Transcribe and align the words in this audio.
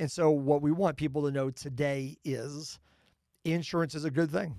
And 0.00 0.10
so, 0.10 0.30
what 0.30 0.62
we 0.62 0.72
want 0.72 0.96
people 0.96 1.22
to 1.24 1.30
know 1.30 1.50
today 1.50 2.16
is 2.24 2.78
insurance 3.44 3.94
is 3.94 4.06
a 4.06 4.10
good 4.10 4.30
thing. 4.30 4.58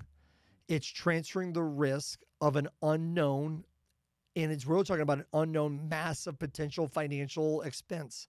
It's 0.68 0.86
transferring 0.86 1.52
the 1.52 1.64
risk 1.64 2.20
of 2.40 2.54
an 2.54 2.68
unknown, 2.80 3.64
and 4.36 4.52
it's 4.52 4.68
really 4.68 4.84
talking 4.84 5.02
about 5.02 5.18
an 5.18 5.24
unknown 5.34 5.88
massive 5.88 6.38
potential 6.38 6.86
financial 6.86 7.62
expense. 7.62 8.28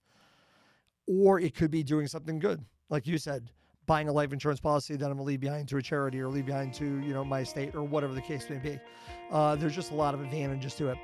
Or 1.06 1.38
it 1.38 1.54
could 1.54 1.70
be 1.70 1.84
doing 1.84 2.08
something 2.08 2.40
good, 2.40 2.64
like 2.90 3.06
you 3.06 3.16
said, 3.16 3.48
buying 3.86 4.08
a 4.08 4.12
life 4.12 4.32
insurance 4.32 4.58
policy 4.58 4.96
that 4.96 5.04
I'm 5.04 5.12
gonna 5.12 5.22
leave 5.22 5.38
behind 5.38 5.68
to 5.68 5.76
a 5.76 5.82
charity 5.82 6.20
or 6.20 6.26
leave 6.26 6.46
behind 6.46 6.74
to 6.74 6.84
you 6.84 7.14
know 7.14 7.24
my 7.24 7.42
estate 7.42 7.76
or 7.76 7.84
whatever 7.84 8.12
the 8.12 8.22
case 8.22 8.50
may 8.50 8.58
be. 8.58 8.80
Uh, 9.30 9.54
there's 9.54 9.76
just 9.76 9.92
a 9.92 9.94
lot 9.94 10.14
of 10.14 10.20
advantages 10.20 10.74
to 10.74 10.88
it. 10.88 10.98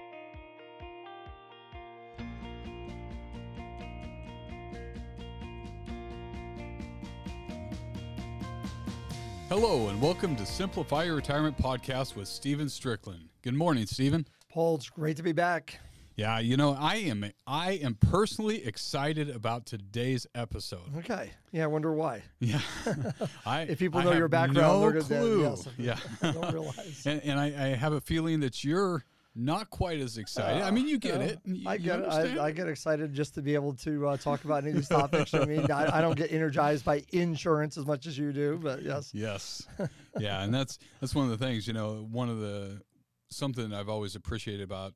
Hello, 9.63 9.89
and 9.89 10.01
welcome 10.01 10.37
to 10.37 10.47
Simplify 10.47 11.05
Your 11.05 11.17
Retirement 11.17 11.55
Podcast 11.59 12.17
with 12.17 12.29
Stephen 12.29 12.67
Stricklin. 12.69 13.25
Good 13.43 13.53
morning, 13.53 13.85
Stephen. 13.85 14.27
Paul, 14.49 14.77
it's 14.77 14.89
great 14.89 15.19
to 15.19 15.23
be 15.23 15.33
back. 15.33 15.79
Yeah, 16.17 16.39
you 16.39 16.57
know, 16.57 16.75
I 16.81 16.95
am 16.97 17.31
I 17.47 17.73
am 17.73 17.95
personally 17.97 18.65
excited 18.65 19.29
about 19.29 19.67
today's 19.67 20.27
episode. 20.35 20.97
Okay. 21.01 21.33
Yeah, 21.53 21.65
I 21.65 21.67
wonder 21.67 21.93
why. 21.93 22.23
Yeah, 22.39 22.63
I, 23.45 23.65
If 23.65 23.81
people 23.81 24.03
know 24.03 24.13
your 24.13 24.29
background, 24.29 24.81
no 24.81 24.91
they're 24.93 25.03
clue. 25.03 25.43
yes. 25.43 25.69
yeah, 25.77 25.99
I 26.23 26.33
don't 26.33 26.53
realize. 26.55 27.03
and, 27.05 27.21
and 27.23 27.39
I, 27.39 27.45
I 27.49 27.69
have 27.77 27.93
a 27.93 28.01
feeling 28.01 28.41
that 28.41 28.65
you're 28.65 29.05
not 29.35 29.71
quite 29.71 30.01
as 30.01 30.19
excited. 30.19 30.63
I 30.63 30.71
mean, 30.71 30.89
you 30.89 30.99
get 30.99 31.21
Uh, 31.21 31.25
it. 31.25 31.39
You- 31.45 31.69
I 31.69 31.77
get. 31.77 32.05
I, 32.11 32.47
I 32.47 32.51
get 32.51 32.67
excited 32.69 33.15
just 33.15 33.35
to 33.35 33.43
be 33.43 33.55
able 33.55 33.75
to 33.75 34.09
uh, 34.09 34.17
talk 34.17 34.45
about 34.45 34.63
any 34.65 34.71
of 34.71 34.77
these 34.77 34.89
topics. 34.89 35.33
I 35.35 35.45
mean, 35.45 35.71
I, 35.71 35.99
I 35.99 36.01
don't 36.01 36.17
get 36.17 36.33
energized 36.33 36.85
by 36.85 37.05
insurance 37.13 37.79
as 37.79 37.87
much 37.87 38.07
as 38.07 38.19
you 38.19 38.33
do, 38.33 38.59
but 38.63 38.83
yes. 38.83 39.11
Yes. 39.15 39.67
yeah, 40.19 40.43
and 40.43 40.53
that's 40.53 40.79
that's 41.01 41.15
one 41.15 41.31
of 41.31 41.39
the 41.39 41.45
things, 41.45 41.67
you 41.67 41.73
know, 41.73 42.07
one 42.11 42.29
of 42.29 42.41
the 42.41 42.83
something 43.31 43.73
I've 43.73 43.89
always 43.89 44.17
appreciated 44.17 44.63
about 44.65 44.95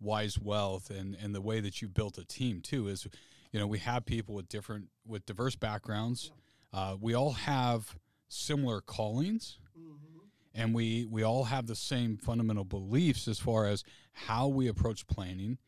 Wise 0.00 0.38
Wealth 0.38 0.90
and 0.90 1.14
and 1.22 1.34
the 1.34 1.42
way 1.42 1.60
that 1.60 1.82
you 1.82 1.88
built 1.88 2.16
a 2.18 2.24
team 2.24 2.60
too 2.62 2.88
is 2.88 3.06
you 3.52 3.60
know, 3.60 3.66
we 3.68 3.78
have 3.78 4.04
people 4.04 4.34
with 4.34 4.48
different 4.48 4.88
with 5.06 5.24
diverse 5.26 5.54
backgrounds. 5.56 6.32
Uh, 6.72 6.96
we 7.00 7.14
all 7.14 7.32
have 7.32 7.94
similar 8.28 8.80
callings 8.80 9.58
and 10.54 10.74
we 10.74 11.06
we 11.10 11.22
all 11.22 11.44
have 11.44 11.66
the 11.66 11.74
same 11.74 12.16
fundamental 12.16 12.64
beliefs 12.64 13.28
as 13.28 13.38
far 13.38 13.66
as 13.66 13.84
how 14.12 14.48
we 14.48 14.68
approach 14.68 15.06
planning. 15.06 15.58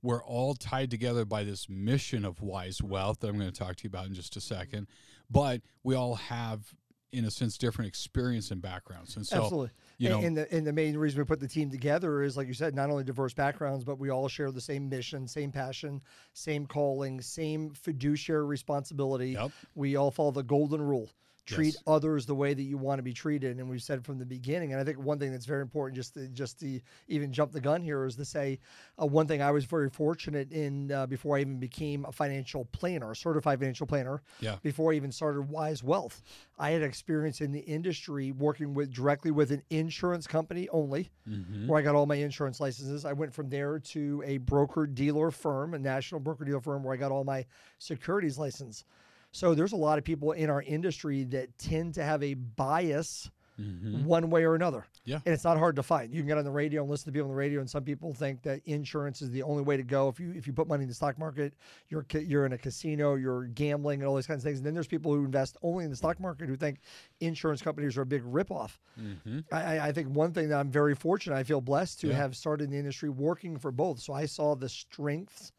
We're 0.00 0.22
all 0.22 0.54
tied 0.54 0.90
together 0.90 1.24
by 1.24 1.42
this 1.42 1.68
mission 1.68 2.24
of 2.24 2.40
wise 2.40 2.80
wealth 2.80 3.18
that 3.20 3.28
I'm 3.28 3.38
going 3.38 3.50
to 3.50 3.58
talk 3.58 3.74
to 3.76 3.84
you 3.84 3.88
about 3.88 4.06
in 4.06 4.14
just 4.14 4.36
a 4.36 4.40
second. 4.40 4.86
But 5.28 5.62
we 5.82 5.96
all 5.96 6.14
have, 6.14 6.72
in 7.10 7.24
a 7.24 7.32
sense, 7.32 7.58
different 7.58 7.88
experience 7.88 8.52
and 8.52 8.62
backgrounds. 8.62 9.16
And 9.16 9.26
so, 9.26 9.42
Absolutely. 9.42 9.70
you 9.98 10.08
and, 10.10 10.20
know- 10.20 10.26
and 10.26 10.36
the 10.36 10.54
and 10.54 10.66
the 10.66 10.72
main 10.72 10.96
reason 10.96 11.18
we 11.18 11.24
put 11.24 11.40
the 11.40 11.48
team 11.48 11.68
together 11.68 12.22
is, 12.22 12.36
like 12.36 12.46
you 12.46 12.54
said, 12.54 12.76
not 12.76 12.90
only 12.90 13.02
diverse 13.02 13.34
backgrounds, 13.34 13.82
but 13.82 13.98
we 13.98 14.08
all 14.10 14.28
share 14.28 14.52
the 14.52 14.60
same 14.60 14.88
mission, 14.88 15.26
same 15.26 15.50
passion, 15.50 16.00
same 16.32 16.64
calling, 16.64 17.20
same 17.20 17.70
fiduciary 17.70 18.46
responsibility. 18.46 19.30
Yep. 19.30 19.50
We 19.74 19.96
all 19.96 20.12
follow 20.12 20.30
the 20.30 20.44
golden 20.44 20.80
rule. 20.80 21.10
Treat 21.48 21.74
Yes. 21.74 21.82
others 21.86 22.26
the 22.26 22.34
way 22.34 22.52
that 22.52 22.62
you 22.62 22.76
want 22.76 22.98
to 22.98 23.02
be 23.02 23.14
treated, 23.14 23.58
and 23.58 23.70
we've 23.70 23.82
said 23.82 24.04
from 24.04 24.18
the 24.18 24.26
beginning. 24.26 24.72
And 24.72 24.80
I 24.80 24.84
think 24.84 24.98
one 24.98 25.18
thing 25.18 25.32
that's 25.32 25.46
very 25.46 25.62
important, 25.62 25.96
just 25.96 26.12
to, 26.14 26.28
just 26.28 26.60
to 26.60 26.78
even 27.08 27.32
jump 27.32 27.52
the 27.52 27.60
gun 27.60 27.80
here, 27.80 28.04
is 28.04 28.16
to 28.16 28.24
say 28.24 28.58
uh, 29.00 29.06
one 29.06 29.26
thing 29.26 29.40
I 29.40 29.50
was 29.50 29.64
very 29.64 29.88
fortunate 29.88 30.52
in 30.52 30.92
uh, 30.92 31.06
before 31.06 31.38
I 31.38 31.40
even 31.40 31.58
became 31.58 32.04
a 32.04 32.12
financial 32.12 32.66
planner, 32.66 33.12
a 33.12 33.16
certified 33.16 33.60
financial 33.60 33.86
planner 33.86 34.22
yeah, 34.40 34.56
before 34.62 34.92
I 34.92 34.96
even 34.96 35.10
started 35.10 35.48
Wise 35.48 35.82
Wealth. 35.82 36.22
I 36.58 36.70
had 36.70 36.82
experience 36.82 37.40
in 37.40 37.50
the 37.50 37.60
industry 37.60 38.32
working 38.32 38.74
with 38.74 38.92
directly 38.92 39.30
with 39.30 39.50
an 39.50 39.62
insurance 39.70 40.26
company 40.26 40.68
only, 40.68 41.10
Mm-hmm. 41.28 41.68
where 41.68 41.78
I 41.78 41.82
got 41.82 41.94
all 41.94 42.06
my 42.06 42.14
insurance 42.16 42.58
licenses. 42.58 43.04
I 43.04 43.12
went 43.12 43.34
from 43.34 43.48
there 43.50 43.78
to 43.78 44.22
a 44.26 44.38
broker 44.38 44.86
dealer 44.86 45.30
firm, 45.30 45.74
a 45.74 45.78
national 45.78 46.20
broker 46.20 46.44
dealer 46.44 46.60
firm, 46.60 46.82
where 46.82 46.94
I 46.94 46.96
got 46.96 47.12
all 47.12 47.22
my 47.24 47.44
securities 47.78 48.38
license. 48.38 48.84
So 49.32 49.54
there's 49.54 49.72
a 49.72 49.76
lot 49.76 49.98
of 49.98 50.04
people 50.04 50.32
in 50.32 50.50
our 50.50 50.62
industry 50.62 51.24
that 51.24 51.56
tend 51.58 51.94
to 51.94 52.02
have 52.04 52.22
a 52.22 52.34
bias 52.34 53.30
Mhm. 53.58 54.04
one 54.04 54.30
way 54.30 54.44
or 54.44 54.54
another. 54.54 54.86
Yeah. 55.04 55.18
And 55.26 55.34
it's 55.34 55.42
not 55.42 55.58
hard 55.58 55.74
to 55.76 55.82
find. 55.82 56.14
You 56.14 56.20
can 56.20 56.28
get 56.28 56.38
on 56.38 56.44
the 56.44 56.50
radio 56.50 56.82
and 56.82 56.88
listen 56.88 57.06
to 57.06 57.12
people 57.12 57.24
on 57.28 57.34
the 57.34 57.36
radio, 57.38 57.58
and 57.58 57.68
some 57.68 57.82
people 57.82 58.14
think 58.14 58.40
that 58.42 58.60
insurance 58.66 59.20
is 59.20 59.30
the 59.32 59.42
only 59.42 59.64
way 59.64 59.76
to 59.76 59.82
go. 59.82 60.08
If 60.08 60.20
you 60.20 60.30
if 60.32 60.46
you 60.46 60.52
put 60.52 60.68
money 60.68 60.84
in 60.84 60.88
the 60.88 60.94
stock 60.94 61.18
market, 61.18 61.54
you're 61.88 62.06
you're 62.12 62.46
in 62.46 62.52
a 62.52 62.58
casino, 62.58 63.16
you're 63.16 63.46
gambling, 63.46 64.00
and 64.00 64.08
all 64.08 64.14
these 64.14 64.28
kinds 64.28 64.42
of 64.42 64.44
things. 64.44 64.58
And 64.60 64.66
then 64.66 64.74
there's 64.74 64.86
people 64.86 65.12
who 65.12 65.24
invest 65.24 65.56
only 65.62 65.82
in 65.84 65.90
the 65.90 65.96
stock 65.96 66.20
market 66.20 66.48
who 66.48 66.54
think 66.54 66.78
insurance 67.18 67.60
companies 67.60 67.98
are 67.98 68.02
a 68.02 68.06
big 68.06 68.22
ripoff. 68.22 68.78
hmm 68.94 69.40
I, 69.50 69.62
I- 69.78 69.88
I 69.88 69.92
think 69.92 70.10
one 70.10 70.32
thing 70.32 70.50
that 70.50 70.60
I'm 70.60 70.70
very 70.70 70.94
fortunate, 70.94 71.34
I 71.34 71.42
feel 71.42 71.60
blessed 71.60 71.98
to 72.02 72.08
Yeah. 72.08 72.14
have 72.14 72.36
started 72.36 72.64
in 72.66 72.70
the 72.70 72.78
industry 72.78 73.08
working 73.08 73.58
for 73.58 73.72
both. 73.72 73.98
So 73.98 74.12
I 74.12 74.26
saw 74.26 74.54
the 74.54 74.68
strengths 74.68 75.50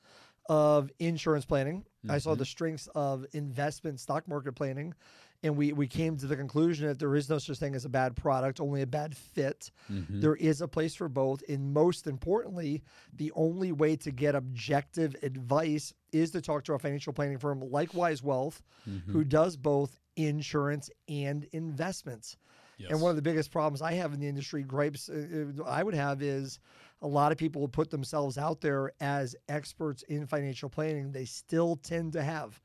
of 0.50 0.92
insurance 1.00 1.46
planning. 1.46 1.86
I 2.10 2.18
saw 2.18 2.32
Mm-hmm. 2.32 2.40
the 2.40 2.46
strengths 2.46 2.88
of 2.96 3.26
investment 3.34 4.00
stock 4.00 4.28
market 4.28 4.54
planning. 4.56 4.94
And 5.42 5.56
we, 5.56 5.72
we 5.72 5.88
came 5.88 6.18
to 6.18 6.26
the 6.28 6.36
conclusion 6.36 6.88
that 6.88 7.00
there 7.00 7.16
is 7.16 7.30
no 7.30 7.38
such 7.38 7.60
thing 7.60 7.74
as 7.74 7.86
a 7.86 7.90
bad 7.90 8.18
product, 8.18 8.60
only 8.60 8.82
a 8.82 8.88
bad 8.88 9.16
fit. 9.16 9.72
Mm-hmm. 9.90 10.20
There 10.20 10.36
is 10.36 10.60
a 10.62 10.68
place 10.68 10.96
for 10.96 11.08
both. 11.08 11.42
And 11.48 11.74
most 11.74 12.08
importantly, 12.08 12.84
the 13.16 13.32
only 13.36 13.72
way 13.72 13.96
to 13.98 14.12
get 14.12 14.36
objective 14.36 15.16
advice 15.24 15.94
is 16.12 16.32
to 16.32 16.42
talk 16.42 16.66
to 16.66 16.74
a 16.74 16.80
financial 16.80 17.14
planning 17.14 17.38
firm 17.38 17.62
like 17.72 17.94
Wise 17.94 18.22
Wealth, 18.22 18.62
Mm-hmm. 18.90 19.12
who 19.14 19.24
does 19.24 19.56
both 19.56 20.00
insurance 20.18 20.90
and 21.08 21.46
investments. 21.54 22.36
yes. 22.78 22.92
And 22.92 23.02
one 23.02 23.10
of 23.12 23.16
the 23.16 23.22
biggest 23.22 23.52
problems 23.52 23.82
I 23.82 23.94
have 23.94 24.14
in 24.14 24.20
the 24.20 24.28
industry, 24.28 24.64
gripes 24.64 25.10
uh, 25.10 25.46
uh, 25.60 25.64
I 25.64 25.84
would 25.84 25.94
have 25.94 26.22
is 26.22 26.60
a 27.02 27.08
lot 27.08 27.32
of 27.32 27.38
people 27.38 27.62
who 27.62 27.68
put 27.68 27.90
themselves 27.90 28.38
out 28.38 28.62
there 28.62 28.92
as 29.00 29.36
experts 29.48 30.04
in 30.04 30.26
financial 30.26 30.70
planning. 30.70 31.12
They 31.12 31.26
still 31.26 31.78
tend 31.78 32.14
to 32.14 32.24
have, 32.24 32.62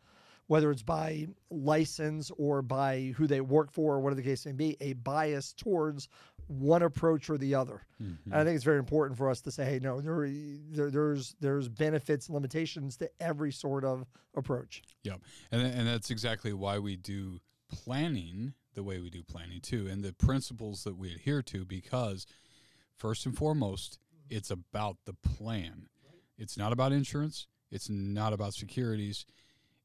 whether 0.47 0.71
it's 0.71 0.83
by 0.83 1.29
license 1.51 2.31
or 2.37 2.63
by 2.63 3.13
who 3.17 3.27
they 3.27 3.41
work 3.41 3.73
for 3.73 3.95
or 3.95 4.01
whatever 4.01 4.21
the 4.21 4.29
case 4.29 4.45
may 4.47 4.53
be, 4.53 4.77
a 4.81 4.95
bias 4.95 5.53
towards 5.53 6.09
one 6.47 6.83
approach 6.83 7.31
or 7.31 7.39
the 7.39 7.55
other. 7.55 7.87
Mm-hmm. 8.03 8.33
And 8.33 8.41
I 8.41 8.45
think 8.45 8.57
it's 8.57 8.65
very 8.65 8.79
important 8.79 9.17
for 9.17 9.31
us 9.31 9.41
to 9.43 9.51
say, 9.51 9.65
hey, 9.65 9.79
no, 9.81 10.01
there, 10.01 10.29
there 10.71 10.91
there's 10.91 11.35
there's 11.41 11.69
benefits 11.69 12.27
and 12.27 12.35
limitations 12.35 12.97
to 12.99 13.11
every 13.21 13.53
sort 13.53 13.85
of 13.85 14.05
approach. 14.37 14.83
Yep. 15.05 15.21
And 15.53 15.63
and 15.63 15.87
that's 15.89 16.11
exactly 16.11 16.53
why 16.53 16.79
we 16.79 16.97
do 16.97 17.41
planning 17.71 18.55
the 18.75 18.83
way 18.83 19.01
we 19.01 19.11
do 19.11 19.23
planning 19.23 19.61
too 19.61 19.87
and 19.89 20.03
the 20.03 20.13
principles 20.13 20.85
that 20.85 20.97
we 20.97 21.13
adhere 21.13 21.43
to 21.43 21.65
because 21.65 22.27
first 22.97 23.25
and 23.25 23.37
foremost 23.37 23.99
it's 24.31 24.51
about 24.51 24.97
the 25.05 25.15
plan. 25.15 25.89
It's 26.39 26.59
not 26.59 26.73
about 26.73 26.93
insurance, 26.93 27.47
it's 27.71 27.89
not 27.89 28.33
about 28.33 28.55
securities, 28.55 29.25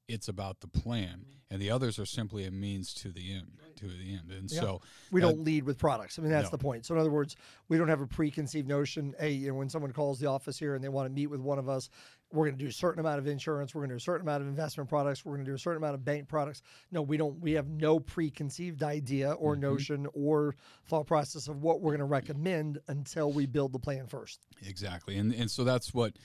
it's 0.09 0.27
about 0.27 0.59
the 0.61 0.67
plan. 0.67 1.25
And 1.51 1.59
the 1.59 1.71
others 1.71 1.97
are 1.97 2.05
simply 2.05 2.45
a 2.45 2.51
means 2.51 2.93
to 2.95 3.09
the 3.11 3.33
end, 3.33 3.57
to 3.77 3.87
the 3.87 4.13
end. 4.13 4.29
And 4.31 4.51
Yeah. 4.51 4.59
so 4.61 4.81
We 5.11 5.23
Uh, 5.23 5.29
don't 5.31 5.43
lead 5.43 5.63
with 5.63 5.79
products. 5.79 6.19
I 6.19 6.21
mean, 6.21 6.29
that's 6.29 6.45
no. 6.51 6.51
the 6.51 6.57
point. 6.59 6.85
So, 6.85 6.93
in 6.93 6.99
other 7.01 7.09
words, 7.09 7.35
we 7.69 7.77
don't 7.77 7.87
have 7.87 8.01
a 8.01 8.05
preconceived 8.07 8.67
notion. 8.67 9.15
Hey, 9.19 9.31
you 9.31 9.47
know, 9.47 9.55
when 9.55 9.67
someone 9.67 9.91
calls 9.91 10.19
the 10.19 10.27
office 10.27 10.59
here 10.59 10.75
and 10.75 10.83
they 10.83 10.89
want 10.89 11.07
to 11.07 11.13
meet 11.13 11.25
with 11.25 11.39
one 11.41 11.57
of 11.57 11.67
us, 11.67 11.89
we're 12.31 12.45
going 12.45 12.55
to 12.59 12.63
do 12.63 12.69
a 12.69 12.71
certain 12.71 12.99
amount 12.99 13.17
of 13.17 13.25
insurance. 13.25 13.73
We're 13.73 13.81
going 13.81 13.89
to 13.89 13.93
do 13.95 13.97
a 13.97 13.99
certain 13.99 14.27
amount 14.27 14.43
of 14.43 14.47
investment 14.47 14.89
products. 14.89 15.25
We're 15.25 15.33
going 15.33 15.45
to 15.45 15.49
do 15.51 15.55
a 15.55 15.59
certain 15.59 15.77
amount 15.81 15.95
of 15.95 16.05
bank 16.05 16.27
products. 16.27 16.61
No, 16.91 17.01
we 17.01 17.17
don't. 17.17 17.39
We 17.39 17.53
have 17.53 17.67
no 17.67 17.99
preconceived 17.99 18.83
idea 18.83 19.31
or 19.31 19.53
Mm-hmm. 19.53 19.61
notion 19.61 20.07
or 20.13 20.55
thought 20.85 21.07
process 21.07 21.47
of 21.47 21.63
what 21.63 21.81
we're 21.81 21.93
going 21.93 21.99
to 21.99 22.05
recommend 22.05 22.77
until 22.87 23.31
we 23.33 23.47
build 23.47 23.71
the 23.73 23.79
plan 23.79 24.05
first. 24.05 24.45
Exactly. 24.61 25.17
And 25.17 25.33
and 25.33 25.49
so 25.49 25.63
that's 25.63 25.95
what 25.95 26.17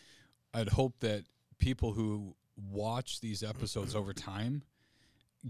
I'd 0.53 0.69
hope 0.69 1.01
that 1.01 1.25
people 1.57 1.95
who 1.95 2.37
watch 2.57 3.21
these 3.21 3.43
episodes 3.43 3.95
over 3.95 4.13
time 4.13 4.63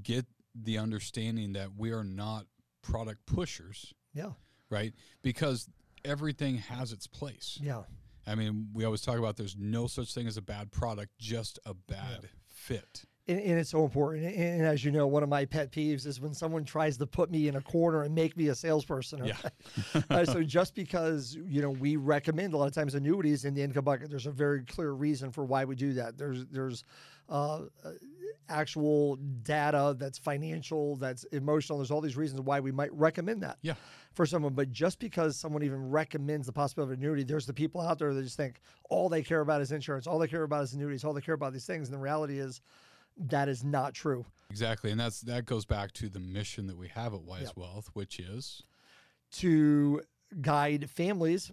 get 0.02 0.26
the 0.54 0.78
understanding 0.78 1.52
that 1.54 1.70
we 1.76 1.92
are 1.92 2.04
not 2.04 2.46
product 2.82 3.26
pushers, 3.26 3.92
Yeah. 4.12 4.32
right? 4.70 4.92
Because 5.22 5.68
everything 6.04 6.58
has 6.58 6.92
its 6.92 7.06
place. 7.06 7.58
Yeah. 7.62 7.82
I 8.26 8.34
mean, 8.34 8.70
we 8.72 8.84
always 8.84 9.02
talk 9.02 9.18
about 9.18 9.36
there's 9.36 9.56
no 9.56 9.86
such 9.86 10.14
thing 10.14 10.26
as 10.26 10.36
a 10.36 10.42
bad 10.42 10.70
product, 10.72 11.12
just 11.18 11.58
a 11.66 11.74
bad 11.74 12.28
fit. 12.48 13.04
And, 13.26 13.40
and 13.40 13.58
it's 13.58 13.70
so 13.70 13.84
important. 13.84 14.24
And, 14.26 14.34
and 14.36 14.62
as 14.66 14.84
you 14.84 14.90
know, 14.92 15.06
one 15.06 15.22
of 15.22 15.28
my 15.30 15.46
pet 15.46 15.72
peeves 15.72 16.06
is 16.06 16.20
when 16.20 16.34
someone 16.34 16.64
tries 16.64 16.98
to 16.98 17.06
put 17.06 17.30
me 17.30 17.48
in 17.48 17.56
a 17.56 17.60
corner 17.62 18.02
and 18.02 18.14
make 18.14 18.36
me 18.36 18.48
a 18.48 18.54
salesperson. 18.54 19.24
Yeah. 19.24 19.36
uh, 20.10 20.24
so 20.26 20.42
just 20.42 20.74
because 20.74 21.34
you 21.46 21.62
know 21.62 21.70
we 21.70 21.96
recommend 21.96 22.52
a 22.52 22.56
lot 22.58 22.66
of 22.66 22.74
times 22.74 22.94
annuities 22.94 23.44
in 23.46 23.54
the 23.54 23.62
income 23.62 23.84
bucket, 23.84 24.10
there's 24.10 24.26
a 24.26 24.30
very 24.30 24.62
clear 24.64 24.92
reason 24.92 25.30
for 25.32 25.44
why 25.44 25.64
we 25.64 25.74
do 25.74 25.94
that. 25.94 26.18
There's 26.18 26.44
there's 26.50 26.84
uh, 27.30 27.62
uh, 27.82 27.92
actual 28.50 29.16
data 29.42 29.96
that's 29.98 30.18
financial, 30.18 30.96
that's 30.96 31.24
emotional. 31.24 31.78
There's 31.78 31.90
all 31.90 32.02
these 32.02 32.16
reasons 32.18 32.42
why 32.42 32.60
we 32.60 32.72
might 32.72 32.92
recommend 32.92 33.42
that 33.42 33.56
Yeah. 33.62 33.74
for 34.12 34.26
someone. 34.26 34.52
But 34.52 34.70
just 34.70 34.98
because 34.98 35.36
someone 35.36 35.62
even 35.62 35.88
recommends 35.90 36.46
the 36.46 36.52
possibility 36.52 36.92
of 36.92 36.98
annuity, 36.98 37.22
there's 37.24 37.46
the 37.46 37.54
people 37.54 37.80
out 37.80 37.98
there 37.98 38.12
that 38.12 38.22
just 38.22 38.36
think 38.36 38.60
all 38.90 39.08
they 39.08 39.22
care 39.22 39.40
about 39.40 39.62
is 39.62 39.72
insurance, 39.72 40.06
all 40.06 40.18
they 40.18 40.28
care 40.28 40.42
about 40.42 40.64
is 40.64 40.74
annuities, 40.74 41.04
all 41.04 41.14
they 41.14 41.22
care 41.22 41.34
about 41.34 41.54
these 41.54 41.64
things. 41.64 41.88
And 41.88 41.94
the 41.96 42.00
reality 42.02 42.38
is, 42.38 42.60
that 43.16 43.48
is 43.48 43.64
not 43.64 43.94
true. 43.94 44.26
Exactly, 44.50 44.90
and 44.90 45.00
that's 45.00 45.20
that 45.22 45.46
goes 45.46 45.64
back 45.64 45.92
to 45.92 46.08
the 46.08 46.20
mission 46.20 46.66
that 46.68 46.76
we 46.76 46.88
have 46.88 47.14
at 47.14 47.22
Wise 47.22 47.44
Yep. 47.44 47.56
Wealth, 47.56 47.90
which 47.94 48.18
is 48.20 48.62
To 49.32 50.00
guide 50.40 50.88
families 50.90 51.50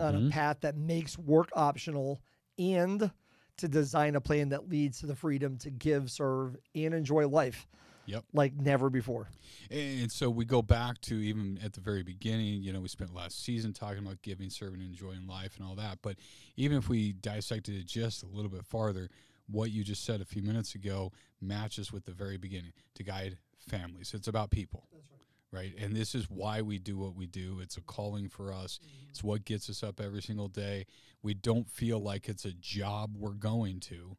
on 0.00 0.14
a 0.14 0.20
Mhm. 0.20 0.30
path 0.30 0.58
that 0.60 0.76
makes 0.76 1.18
work 1.18 1.48
optional 1.54 2.20
and 2.58 3.10
to 3.56 3.68
design 3.68 4.14
a 4.16 4.20
plan 4.20 4.48
that 4.50 4.68
leads 4.68 4.98
to 5.00 5.06
the 5.06 5.14
freedom 5.14 5.56
to 5.58 5.70
give, 5.70 6.10
serve, 6.10 6.56
and 6.74 6.92
enjoy 6.94 7.26
life 7.28 7.66
Yep. 8.06 8.24
like 8.32 8.54
never 8.54 8.90
before. 8.90 9.30
And 9.70 10.10
so 10.12 10.28
we 10.30 10.44
go 10.44 10.62
back 10.62 11.00
to 11.02 11.14
even 11.16 11.58
at 11.62 11.72
the 11.72 11.80
very 11.80 12.02
beginning, 12.02 12.62
you 12.62 12.72
know, 12.72 12.80
we 12.80 12.88
spent 12.88 13.14
last 13.14 13.42
season 13.44 13.72
talking 13.72 13.98
about 13.98 14.20
giving, 14.22 14.50
serving, 14.50 14.80
and 14.80 14.90
enjoying 14.90 15.26
life 15.26 15.56
and 15.56 15.66
all 15.66 15.74
that. 15.76 15.98
But 16.02 16.16
even 16.56 16.76
if 16.76 16.88
we 16.88 17.12
dissected 17.12 17.74
it 17.76 17.86
just 17.86 18.22
a 18.22 18.26
little 18.26 18.50
bit 18.50 18.64
farther, 18.64 19.08
what 19.50 19.70
you 19.70 19.84
just 19.84 20.04
said 20.04 20.20
a 20.20 20.24
few 20.24 20.42
minutes 20.42 20.74
ago 20.74 21.12
matches 21.40 21.92
with 21.92 22.04
the 22.04 22.12
very 22.12 22.36
beginning 22.36 22.72
to 22.94 23.02
guide 23.02 23.38
families. 23.68 24.12
It's 24.14 24.28
about 24.28 24.50
people. 24.50 24.88
right. 25.52 25.72
And 25.78 25.94
this 25.94 26.14
is 26.14 26.28
why 26.28 26.62
we 26.62 26.78
do 26.78 26.98
what 26.98 27.14
we 27.14 27.26
do. 27.26 27.60
It's 27.60 27.76
a 27.76 27.80
calling 27.82 28.28
for 28.28 28.52
us. 28.52 28.78
Mm-hmm. 28.82 29.10
It's 29.10 29.22
what 29.22 29.44
gets 29.44 29.70
us 29.70 29.82
up 29.82 30.00
every 30.00 30.22
single 30.22 30.48
day. 30.48 30.86
We 31.22 31.34
don't 31.34 31.68
feel 31.68 32.00
like 32.00 32.28
it's 32.28 32.44
a 32.44 32.52
job 32.52 33.16
we're 33.16 33.30
going 33.30 33.80
to. 33.80 34.16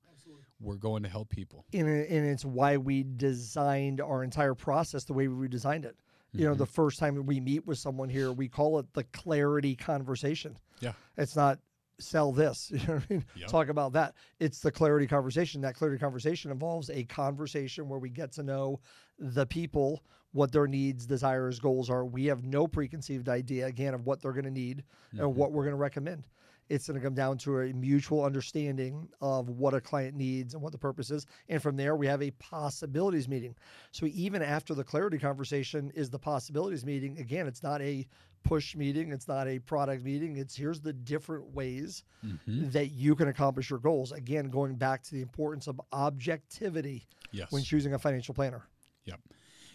We're 0.61 0.75
going 0.75 1.03
to 1.03 1.09
help 1.09 1.29
people. 1.29 1.65
and, 1.73 1.87
and 1.87 2.25
it's 2.25 2.45
why 2.45 2.77
we 2.77 3.03
designed 3.03 3.99
our 3.99 4.23
entire 4.23 4.55
process 4.55 5.03
the 5.03 5.11
way 5.11 5.27
we 5.27 5.49
designed 5.49 5.83
it. 5.83 5.97
You 6.31 6.47
know, 6.47 6.53
the 6.53 6.65
mm-hmm. 6.65 6.73
first 6.73 6.99
time 6.99 7.25
we 7.25 7.39
meet 7.39 7.65
with 7.65 7.77
someone 7.77 8.09
here, 8.09 8.31
we 8.31 8.49
call 8.49 8.79
it 8.79 8.85
the 8.93 9.03
clarity 9.05 9.75
conversation. 9.75 10.57
Yeah. 10.81 10.93
It's 11.17 11.35
not 11.35 11.59
sell 11.99 12.31
this, 12.31 12.69
you 12.73 12.79
know 12.87 12.95
what 12.95 13.03
I 13.09 13.13
mean? 13.13 13.25
Yep. 13.35 13.47
Talk 13.49 13.69
about 13.69 13.93
that. 13.93 14.15
It's 14.39 14.59
the 14.59 14.71
clarity 14.71 15.07
conversation. 15.07 15.61
That 15.61 15.75
clarity 15.75 15.97
conversation 15.99 16.51
involves 16.51 16.89
a 16.89 17.03
conversation 17.05 17.87
where 17.87 17.99
we 17.99 18.09
get 18.09 18.31
to 18.33 18.43
know 18.43 18.79
the 19.17 19.45
people, 19.45 20.03
what 20.33 20.51
their 20.51 20.67
needs, 20.67 21.05
desires, 21.05 21.59
goals 21.59 21.89
are. 21.89 22.05
We 22.05 22.25
have 22.25 22.43
no 22.43 22.67
preconceived 22.67 23.29
idea, 23.29 23.65
again, 23.67 23.93
of 23.93 24.05
what 24.05 24.21
they're 24.21 24.33
going 24.33 24.45
to 24.45 24.51
need 24.51 24.83
Mhm. 25.13 25.19
and 25.21 25.35
what 25.35 25.51
we're 25.51 25.63
going 25.63 25.73
to 25.73 25.77
recommend. 25.77 26.27
It's 26.69 26.87
going 26.87 26.99
to 26.99 27.03
come 27.05 27.13
down 27.13 27.37
to 27.39 27.59
a 27.59 27.73
mutual 27.73 28.23
understanding 28.23 29.07
of 29.21 29.49
what 29.49 29.73
a 29.73 29.81
client 29.81 30.15
needs 30.15 30.53
and 30.53 30.63
what 30.63 30.71
the 30.71 30.77
purpose 30.77 31.11
is. 31.11 31.25
And 31.47 31.61
from 31.61 31.75
there, 31.77 31.95
we 31.95 32.07
have 32.07 32.23
a 32.23 32.31
possibilities 32.31 33.27
meeting. 33.27 33.55
So 33.91 34.07
even 34.07 34.41
after 34.41 34.73
the 34.73 34.83
clarity 34.83 35.17
conversation 35.19 35.91
is 35.95 36.09
the 36.09 36.17
possibilities 36.19 36.83
meeting. 36.85 37.19
Again, 37.19 37.45
it's 37.47 37.61
not 37.61 37.81
a 37.81 38.07
push 38.43 38.75
meeting, 38.75 39.11
it's 39.11 39.27
not 39.27 39.47
a 39.47 39.57
product 39.59 40.03
meeting. 40.03 40.37
It's 40.37 40.55
here's 40.55 40.79
the 40.79 40.93
different 40.93 41.53
ways 41.55 42.03
Mhm. 42.23 42.71
that 42.71 42.91
you 42.91 43.15
can 43.15 43.27
accomplish 43.27 43.69
your 43.69 43.79
goals. 43.79 44.11
Again, 44.11 44.49
going 44.49 44.75
back 44.75 45.01
to 45.03 45.11
the 45.11 45.21
importance 45.21 45.67
of 45.67 45.79
objectivity 45.91 47.07
Yes. 47.31 47.51
when 47.51 47.63
choosing 47.63 47.93
a 47.93 47.99
financial 47.99 48.33
planner. 48.35 48.63
Yep. 49.05 49.19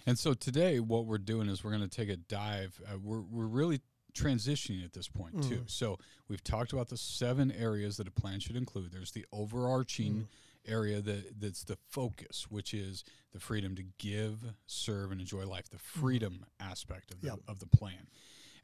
And 0.06 0.18
so 0.18 0.34
today, 0.34 0.80
what 0.80 1.06
we're 1.06 1.18
doing 1.18 1.48
is 1.48 1.62
we're 1.62 1.70
going 1.76 1.82
to 1.82 1.88
take 1.88 2.08
a 2.08 2.16
dive. 2.16 2.80
Uh, 2.86 2.98
we're 2.98 3.20
we're 3.20 3.46
really 3.46 3.80
transitioning 4.14 4.84
at 4.84 4.92
this 4.92 5.08
point 5.08 5.42
too. 5.42 5.60
Mm. 5.60 5.70
So 5.70 5.98
we've 6.28 6.42
talked 6.44 6.72
about 6.72 6.88
the 6.88 6.96
seven 6.96 7.50
areas 7.52 7.96
that 7.98 8.08
a 8.08 8.10
plan 8.10 8.40
should 8.40 8.56
include. 8.56 8.92
There's 8.92 9.12
the 9.12 9.26
overarching 9.32 10.14
Mm. 10.14 10.26
area 10.70 11.00
that 11.00 11.40
that's 11.40 11.64
the 11.64 11.76
focus, 11.88 12.46
which 12.50 12.74
is 12.74 13.04
the 13.32 13.40
freedom 13.40 13.74
to 13.76 13.82
give, 13.98 14.44
serve, 14.66 15.10
and 15.12 15.20
enjoy 15.20 15.46
life. 15.46 15.68
The 15.70 15.78
freedom 15.78 16.44
aspect 16.58 17.10
of 17.12 17.20
the 17.20 17.28
Mm. 17.28 17.36
Yep. 17.36 17.44
of 17.48 17.58
the 17.60 17.66
plan. 17.66 18.08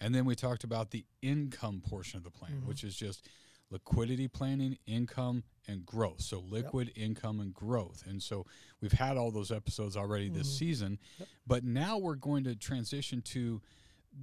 And 0.01 0.15
then 0.15 0.25
we 0.27 0.35
talked 0.35 0.63
about 0.65 0.91
the 0.91 1.07
income 1.23 1.81
portion 1.81 2.19
of 2.19 2.25
the 2.25 2.31
plan, 2.31 2.61
Mhm. 2.61 2.67
which 2.67 2.85
is 2.85 2.95
just 2.97 3.27
liquidity 3.71 4.29
planning, 4.29 4.79
income, 4.87 5.43
and 5.67 5.85
growth. 5.85 6.21
So 6.21 6.39
liquid 6.39 6.93
income 6.95 7.41
and 7.41 7.53
growth. 7.53 8.07
And 8.07 8.23
so 8.23 8.47
we've 8.81 8.93
had 8.93 9.17
all 9.17 9.33
those 9.33 9.51
episodes 9.51 9.97
already 9.97 10.29
this 10.29 10.49
Mhm. 10.55 10.59
season, 10.59 10.99
Yep. 11.19 11.29
but 11.47 11.65
now 11.65 11.99
we're 11.99 12.15
going 12.15 12.45
to 12.45 12.55
transition 12.55 13.23
to 13.23 13.61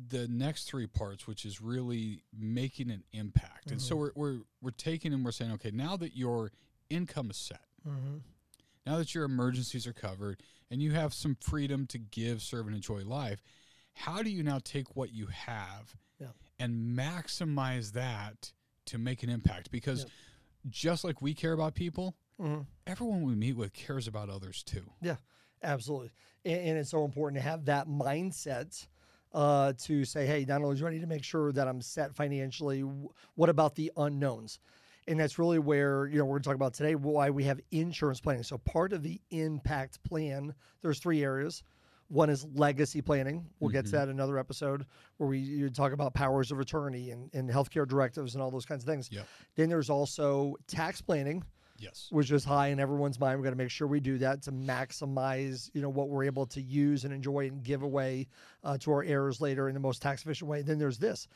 the 0.09 0.27
next 0.27 0.63
three 0.65 0.87
parts, 0.87 1.27
which 1.27 1.45
is 1.45 1.61
really 1.61 2.23
making 2.35 2.89
an 2.89 3.03
impact. 3.11 3.69
And 3.71 3.81
so 3.81 3.95
Mhm. 3.95 3.99
we're, 3.99 4.11
we're 4.15 4.39
we're 4.61 4.71
taking 4.71 5.13
and 5.13 5.23
we're 5.23 5.31
saying, 5.31 5.51
okay, 5.53 5.71
now 5.71 5.95
that 5.97 6.15
your 6.15 6.51
income 6.89 7.29
is 7.29 7.37
set, 7.37 7.65
Mm-hmm. 7.87 8.17
now 8.85 8.97
that 8.97 9.13
your 9.13 9.23
emergencies 9.25 9.85
are 9.85 9.93
covered, 9.93 10.41
and 10.71 10.81
you 10.81 10.91
have 10.93 11.13
some 11.13 11.35
freedom 11.35 11.85
to 11.87 11.97
give, 11.99 12.41
serve, 12.41 12.65
and 12.67 12.75
enjoy 12.75 13.03
life, 13.03 13.43
how 13.93 14.23
do 14.23 14.29
you 14.31 14.41
now 14.41 14.59
take 14.63 14.95
what 14.95 15.11
you 15.13 15.27
have 15.27 15.95
Yeah. 16.19 16.29
and 16.59 16.97
maximize 16.97 17.91
that 17.91 18.53
to 18.85 18.97
make 18.97 19.21
an 19.21 19.29
impact? 19.29 19.69
Because 19.69 19.99
Yep. 20.03 20.11
just 20.69 21.03
like 21.03 21.21
we 21.21 21.33
care 21.33 21.53
about 21.53 21.75
people, 21.75 22.15
Mm-hmm. 22.39 22.61
everyone 22.87 23.21
we 23.21 23.35
meet 23.35 23.53
with 23.55 23.73
cares 23.73 24.07
about 24.07 24.29
others 24.29 24.63
too. 24.63 24.91
Yeah, 25.01 25.17
absolutely. 25.61 26.11
And, 26.45 26.59
and 26.69 26.77
it's 26.79 26.89
so 26.89 27.05
important 27.05 27.37
to 27.43 27.47
have 27.47 27.65
that 27.65 27.87
mindset 27.87 28.87
uh, 29.33 29.74
to 29.83 30.06
say, 30.06 30.25
hey, 30.25 30.45
not 30.47 30.62
only 30.62 30.75
do 30.75 30.85
I 30.88 30.91
need 30.91 31.01
to 31.01 31.07
make 31.07 31.24
sure 31.24 31.51
that 31.51 31.68
I'm 31.68 31.81
set 31.81 32.15
financially, 32.15 32.81
what 33.35 33.50
about 33.50 33.75
the 33.75 33.91
unknowns? 33.97 34.59
And 35.07 35.19
that's 35.19 35.38
really 35.38 35.59
where, 35.59 36.07
you 36.07 36.18
know, 36.18 36.25
we're 36.25 36.35
going 36.35 36.44
to 36.44 36.50
talk 36.50 36.56
about 36.56 36.74
today 36.74 36.95
why 36.95 37.30
we 37.30 37.44
have 37.45 37.59
insurance 37.71 38.21
planning. 38.21 38.44
So 38.44 38.57
part 38.59 38.94
of 38.94 39.03
the 39.03 39.19
impact 39.31 40.01
plan, 40.03 40.53
there's 40.81 41.00
three 41.00 41.24
areas. 41.24 41.63
One 42.07 42.30
is 42.30 42.45
legacy 42.53 43.01
planning. 43.01 43.45
We'll 43.59 43.71
get 43.71 43.85
to 43.85 43.89
Mhm. 43.89 43.94
that 43.94 44.03
in 44.03 44.09
another 44.12 44.38
episode 44.38 44.85
where 45.18 45.27
we 45.27 45.39
you 45.39 45.69
talk 45.69 45.94
about 45.94 46.13
powers 46.13 46.51
of 46.51 46.59
attorney 46.59 47.09
and, 47.09 47.29
and 47.33 47.50
healthcare 47.50 47.88
directives 47.88 48.36
and 48.36 48.41
all 48.41 48.51
those 48.51 48.65
kinds 48.65 48.83
of 48.83 48.88
things. 48.88 49.09
Yep. 49.12 49.25
Then 49.56 49.69
there's 49.69 49.89
also 49.89 50.56
tax 50.68 51.01
planning, 51.01 51.44
Yes. 51.83 52.07
which 52.12 52.31
is 52.31 52.44
high 52.44 52.68
in 52.68 52.80
everyone's 52.80 53.19
mind. 53.19 53.39
We've 53.39 53.44
got 53.44 53.51
to 53.51 53.56
make 53.57 53.69
sure 53.69 53.88
we 53.88 54.00
do 54.00 54.18
that 54.19 54.41
to 54.44 54.51
maximize, 54.51 55.69
you 55.74 55.81
know, 55.81 55.89
what 55.89 56.09
we're 56.09 56.24
able 56.24 56.45
to 56.47 56.62
use 56.62 57.03
and 57.03 57.13
enjoy 57.13 57.47
and 57.47 57.63
give 57.63 57.83
away 57.83 58.27
uh, 58.63 58.77
to 58.80 58.91
our 58.91 59.03
heirs 59.03 59.41
later 59.41 59.68
in 59.68 59.74
the 59.74 59.80
most 59.80 60.01
tax 60.01 60.24
efficient 60.24 60.50
way. 60.50 60.62
Then 60.62 60.80
there's 60.80 60.97
this 60.97 61.27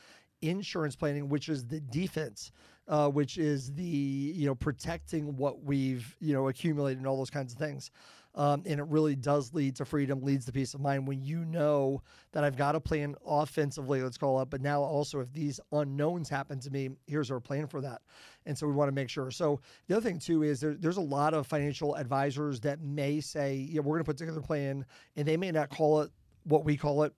insurance 0.41 0.95
planning, 0.95 1.29
which 1.29 1.49
is 1.49 1.65
the 1.65 1.79
defense, 1.79 2.51
uh, 2.87 3.09
which 3.09 3.37
is 3.37 3.73
the 3.73 3.83
you 3.83 4.45
know 4.45 4.55
protecting 4.55 5.35
what 5.37 5.63
we've 5.63 6.15
you 6.19 6.33
know 6.33 6.47
accumulated 6.47 6.97
and 6.99 7.07
all 7.07 7.17
those 7.17 7.29
kinds 7.29 7.53
of 7.53 7.59
things. 7.59 7.91
Um, 8.35 8.61
and 8.67 8.79
it 8.79 8.85
really 8.85 9.15
does 9.15 9.51
lead 9.55 9.77
to 9.77 9.85
freedom, 9.85 10.21
leads 10.21 10.45
to 10.45 10.51
peace 10.51 10.75
of 10.75 10.79
mind 10.79 11.07
when 11.07 11.23
you 11.23 11.43
know 11.43 12.03
that 12.33 12.43
I've 12.43 12.55
got 12.55 12.75
a 12.75 12.79
plan 12.79 13.15
offensively, 13.25 14.03
let's 14.03 14.15
call 14.19 14.39
it, 14.41 14.51
but 14.51 14.61
now 14.61 14.79
also 14.79 15.21
if 15.21 15.33
these 15.33 15.59
unknowns 15.71 16.29
happen 16.29 16.59
to 16.59 16.69
me, 16.69 16.91
here's 17.07 17.31
our 17.31 17.39
plan 17.39 17.65
for 17.65 17.81
that. 17.81 18.03
And 18.45 18.55
so 18.55 18.67
we 18.67 18.73
want 18.73 18.89
to 18.89 18.91
make 18.93 19.09
sure. 19.09 19.31
So 19.31 19.59
the 19.87 19.97
other 19.97 20.07
thing 20.07 20.19
too 20.19 20.43
is 20.43 20.59
there, 20.59 20.75
there's 20.75 20.97
a 20.97 21.01
lot 21.01 21.33
of 21.33 21.47
financial 21.47 21.95
advisors 21.95 22.59
that 22.59 22.79
may 22.79 23.21
say, 23.21 23.55
yeah, 23.55 23.79
we're 23.79 23.95
going 23.95 24.03
to 24.03 24.03
put 24.03 24.17
together 24.17 24.37
a 24.39 24.43
plan, 24.43 24.85
and 25.15 25.27
they 25.27 25.37
may 25.37 25.51
not 25.51 25.69
call 25.69 26.01
it 26.01 26.11
what 26.43 26.63
we 26.63 26.77
call 26.77 27.01
it, 27.03 27.13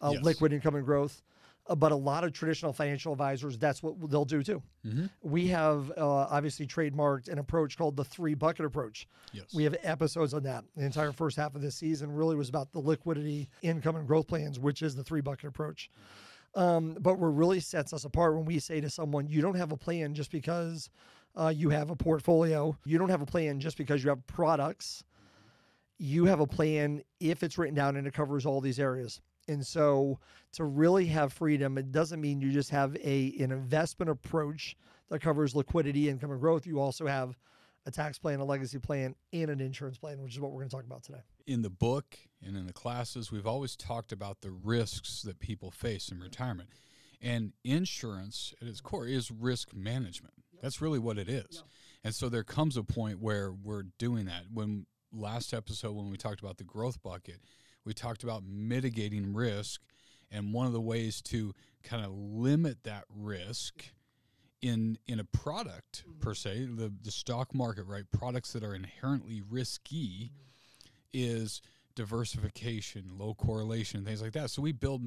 uh, 0.00 0.10
Yes. 0.12 0.22
liquid 0.22 0.52
income 0.52 0.76
and 0.76 0.86
growth. 0.86 1.20
Uh, 1.70 1.74
but 1.76 1.92
a 1.92 1.96
lot 1.96 2.24
of 2.24 2.32
traditional 2.32 2.72
financial 2.72 3.12
advisors, 3.12 3.56
that's 3.56 3.80
what 3.80 3.94
they'll 4.10 4.24
do 4.24 4.42
too. 4.42 4.60
Mm-hmm. 4.84 5.06
We 5.22 5.46
have 5.48 5.92
uh, 5.96 6.04
obviously 6.04 6.66
trademarked 6.66 7.28
an 7.28 7.38
approach 7.38 7.78
called 7.78 7.96
the 7.96 8.04
three 8.04 8.34
bucket 8.34 8.66
approach. 8.66 9.06
Yes. 9.32 9.54
We 9.54 9.62
have 9.62 9.76
episodes 9.84 10.34
on 10.34 10.42
that. 10.42 10.64
The 10.76 10.84
entire 10.84 11.12
first 11.12 11.36
half 11.36 11.54
of 11.54 11.62
this 11.62 11.76
season 11.76 12.12
really 12.12 12.34
was 12.34 12.48
about 12.48 12.72
the 12.72 12.80
liquidity, 12.80 13.48
income, 13.62 13.94
and 13.94 14.06
growth 14.06 14.26
plans, 14.26 14.58
which 14.58 14.82
is 14.82 14.96
the 14.96 15.04
three 15.04 15.20
bucket 15.20 15.44
approach. 15.44 15.90
Um, 16.56 16.96
but 16.98 17.20
what 17.20 17.28
really 17.28 17.60
sets 17.60 17.92
us 17.92 18.04
apart 18.04 18.34
when 18.34 18.44
we 18.44 18.58
say 18.58 18.80
to 18.80 18.90
someone, 18.90 19.28
you 19.28 19.40
don't 19.40 19.54
have 19.54 19.70
a 19.70 19.76
plan 19.76 20.12
just 20.12 20.32
because 20.32 20.90
uh, 21.36 21.52
you 21.54 21.70
have 21.70 21.90
a 21.90 21.96
portfolio, 21.96 22.76
you 22.84 22.98
don't 22.98 23.10
have 23.10 23.22
a 23.22 23.26
plan 23.26 23.60
just 23.60 23.76
because 23.78 24.02
you 24.02 24.10
have 24.10 24.26
products. 24.26 25.04
You 25.98 26.24
have 26.24 26.40
a 26.40 26.46
plan 26.46 27.02
if 27.20 27.44
it's 27.44 27.58
written 27.58 27.76
down 27.76 27.94
and 27.94 28.06
it 28.06 28.14
covers 28.14 28.44
all 28.46 28.60
these 28.60 28.80
areas. 28.80 29.20
And 29.48 29.66
so 29.66 30.18
to 30.52 30.64
really 30.64 31.06
have 31.06 31.32
freedom, 31.32 31.78
it 31.78 31.92
doesn't 31.92 32.20
mean 32.20 32.40
you 32.40 32.52
just 32.52 32.70
have 32.70 32.96
a 32.96 33.34
an 33.40 33.52
investment 33.52 34.10
approach 34.10 34.76
that 35.08 35.20
covers 35.20 35.54
liquidity, 35.56 36.08
income, 36.08 36.30
and 36.30 36.40
growth. 36.40 36.66
You 36.66 36.80
also 36.80 37.06
have 37.06 37.36
a 37.86 37.90
tax 37.90 38.18
plan, 38.18 38.40
a 38.40 38.44
legacy 38.44 38.78
plan, 38.78 39.14
and 39.32 39.50
an 39.50 39.60
insurance 39.60 39.98
plan, 39.98 40.20
which 40.22 40.34
is 40.34 40.40
what 40.40 40.52
we're 40.52 40.60
going 40.60 40.68
to 40.68 40.76
talk 40.76 40.84
about 40.84 41.02
today. 41.02 41.20
in 41.46 41.62
the 41.62 41.70
book 41.70 42.16
and 42.46 42.56
in 42.56 42.66
the 42.66 42.72
classes, 42.72 43.32
we've 43.32 43.46
always 43.46 43.74
talked 43.74 44.12
about 44.12 44.40
the 44.42 44.50
risks 44.50 45.22
that 45.22 45.40
people 45.40 45.70
face 45.70 46.10
in 46.10 46.20
retirement. 46.20 46.68
And 47.20 47.52
insurance, 47.64 48.54
at 48.62 48.68
its 48.68 48.80
core, 48.80 49.06
is 49.06 49.30
risk 49.30 49.74
management. 49.74 50.34
That's 50.62 50.80
really 50.80 50.98
what 50.98 51.18
it 51.18 51.28
is. 51.28 51.64
And 52.04 52.14
so 52.14 52.28
there 52.28 52.44
comes 52.44 52.76
a 52.76 52.82
point 52.82 53.18
where 53.18 53.50
we're 53.52 53.84
doing 53.98 54.26
that. 54.26 54.44
When 54.52 54.86
last 55.12 55.52
episode, 55.52 55.92
when 55.96 56.10
we 56.10 56.16
talked 56.16 56.40
about 56.40 56.58
the 56.58 56.64
growth 56.64 57.02
bucket, 57.02 57.40
we 57.84 57.94
talked 57.94 58.22
about 58.22 58.42
mitigating 58.46 59.32
risk. 59.32 59.80
And 60.30 60.54
one 60.54 60.66
of 60.66 60.72
the 60.72 60.80
ways 60.80 61.20
to 61.22 61.54
kind 61.82 62.04
of 62.04 62.12
limit 62.12 62.84
that 62.84 63.04
risk 63.14 63.90
in 64.62 64.98
in 65.06 65.18
a 65.18 65.24
product 65.24 66.04
mm-hmm. 66.06 66.20
per 66.20 66.34
se, 66.34 66.68
the, 66.76 66.92
the 67.02 67.10
stock 67.10 67.54
market, 67.54 67.84
right? 67.84 68.04
Products 68.12 68.52
that 68.52 68.62
are 68.62 68.74
inherently 68.74 69.42
risky 69.48 70.32
is 71.12 71.62
diversification, 71.94 73.10
low 73.18 73.34
correlation, 73.34 74.04
things 74.04 74.22
like 74.22 74.32
that. 74.32 74.50
So 74.50 74.62
we 74.62 74.72
build 74.72 75.02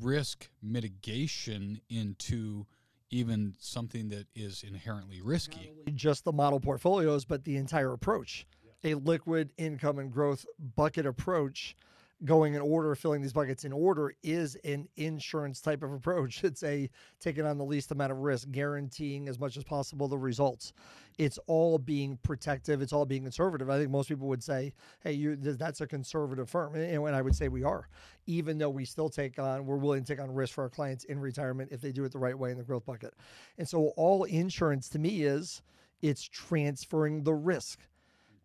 risk 0.00 0.48
mitigation 0.62 1.80
into 1.88 2.66
even 3.10 3.54
something 3.58 4.10
that 4.10 4.26
is 4.34 4.62
inherently 4.62 5.20
risky. 5.22 5.72
Just 5.94 6.24
the 6.24 6.32
model 6.32 6.60
portfolios, 6.60 7.24
but 7.24 7.44
the 7.44 7.56
entire 7.56 7.92
approach. 7.92 8.46
A 8.84 8.94
liquid 8.94 9.52
income 9.56 9.98
and 9.98 10.12
growth 10.12 10.46
bucket 10.76 11.06
approach 11.06 11.76
going 12.24 12.54
in 12.54 12.60
order, 12.60 12.94
filling 12.94 13.22
these 13.22 13.32
buckets 13.32 13.64
in 13.64 13.72
order 13.72 14.12
is 14.22 14.56
an 14.64 14.88
insurance 14.96 15.60
type 15.60 15.82
of 15.82 15.92
approach. 15.92 16.42
It's 16.48 16.62
a 16.62 16.88
taking 17.20 17.44
on 17.44 17.58
the 17.58 17.64
least 17.64 17.92
amount 17.92 18.10
of 18.10 18.18
risk, 18.18 18.50
guaranteeing 18.50 19.28
as 19.28 19.38
much 19.38 19.56
as 19.56 19.64
possible 19.64 20.08
the 20.08 20.18
results. 20.18 20.72
It's 21.18 21.38
all 21.46 21.78
being 21.78 22.18
protective. 22.22 22.80
It's 22.80 22.92
all 22.92 23.04
being 23.04 23.22
conservative. 23.22 23.68
I 23.68 23.78
think 23.78 23.90
most 23.90 24.08
people 24.08 24.28
would 24.28 24.42
say, 24.42 24.72
"Hey, 25.00 25.12
you 25.12 25.36
that's 25.36 25.80
a 25.80 25.86
conservative 25.86 26.48
firm," 26.48 26.74
and, 26.74 26.84
and 26.84 27.14
I 27.14 27.22
would 27.22 27.36
say 27.36 27.48
we 27.48 27.62
are, 27.64 27.88
even 28.26 28.58
though 28.58 28.70
we 28.70 28.84
still 28.84 29.10
take 29.10 29.38
on, 29.38 29.66
we're 29.66 29.76
willing 29.76 30.04
to 30.04 30.12
take 30.14 30.22
on 30.22 30.32
risk 30.32 30.54
for 30.54 30.62
our 30.62 30.70
clients 30.70 31.04
in 31.04 31.20
retirement 31.20 31.70
if 31.70 31.80
they 31.80 31.92
do 31.92 32.04
it 32.04 32.12
the 32.12 32.18
right 32.18 32.38
way 32.38 32.50
in 32.50 32.56
the 32.56 32.64
growth 32.64 32.86
bucket. 32.86 33.14
And 33.58 33.68
so, 33.68 33.88
all 33.96 34.24
insurance 34.24 34.88
to 34.90 34.98
me 34.98 35.22
is 35.22 35.62
it's 36.02 36.22
transferring 36.22 37.22
the 37.24 37.34
risk 37.34 37.80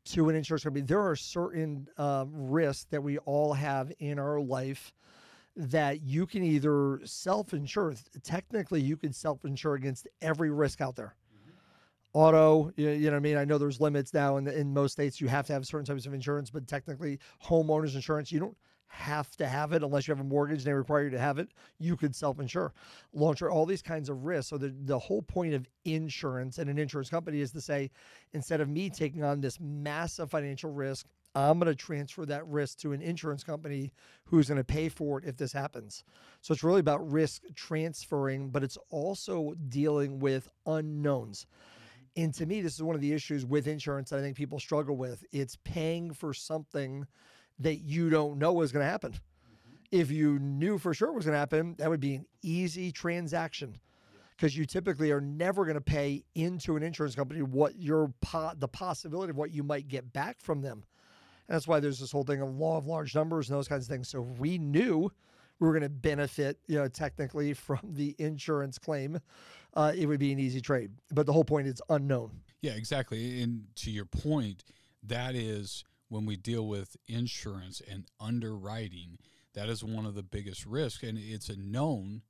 to 0.06 0.30
an 0.30 0.36
insurance 0.36 0.64
company, 0.64 0.86
there 0.86 1.02
are 1.02 1.16
certain 1.16 1.88
um, 1.98 2.30
risks 2.34 2.86
that 2.92 3.02
we 3.02 3.18
all 3.20 3.54
have 3.54 3.92
in 4.00 4.20
our 4.20 4.40
life 4.40 4.94
that 5.56 6.02
you 6.02 6.26
can 6.26 6.44
either 6.44 7.00
self 7.04 7.54
insure. 7.54 7.94
Technically, 8.24 8.82
you 8.82 8.98
can 8.98 9.14
self 9.14 9.46
insure 9.46 9.76
against 9.76 10.08
every 10.22 10.50
risk 10.52 10.82
out 10.82 10.96
there. 10.96 11.16
Auto, 12.14 12.72
you, 12.76 12.90
you 12.90 13.06
know 13.06 13.12
what 13.12 13.18
I 13.18 13.20
mean? 13.22 13.38
I 13.38 13.46
know 13.46 13.58
there's 13.58 13.82
limits 13.82 14.14
now 14.14 14.38
in, 14.38 14.44
the, 14.44 14.56
in 14.58 14.72
most 14.72 14.92
states. 14.92 15.20
You 15.20 15.28
have 15.30 15.48
to 15.48 15.54
have 15.54 15.66
certain 15.66 15.86
types 15.86 16.06
of 16.06 16.14
insurance, 16.14 16.52
but 16.52 16.68
technically, 16.68 17.20
homeowners 17.44 17.96
insurance, 17.96 18.32
you 18.32 18.40
don't 18.40 18.58
have 18.94 19.36
to 19.36 19.48
have 19.48 19.74
it 19.74 19.82
unless 19.82 20.08
you 20.08 20.12
have 20.12 20.22
a 20.22 20.24
mortgage 20.24 20.60
and 20.60 20.68
they 20.68 20.74
require 20.74 21.06
you 21.06 21.10
to 21.10 21.20
have 21.20 21.40
it. 21.40 21.50
You 21.80 21.98
could 21.98 22.16
self 22.16 22.40
insure. 22.40 22.74
Launch 23.12 23.42
all 23.42 23.66
these 23.66 23.82
kinds 23.82 24.08
of 24.08 24.24
risks. 24.24 24.50
So, 24.50 24.58
the, 24.58 24.74
the 24.86 25.00
whole 25.00 25.24
point 25.24 25.56
of 25.56 25.68
insurance 25.84 26.60
and 26.60 26.70
an 26.70 26.78
insurance 26.78 27.10
company 27.10 27.42
is 27.42 27.52
to 27.54 27.62
say, 27.62 27.90
instead 28.34 28.62
of 28.62 28.70
me 28.70 28.90
taking 28.90 29.24
on 29.24 29.42
this 29.42 29.60
massive 29.60 30.30
financial 30.30 30.72
risk, 30.72 31.08
I'm 31.34 31.58
going 31.58 31.72
to 31.72 31.76
transfer 31.76 32.26
that 32.28 32.46
risk 32.48 32.78
to 32.80 32.94
an 32.94 33.02
insurance 33.02 33.44
company 33.44 33.92
who's 34.26 34.48
going 34.48 34.60
to 34.60 34.64
pay 34.64 34.90
for 34.90 35.18
it 35.18 35.26
if 35.26 35.38
this 35.38 35.52
happens. 35.52 36.04
So, 36.42 36.54
it's 36.54 36.64
really 36.64 36.80
about 36.80 37.12
risk 37.12 37.42
transferring, 37.56 38.50
but 38.50 38.64
it's 38.64 38.78
also 38.92 39.56
dealing 39.70 40.20
with 40.20 40.50
unknowns. 40.68 41.48
Mm-hmm. 41.48 42.22
And 42.24 42.34
to 42.36 42.46
me, 42.46 42.62
this 42.62 42.76
is 42.76 42.84
one 42.84 42.94
of 42.94 43.02
the 43.02 43.12
issues 43.12 43.44
with 43.44 43.68
insurance 43.68 44.12
that 44.12 44.20
I 44.20 44.22
think 44.22 44.38
people 44.38 44.60
struggle 44.60 44.98
with. 44.98 45.26
It's 45.32 45.58
paying 45.64 46.14
for 46.14 46.32
something 46.32 47.08
that 47.60 47.76
you 47.76 48.10
don't 48.10 48.38
know 48.38 48.62
is 48.62 48.72
going 48.72 48.86
to 48.86 48.90
happen. 48.90 49.12
Mm-hmm. 49.12 49.76
If 49.92 50.12
you 50.12 50.40
knew 50.40 50.78
for 50.78 50.94
sure 50.94 51.10
it 51.10 51.16
was 51.16 51.26
going 51.26 51.34
to 51.34 51.40
happen, 51.40 51.76
that 51.78 51.90
would 51.90 52.00
be 52.00 52.16
an 52.16 52.26
easy 52.42 52.92
transaction 52.92 53.78
because 54.36 54.58
you 54.58 54.66
typically 54.66 55.12
are 55.12 55.22
never 55.22 55.64
going 55.64 55.76
to 55.76 55.82
pay 55.82 56.24
into 56.36 56.76
an 56.76 56.84
insurance 56.84 57.16
company 57.16 57.42
what 57.42 57.76
your 57.78 58.14
po- 58.22 58.54
the 58.58 58.68
possibility 58.68 59.30
of 59.30 59.38
what 59.38 59.52
you 59.52 59.64
might 59.64 59.88
get 59.88 60.12
back 60.12 60.40
from 60.42 60.62
them. 60.62 60.84
And 61.48 61.56
that's 61.56 61.68
why 61.68 61.80
there's 61.80 62.00
this 62.00 62.12
whole 62.12 62.24
thing 62.24 62.42
of 62.42 62.50
law 62.56 62.78
of 62.78 62.86
large 62.86 63.16
numbers 63.16 63.50
and 63.50 63.58
those 63.58 63.68
kinds 63.68 63.86
of 63.86 63.90
things. 63.90 64.10
So 64.10 64.28
if 64.30 64.40
we 64.40 64.58
knew 64.58 65.12
we 65.60 65.68
were 65.68 65.74
going 65.74 65.84
to 65.84 65.90
benefit, 65.90 66.58
you 66.68 66.78
know, 66.78 66.88
technically 66.88 67.54
from 67.54 67.80
the 67.84 68.16
insurance 68.18 68.78
claim, 68.78 69.20
uh, 69.76 69.92
it 69.96 70.06
would 70.06 70.20
be 70.20 70.32
an 70.32 70.40
easy 70.40 70.62
trade. 70.62 70.92
But 71.12 71.26
the 71.26 71.34
whole 71.34 71.44
point 71.44 71.68
is 71.68 71.82
unknown. 71.90 72.42
Yeah, 72.62 72.74
exactly. 72.74 73.42
And 73.42 73.66
to 73.78 73.92
your 73.92 74.06
point, 74.06 74.64
that 75.04 75.36
is 75.36 75.84
when 76.14 76.28
we 76.28 76.36
deal 76.38 76.68
with 76.68 76.96
insurance 77.08 77.82
and 77.90 78.06
underwriting, 78.20 79.18
that 79.56 79.68
is 79.68 79.84
one 79.84 80.06
of 80.06 80.14
the 80.14 80.22
biggest 80.22 80.64
risks. 80.64 81.02
And 81.02 81.18
it's 81.18 81.50
a 81.50 81.58
known 81.58 82.22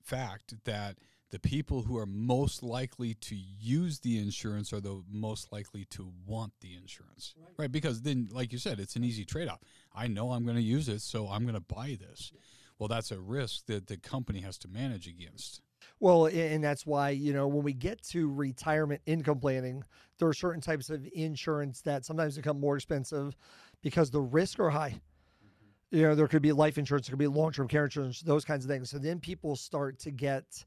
fact 0.00 0.54
that 0.64 0.98
the 1.30 1.40
people 1.40 1.82
who 1.82 1.98
are 1.98 2.06
most 2.06 2.62
likely 2.62 3.14
to 3.14 3.34
use 3.34 3.98
the 3.98 4.16
insurance 4.16 4.72
are 4.72 4.80
the 4.80 5.02
most 5.10 5.52
likely 5.52 5.84
to 5.86 6.12
want 6.24 6.52
the 6.60 6.74
insurance, 6.74 7.34
right? 7.36 7.54
right? 7.56 7.72
Because 7.72 8.02
then, 8.02 8.28
like 8.30 8.52
you 8.52 8.58
said, 8.58 8.78
it's 8.78 8.94
an 8.94 9.02
easy 9.02 9.24
trade 9.24 9.48
off. 9.48 9.60
I 9.92 10.06
know 10.06 10.30
I'm 10.30 10.44
going 10.44 10.56
to 10.56 10.62
use 10.62 10.88
it, 10.88 11.00
so 11.00 11.26
I'm 11.28 11.42
going 11.42 11.54
to 11.54 11.60
buy 11.60 11.98
this. 12.00 12.32
Well, 12.78 12.88
that's 12.88 13.10
a 13.10 13.18
risk 13.18 13.66
that 13.66 13.88
the 13.88 13.96
company 13.96 14.40
has 14.40 14.56
to 14.58 14.68
manage 14.68 15.08
against. 15.08 15.62
Well, 16.00 16.26
and 16.26 16.64
that's 16.64 16.86
why, 16.86 17.10
you 17.10 17.34
know, 17.34 17.46
when 17.46 17.62
we 17.62 17.74
get 17.74 18.02
to 18.08 18.32
retirement 18.32 19.02
income 19.04 19.38
planning, 19.38 19.84
there 20.18 20.28
are 20.28 20.34
certain 20.34 20.62
types 20.62 20.88
of 20.88 21.06
insurance 21.12 21.82
that 21.82 22.06
sometimes 22.06 22.36
become 22.36 22.58
more 22.58 22.76
expensive 22.76 23.36
because 23.82 24.10
the 24.10 24.20
risks 24.20 24.58
are 24.58 24.70
high. 24.70 24.98
Mm-hmm. 25.44 25.96
You 25.96 26.02
know, 26.04 26.14
there 26.14 26.26
could 26.26 26.40
be 26.40 26.52
life 26.52 26.78
insurance, 26.78 27.06
there 27.06 27.12
could 27.12 27.18
be 27.18 27.26
long 27.26 27.52
term 27.52 27.68
care 27.68 27.84
insurance, 27.84 28.22
those 28.22 28.46
kinds 28.46 28.64
of 28.64 28.70
things. 28.70 28.88
So 28.88 28.98
then 28.98 29.20
people 29.20 29.56
start 29.56 29.98
to 30.00 30.10
get, 30.10 30.64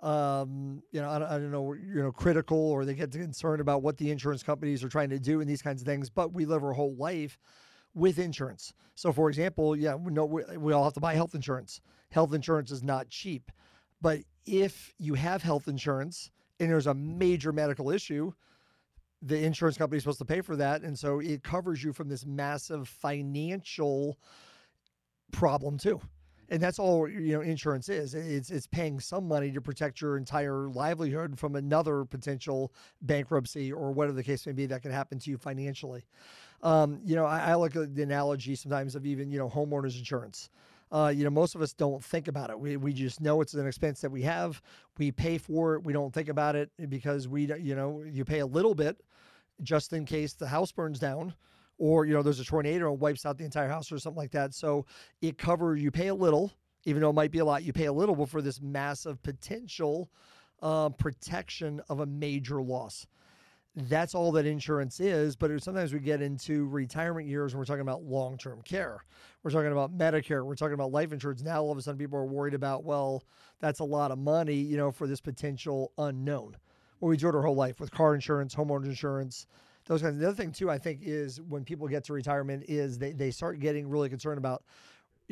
um, 0.00 0.82
you 0.90 1.00
know, 1.00 1.10
I 1.10 1.18
don't, 1.20 1.28
I 1.28 1.38
don't 1.38 1.52
know, 1.52 1.74
you 1.74 2.02
know, 2.02 2.10
critical 2.10 2.58
or 2.58 2.84
they 2.84 2.94
get 2.94 3.12
concerned 3.12 3.60
about 3.60 3.82
what 3.82 3.98
the 3.98 4.10
insurance 4.10 4.42
companies 4.42 4.82
are 4.82 4.88
trying 4.88 5.10
to 5.10 5.20
do 5.20 5.40
and 5.40 5.48
these 5.48 5.62
kinds 5.62 5.80
of 5.80 5.86
things. 5.86 6.10
But 6.10 6.32
we 6.32 6.44
live 6.44 6.64
our 6.64 6.72
whole 6.72 6.96
life 6.96 7.38
with 7.94 8.18
insurance. 8.18 8.72
So, 8.96 9.12
for 9.12 9.28
example, 9.28 9.76
yeah, 9.76 9.94
we 9.94 10.12
know 10.12 10.24
we, 10.24 10.42
we 10.56 10.72
all 10.72 10.82
have 10.82 10.94
to 10.94 11.00
buy 11.00 11.14
health 11.14 11.36
insurance. 11.36 11.80
Health 12.10 12.34
insurance 12.34 12.72
is 12.72 12.82
not 12.82 13.08
cheap. 13.10 13.52
But 14.00 14.22
if 14.46 14.92
you 14.98 15.14
have 15.14 15.42
health 15.42 15.68
insurance 15.68 16.30
and 16.58 16.70
there's 16.70 16.86
a 16.86 16.94
major 16.94 17.52
medical 17.52 17.90
issue, 17.90 18.32
the 19.22 19.38
insurance 19.38 19.76
company 19.76 19.98
is 19.98 20.02
supposed 20.02 20.18
to 20.18 20.24
pay 20.24 20.40
for 20.40 20.56
that. 20.56 20.82
And 20.82 20.98
so 20.98 21.20
it 21.20 21.42
covers 21.42 21.82
you 21.82 21.92
from 21.92 22.08
this 22.08 22.26
massive 22.26 22.88
financial 22.88 24.18
problem 25.30 25.78
too. 25.78 26.00
And 26.48 26.60
that's 26.60 26.78
all 26.78 27.08
you 27.08 27.32
know 27.32 27.40
insurance 27.40 27.88
is. 27.88 28.14
It's 28.14 28.50
it's 28.50 28.66
paying 28.66 29.00
some 29.00 29.26
money 29.26 29.50
to 29.52 29.60
protect 29.62 30.02
your 30.02 30.18
entire 30.18 30.68
livelihood 30.68 31.38
from 31.38 31.56
another 31.56 32.04
potential 32.04 32.74
bankruptcy 33.00 33.72
or 33.72 33.90
whatever 33.92 34.14
the 34.14 34.22
case 34.22 34.46
may 34.46 34.52
be 34.52 34.66
that 34.66 34.82
can 34.82 34.90
happen 34.90 35.18
to 35.20 35.30
you 35.30 35.38
financially. 35.38 36.04
Um, 36.62 37.00
you 37.04 37.16
know, 37.16 37.24
I, 37.24 37.52
I 37.52 37.54
look 37.54 37.74
at 37.74 37.94
the 37.94 38.02
analogy 38.02 38.54
sometimes 38.54 38.94
of 38.94 39.06
even, 39.06 39.30
you 39.30 39.38
know, 39.38 39.48
homeowners 39.48 39.96
insurance 39.96 40.50
uh, 40.92 41.12
you 41.14 41.24
know, 41.24 41.30
most 41.30 41.54
of 41.54 41.62
us 41.62 41.72
don't 41.72 42.04
think 42.04 42.28
about 42.28 42.50
it. 42.50 42.60
We, 42.60 42.76
we 42.76 42.92
just 42.92 43.20
know 43.20 43.40
it's 43.40 43.54
an 43.54 43.66
expense 43.66 44.02
that 44.02 44.10
we 44.10 44.22
have. 44.22 44.60
We 44.98 45.10
pay 45.10 45.38
for 45.38 45.74
it. 45.74 45.84
We 45.84 45.94
don't 45.94 46.12
think 46.12 46.28
about 46.28 46.54
it 46.54 46.70
because 46.90 47.26
we, 47.26 47.46
you 47.58 47.74
know, 47.74 48.04
you 48.06 48.24
pay 48.26 48.40
a 48.40 48.46
little 48.46 48.74
bit 48.74 49.00
just 49.62 49.94
in 49.94 50.04
case 50.04 50.34
the 50.34 50.46
house 50.46 50.70
burns 50.70 50.98
down 50.98 51.34
or, 51.78 52.04
you 52.04 52.12
know, 52.12 52.22
there's 52.22 52.40
a 52.40 52.44
tornado 52.44 52.90
and 52.92 53.00
wipes 53.00 53.24
out 53.24 53.38
the 53.38 53.44
entire 53.44 53.68
house 53.68 53.90
or 53.90 53.98
something 53.98 54.18
like 54.18 54.32
that. 54.32 54.52
So 54.52 54.84
it 55.22 55.38
covers, 55.38 55.82
you 55.82 55.90
pay 55.90 56.08
a 56.08 56.14
little, 56.14 56.52
even 56.84 57.00
though 57.00 57.10
it 57.10 57.14
might 57.14 57.30
be 57.30 57.38
a 57.38 57.44
lot, 57.44 57.62
you 57.62 57.72
pay 57.72 57.86
a 57.86 57.92
little 57.92 58.14
before 58.14 58.42
this 58.42 58.60
massive 58.60 59.22
potential 59.22 60.10
uh, 60.60 60.90
protection 60.90 61.80
of 61.88 62.00
a 62.00 62.06
major 62.06 62.60
loss 62.60 63.06
that's 63.74 64.14
all 64.14 64.32
that 64.32 64.46
insurance 64.46 65.00
is. 65.00 65.36
But 65.36 65.62
sometimes 65.62 65.92
we 65.92 66.00
get 66.00 66.20
into 66.20 66.66
retirement 66.68 67.26
years 67.26 67.52
and 67.52 67.58
we're 67.58 67.64
talking 67.64 67.80
about 67.82 68.02
long 68.02 68.36
term 68.36 68.60
care. 68.62 69.04
We're 69.42 69.50
talking 69.50 69.72
about 69.72 69.96
Medicare. 69.96 70.44
We're 70.44 70.54
talking 70.54 70.74
about 70.74 70.92
life 70.92 71.12
insurance. 71.12 71.42
Now 71.42 71.62
all 71.62 71.72
of 71.72 71.78
a 71.78 71.82
sudden 71.82 71.98
people 71.98 72.18
are 72.18 72.24
worried 72.24 72.54
about, 72.54 72.84
well, 72.84 73.24
that's 73.60 73.80
a 73.80 73.84
lot 73.84 74.10
of 74.10 74.18
money, 74.18 74.54
you 74.54 74.76
know, 74.76 74.90
for 74.90 75.06
this 75.06 75.20
potential 75.20 75.92
unknown. 75.98 76.56
Well, 77.00 77.08
we 77.08 77.16
do 77.16 77.28
it 77.28 77.34
our 77.34 77.42
whole 77.42 77.56
life 77.56 77.80
with 77.80 77.90
car 77.90 78.14
insurance, 78.14 78.54
homeowners 78.54 78.84
insurance, 78.84 79.46
those 79.86 80.02
kinds. 80.02 80.18
The 80.18 80.28
other 80.28 80.36
thing 80.36 80.52
too, 80.52 80.70
I 80.70 80.78
think, 80.78 81.00
is 81.02 81.40
when 81.40 81.64
people 81.64 81.88
get 81.88 82.04
to 82.04 82.12
retirement, 82.12 82.64
is 82.68 82.98
they, 82.98 83.12
they 83.12 83.30
start 83.30 83.58
getting 83.58 83.88
really 83.88 84.08
concerned 84.08 84.38
about 84.38 84.62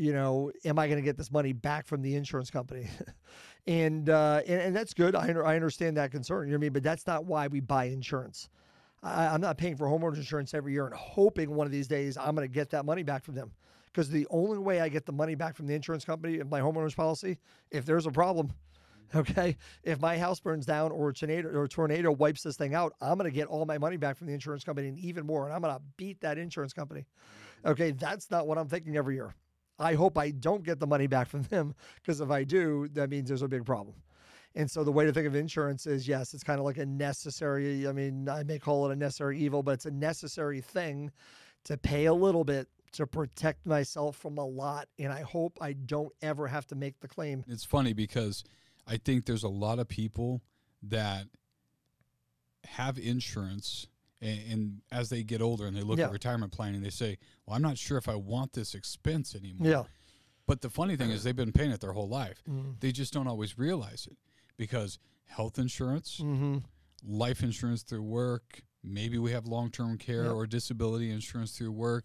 you 0.01 0.15
know, 0.15 0.51
am 0.65 0.79
I 0.79 0.87
going 0.87 0.97
to 0.97 1.05
get 1.05 1.19
this 1.19 1.31
money 1.31 1.53
back 1.53 1.87
from 1.87 2.01
the 2.01 2.15
insurance 2.15 2.51
company? 2.51 2.89
and, 3.67 4.09
uh, 4.09 4.41
and 4.47 4.61
and 4.61 4.77
that's 4.77 4.95
good. 4.95 5.15
I, 5.15 5.29
I 5.29 5.57
understand 5.57 5.99
that 5.99 6.11
concern. 6.11 6.47
You 6.47 6.53
know 6.53 6.57
what 6.57 6.63
I 6.63 6.65
mean? 6.65 6.73
But 6.73 6.83
that's 6.83 7.07
not 7.07 7.27
why 7.27 7.49
we 7.49 7.61
buy 7.61 7.85
insurance. 7.85 8.49
I, 9.03 9.27
I'm 9.27 9.43
not 9.43 9.59
paying 9.59 9.77
for 9.77 9.87
homeowners 9.87 10.17
insurance 10.17 10.55
every 10.55 10.73
year 10.73 10.87
and 10.87 10.95
hoping 10.95 11.55
one 11.55 11.67
of 11.67 11.73
these 11.73 11.87
days 11.87 12.17
I'm 12.17 12.35
going 12.35 12.49
to 12.49 12.53
get 12.53 12.71
that 12.71 12.87
money 12.87 13.03
back 13.03 13.25
from 13.25 13.35
them. 13.35 13.53
Because 13.93 14.09
the 14.09 14.27
only 14.31 14.59
way 14.59 14.81
I 14.81 14.89
get 14.89 15.05
the 15.05 15.13
money 15.13 15.35
back 15.35 15.55
from 15.55 15.67
the 15.67 15.75
insurance 15.75 16.05
company 16.05 16.39
of 16.39 16.49
my 16.49 16.61
homeowners 16.61 16.97
policy, 16.97 17.39
if 17.71 17.85
there's 17.85 18.07
a 18.07 18.11
problem, 18.11 18.53
okay, 19.15 19.57
if 19.83 20.01
my 20.01 20.17
house 20.17 20.41
burns 20.41 20.65
down 20.65 20.93
or 20.93 21.11
a 21.11 21.13
tornado 21.13 21.49
or 21.49 21.65
a 21.65 21.69
tornado 21.69 22.13
wipes 22.13 22.43
this 22.43 22.57
thing 22.57 22.75
out, 22.75 22.95
I'm 23.01 23.19
going 23.19 23.31
to 23.31 23.35
get 23.35 23.49
all 23.49 23.67
my 23.67 23.77
money 23.77 23.97
back 23.97 24.17
from 24.17 24.29
the 24.29 24.33
insurance 24.33 24.65
company 24.65 24.89
and 24.89 24.99
even 24.99 25.27
more, 25.27 25.47
and 25.47 25.55
I'm 25.55 25.61
going 25.61 25.75
to 25.75 25.83
beat 25.97 26.21
that 26.21 26.39
insurance 26.39 26.73
company. 26.73 27.05
Okay, 27.67 27.91
that's 27.91 28.31
not 28.31 28.47
what 28.47 28.57
I'm 28.57 28.69
thinking 28.69 28.97
every 28.97 29.17
year. 29.17 29.35
I 29.81 29.95
hope 29.95 30.19
I 30.19 30.31
don't 30.31 30.63
get 30.63 30.79
the 30.79 30.87
money 30.87 31.07
back 31.07 31.29
from 31.29 31.43
them 31.43 31.75
because 31.97 32.21
if 32.21 32.31
I 32.31 32.45
do, 32.45 32.89
that 32.93 33.11
means 33.11 33.29
there's 33.29 33.43
a 33.43 33.49
big 33.49 33.65
problem. 33.65 33.97
And 34.55 34.71
so 34.71 34.83
the 34.83 34.93
way 34.93 35.05
to 35.07 35.13
think 35.13 35.27
of 35.27 35.35
insurance 35.35 35.87
is 35.87 36.09
yes, 36.09 36.35
it's 36.35 36.43
kind 36.43 36.59
of 36.59 36.65
like 36.65 36.79
a 36.79 36.87
necessary, 36.87 37.87
I 37.87 37.93
mean, 37.93 38.29
I 38.29 38.43
may 38.43 38.59
call 38.59 38.89
it 38.89 38.93
a 38.93 38.97
necessary 38.97 39.39
evil, 39.39 39.63
but 39.63 39.73
it's 39.73 39.87
a 39.87 39.91
necessary 39.91 40.61
thing 40.61 41.11
to 41.65 41.77
pay 41.77 42.07
a 42.07 42.15
little 42.15 42.45
bit 42.45 42.69
to 42.93 43.07
protect 43.07 43.65
myself 43.67 44.17
from 44.17 44.39
a 44.39 44.45
lot. 44.45 44.89
And 44.99 45.13
I 45.13 45.23
hope 45.23 45.59
I 45.61 45.75
don't 45.75 46.13
ever 46.21 46.49
have 46.49 46.67
to 46.69 46.75
make 46.75 46.99
the 47.01 47.09
claim. 47.09 47.45
It's 47.47 47.65
funny 47.65 47.93
because 47.93 48.43
I 48.87 48.97
think 48.97 49.27
there's 49.27 49.45
a 49.45 49.49
lot 49.49 49.79
of 49.79 49.89
people 49.89 50.43
that 50.83 51.27
have 52.65 52.99
insurance 52.99 53.87
and, 54.21 54.41
and, 54.53 54.81
as 54.93 55.09
they 55.09 55.23
get 55.23 55.41
older 55.41 55.67
and 55.67 55.77
they 55.77 55.83
look 55.83 55.99
yeah. 55.99 56.07
at 56.07 56.13
retirement 56.13 56.53
planning, 56.53 56.83
they 56.83 56.91
say, 56.91 57.19
"Well, 57.47 57.57
I'm 57.57 57.63
not 57.63 57.79
sure 57.79 57.99
if 57.99 58.09
I 58.09 58.15
want 58.15 58.53
this 58.53 58.75
expense 58.75 59.35
anymore." 59.35 59.69
Yeah. 59.69 59.83
But 60.47 60.61
the 60.63 60.71
funny 60.71 60.97
thing 60.97 61.11
is, 61.11 61.23
they've 61.23 61.37
been 61.37 61.53
paying 61.53 61.71
it 61.71 61.81
their 61.81 61.93
whole 61.93 62.09
life. 62.09 62.43
Mm-hmm. 62.49 62.73
They 62.81 62.93
just 62.93 63.13
don't 63.13 63.29
always 63.29 63.57
realize 63.57 64.09
it 64.11 64.17
because 64.57 64.99
health 65.27 65.59
insurance, 65.59 66.21
mm-hmm. 66.21 66.59
life 67.07 67.43
insurance 67.43 67.83
through 67.83 68.03
work, 68.03 68.63
maybe 68.83 69.19
we 69.19 69.33
have 69.33 69.47
long-term 69.47 69.99
care 69.99 70.25
Yep. 70.25 70.33
or 70.33 70.47
disability 70.47 71.11
insurance 71.11 71.57
through 71.57 71.73
work. 71.73 72.05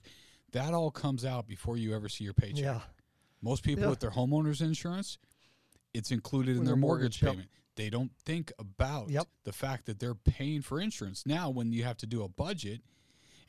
That 0.51 0.73
all 0.73 0.91
comes 0.91 1.25
out 1.25 1.47
before 1.47 1.77
you 1.77 1.95
ever 1.95 2.07
see 2.07 2.23
your 2.23 2.33
paycheck. 2.33 2.63
Yeah. 2.63 2.81
Most 3.41 3.63
people 3.63 3.83
Yeah. 3.83 3.89
with 3.89 3.99
their 3.99 4.11
homeowners 4.11 4.61
insurance, 4.61 5.17
it's 5.93 6.11
included 6.11 6.51
in 6.51 6.65
their 6.65 6.73
their 6.73 6.75
mortgage, 6.75 7.21
mortgage, 7.23 7.41
yep. 7.41 7.49
They 7.75 7.89
don't 7.89 8.11
think 8.17 8.51
about 8.57 9.09
Yep. 9.09 9.27
the 9.43 9.53
fact 9.53 9.85
that 9.85 9.99
they're 9.99 10.15
paying 10.15 10.61
for 10.61 10.79
insurance. 10.79 11.25
Now, 11.25 11.49
when 11.49 11.71
you 11.71 11.83
have 11.83 11.97
to 11.97 12.05
do 12.07 12.23
a 12.23 12.29
budget 12.29 12.81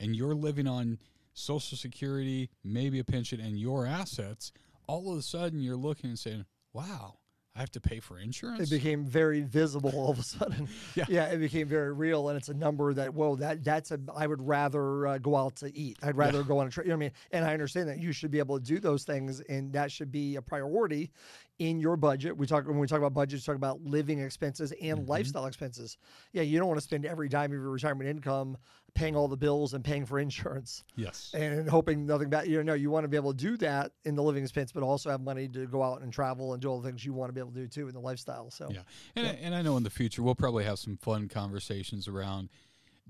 and 0.00 0.14
you're 0.16 0.34
living 0.34 0.66
on 0.66 0.98
Social 1.32 1.76
Security, 1.76 2.50
maybe 2.64 2.98
a 2.98 3.04
pension, 3.04 3.40
and 3.40 3.58
your 3.58 3.86
assets, 3.86 4.52
all 4.86 5.12
of 5.12 5.18
a 5.18 5.22
sudden 5.22 5.60
you're 5.60 5.76
looking 5.76 6.10
and 6.10 6.18
saying, 6.18 6.44
wow, 6.72 7.18
I 7.56 7.60
have 7.60 7.70
to 7.72 7.80
pay 7.80 8.00
for 8.00 8.18
insurance? 8.18 8.60
It 8.60 8.74
became 8.74 9.06
very 9.06 9.40
visible 9.40 9.90
all 9.94 10.10
of 10.10 10.18
a 10.18 10.22
sudden. 10.22 10.68
Yeah. 11.08 11.24
it 11.26 11.38
became 11.38 11.66
very 11.68 11.92
real, 11.92 12.28
and 12.28 12.36
it's 12.36 12.48
a 12.50 12.54
number 12.54 12.92
that 12.94 13.14
whoa, 13.14 13.36
that 13.36 13.64
that's 13.64 13.90
a. 13.92 13.98
I 14.14 14.26
would 14.26 14.46
rather 14.46 15.06
uh, 15.06 15.18
go 15.18 15.36
out 15.36 15.56
to 15.56 15.74
eat. 15.76 15.98
I'd 16.02 16.16
rather 16.16 16.42
go 16.42 16.58
on 16.58 16.66
a 16.66 16.70
trip. 16.70 16.86
You 16.86 16.90
know 16.90 16.96
what 16.96 17.04
I 17.04 17.06
mean? 17.06 17.12
And 17.32 17.44
I 17.44 17.52
understand 17.54 17.88
that 17.88 17.98
you 17.98 18.12
should 18.12 18.30
be 18.30 18.38
able 18.38 18.58
to 18.58 18.64
do 18.64 18.78
those 18.78 19.04
things, 19.04 19.40
and 19.40 19.72
that 19.72 19.90
should 19.90 20.12
be 20.12 20.36
a 20.36 20.42
priority 20.42 21.10
in 21.58 21.80
your 21.80 21.96
budget. 21.96 22.36
We 22.36 22.46
talk 22.46 22.66
when 22.66 22.78
we 22.78 22.86
talk 22.86 22.98
about 22.98 23.14
budgets, 23.14 23.44
talk 23.44 23.56
about 23.56 23.82
living 23.82 24.20
expenses 24.20 24.72
and 24.82 24.98
Mm-hmm. 25.00 25.10
lifestyle 25.10 25.46
expenses. 25.46 25.96
Yeah, 26.32 26.42
you 26.42 26.58
don't 26.58 26.68
want 26.68 26.78
to 26.78 26.84
spend 26.84 27.06
every 27.06 27.28
dime 27.28 27.52
of 27.52 27.58
your 27.58 27.70
retirement 27.70 28.10
income 28.10 28.58
paying 28.96 29.14
all 29.14 29.28
the 29.28 29.36
bills 29.36 29.74
and 29.74 29.84
paying 29.84 30.04
for 30.04 30.18
insurance 30.18 30.82
yes. 30.96 31.30
and 31.34 31.68
hoping 31.68 32.06
nothing 32.06 32.30
bad. 32.30 32.48
You 32.48 32.64
know, 32.64 32.74
you 32.74 32.90
want 32.90 33.04
to 33.04 33.08
be 33.08 33.16
able 33.16 33.32
to 33.32 33.36
do 33.36 33.56
that 33.58 33.92
in 34.04 34.16
the 34.16 34.22
living 34.22 34.42
expense, 34.42 34.72
but 34.72 34.82
also 34.82 35.10
have 35.10 35.20
money 35.20 35.46
to 35.48 35.66
go 35.66 35.82
out 35.82 36.02
and 36.02 36.12
travel 36.12 36.54
and 36.54 36.62
do 36.62 36.68
all 36.68 36.80
the 36.80 36.88
things 36.88 37.04
you 37.04 37.12
want 37.12 37.28
to 37.28 37.32
be 37.32 37.40
able 37.40 37.52
to 37.52 37.60
do 37.60 37.68
too 37.68 37.86
in 37.86 37.94
the 37.94 38.00
lifestyle. 38.00 38.50
So 38.50 38.68
Yeah, 38.70 38.80
and 39.14 39.26
I, 39.26 39.30
and 39.30 39.54
I 39.54 39.62
know 39.62 39.76
in 39.76 39.82
the 39.82 39.90
future 39.90 40.22
we'll 40.22 40.34
probably 40.34 40.64
have 40.64 40.78
some 40.78 40.96
fun 40.96 41.28
conversations 41.28 42.08
around 42.08 42.48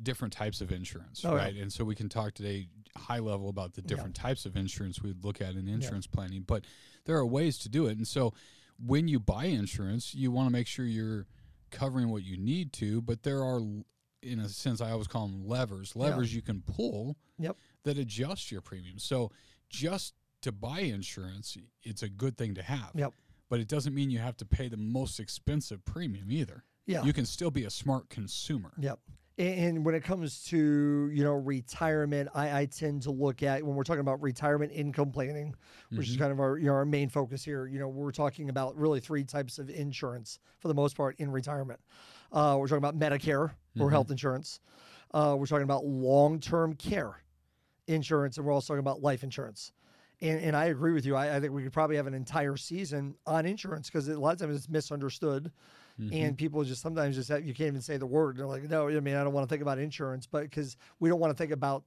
different 0.02 0.35
types 0.35 0.61
of 0.61 0.73
insurance, 0.73 1.25
Oh, 1.25 1.35
yeah. 1.35 1.43
right? 1.43 1.55
And 1.55 1.73
so 1.73 1.85
we 1.85 1.95
can 1.95 2.09
talk 2.09 2.35
today 2.35 2.69
high 2.97 3.21
level 3.21 3.49
about 3.49 3.75
the 3.75 3.83
different 3.83 4.14
types 4.14 4.45
of 4.45 4.57
insurance 4.57 5.02
we'd 5.02 5.25
look 5.25 5.40
at 5.40 5.55
in 5.55 5.69
insurance 5.69 6.07
planning, 6.07 6.43
but 6.47 6.64
there 7.05 7.16
are 7.16 7.26
ways 7.26 7.59
to 7.59 7.69
do 7.69 7.87
it. 7.87 7.97
And 7.97 8.07
so 8.09 8.35
when 8.85 9.09
you 9.09 9.21
buy 9.21 9.45
insurance, 9.45 10.14
you 10.14 10.31
want 10.31 10.49
to 10.49 10.52
make 10.52 10.66
sure 10.66 10.85
you're 10.85 11.26
covering 11.71 12.09
what 12.11 12.25
you 12.25 12.37
need 12.37 12.73
to, 12.75 13.00
but 13.00 13.23
there 13.23 13.43
are 13.43 13.61
in 14.23 14.41
a 14.41 14.49
sense 14.49 14.81
I 14.81 14.91
always 14.91 15.07
call 15.07 15.27
them 15.27 15.47
levers, 15.47 15.95
levers 15.97 16.35
you 16.35 16.43
can 16.43 16.63
pull 16.63 17.17
Yep. 17.39 17.57
that 17.85 17.99
adjust 17.99 18.51
your 18.51 18.61
premium. 18.61 18.99
So 18.99 19.31
just 19.69 20.15
to 20.43 20.53
buy 20.53 20.81
insurance, 20.81 21.57
it's 21.83 22.03
a 22.03 22.09
good 22.09 22.37
thing 22.37 22.55
to 22.55 22.63
have 22.63 22.91
Yep. 22.95 23.13
but 23.49 23.61
it 23.61 23.69
doesn't 23.69 23.95
mean 23.95 24.11
you 24.11 24.19
have 24.19 24.37
to 24.39 24.45
pay 24.45 24.69
the 24.69 24.77
most 24.77 25.21
expensive 25.21 25.85
premium 25.85 26.31
either. 26.31 26.65
Yeah. 26.87 27.03
You 27.05 27.13
can 27.13 27.27
still 27.27 27.51
be 27.51 27.65
a 27.65 27.71
smart 27.71 28.09
consumer. 28.09 28.73
Yep. 28.79 29.01
And 29.39 29.85
when 29.85 29.95
it 29.95 30.03
comes 30.03 30.45
to 30.45 31.11
you 31.13 31.23
know 31.23 31.35
retirement, 31.35 32.31
I, 32.35 32.61
I 32.61 32.65
tend 32.67 33.03
to 33.03 33.11
look 33.11 33.43
at 33.43 33.63
when 33.63 33.77
we're 33.77 33.85
talking 33.85 34.01
about 34.01 34.23
retirement 34.23 34.73
income 34.73 35.13
planning, 35.13 35.55
which 35.91 36.09
is 36.09 36.15
mm-hmm. 36.15 36.23
kind 36.23 36.33
of 36.33 36.41
our 36.41 36.57
you 36.57 36.67
know 36.67 36.73
our 36.73 36.87
main 36.87 37.11
focus 37.11 37.45
here. 37.45 37.67
You 37.67 37.79
know, 37.79 37.89
we're 37.89 38.13
talking 38.13 38.49
about 38.49 38.77
really 38.79 38.99
three 38.99 39.25
types 39.25 39.59
of 39.59 39.69
insurance 39.69 40.39
for 40.59 40.69
the 40.69 40.75
most 40.75 40.97
part 40.97 41.17
in 41.19 41.31
retirement. 41.31 41.81
Uh, 42.33 42.56
we're 42.59 42.66
talking 42.68 42.85
about 42.85 42.99
Medicare 42.99 43.50
or 43.78 43.90
health 43.90 44.11
insurance. 44.11 44.61
Uh, 45.12 45.37
we're 45.38 45.47
talking 45.47 45.64
about 45.64 45.85
long 45.85 46.40
term 46.40 46.75
care 46.75 47.23
insurance, 47.87 48.37
and 48.37 48.47
we're 48.47 48.52
also 48.52 48.75
talking 48.75 48.80
about 48.80 49.02
life 49.02 49.23
insurance. 49.23 49.73
And, 50.21 50.40
and 50.40 50.56
I 50.56 50.66
agree 50.66 50.92
with 50.92 51.04
you. 51.04 51.14
I, 51.14 51.37
I 51.37 51.40
think 51.40 51.52
we 51.52 51.62
could 51.62 51.73
probably 51.73 51.97
have 51.97 52.06
an 52.06 52.14
entire 52.14 52.56
season 52.56 53.14
on 53.26 53.45
insurance 53.47 53.88
because 53.90 54.09
a 54.09 54.18
lot 54.18 54.33
of 54.33 54.38
times 54.38 54.56
it's 54.56 54.68
misunderstood. 54.68 55.52
And 56.12 56.37
people 56.37 56.62
just 56.64 56.83
sometimes 56.83 57.16
just 57.16 57.28
have, 57.30 57.45
you 57.45 57.54
can't 57.54 57.68
even 57.68 57.80
say 57.80 57.97
the 57.97 58.06
word. 58.06 58.37
They're 58.37 58.47
like, 58.47 58.64
no, 58.64 58.88
I 58.88 59.00
mean, 59.00 59.14
I 59.14 59.25
don't 59.25 59.33
want 59.33 59.49
to 59.49 59.52
think 59.52 59.62
about 59.62 59.78
insurance, 59.78 60.26
but 60.26 60.42
because 60.42 60.76
we 61.00 61.09
don't 61.09 61.21
want 61.21 61.30
to 61.30 61.37
think 61.37 61.52
about 61.52 61.85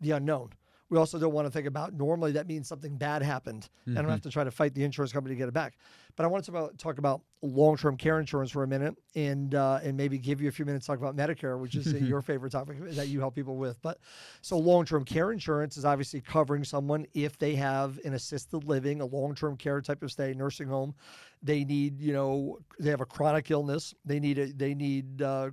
the 0.00 0.12
unknown. 0.12 0.50
We 0.90 0.96
also 0.96 1.18
don't 1.18 1.32
want 1.32 1.46
to 1.46 1.50
think 1.50 1.66
about 1.66 1.92
normally 1.92 2.32
that 2.32 2.46
means 2.46 2.66
something 2.66 2.96
bad 2.96 3.22
happened 3.22 3.68
and 3.86 3.98
I 3.98 4.10
have 4.10 4.22
to 4.22 4.30
try 4.30 4.44
to 4.44 4.50
fight 4.50 4.74
the 4.74 4.84
insurance 4.84 5.12
company 5.12 5.34
to 5.34 5.38
get 5.38 5.48
it 5.48 5.54
back. 5.54 5.76
But 6.16 6.24
I 6.24 6.26
want 6.28 6.44
to 6.44 6.50
talk 6.50 6.60
about, 6.60 6.78
talk 6.78 6.98
about 6.98 7.20
long-term 7.42 7.96
care 7.96 8.18
insurance 8.18 8.50
for 8.50 8.64
a 8.64 8.66
minute 8.66 8.96
and 9.14 9.54
uh, 9.54 9.78
and 9.82 9.96
maybe 9.96 10.18
give 10.18 10.40
you 10.40 10.48
a 10.48 10.50
few 10.50 10.64
minutes 10.64 10.86
to 10.86 10.92
talk 10.92 10.98
about 10.98 11.14
Medicare, 11.14 11.60
which 11.60 11.76
is 11.76 11.94
uh, 11.94 11.96
your 12.02 12.22
favorite 12.22 12.50
topic 12.50 12.76
that 12.94 13.08
you 13.08 13.20
help 13.20 13.34
people 13.34 13.56
with. 13.56 13.80
But 13.82 13.98
so 14.40 14.58
long-term 14.58 15.04
care 15.04 15.30
insurance 15.30 15.76
is 15.76 15.84
obviously 15.84 16.20
covering 16.20 16.64
someone 16.64 17.06
if 17.14 17.38
they 17.38 17.54
have 17.54 18.00
an 18.04 18.14
assisted 18.14 18.64
living, 18.64 19.00
a 19.00 19.06
long-term 19.06 19.56
care 19.56 19.80
type 19.80 20.02
of 20.02 20.10
stay, 20.10 20.34
nursing 20.34 20.68
home. 20.68 20.94
They 21.42 21.64
need, 21.64 22.00
you 22.00 22.12
know, 22.12 22.58
they 22.80 22.90
have 22.90 23.00
a 23.00 23.06
chronic 23.06 23.50
illness. 23.50 23.94
They 24.04 24.18
need 24.18 24.38
a, 24.38 24.46
they 24.52 24.74
need 24.74 25.22
uh, 25.22 25.50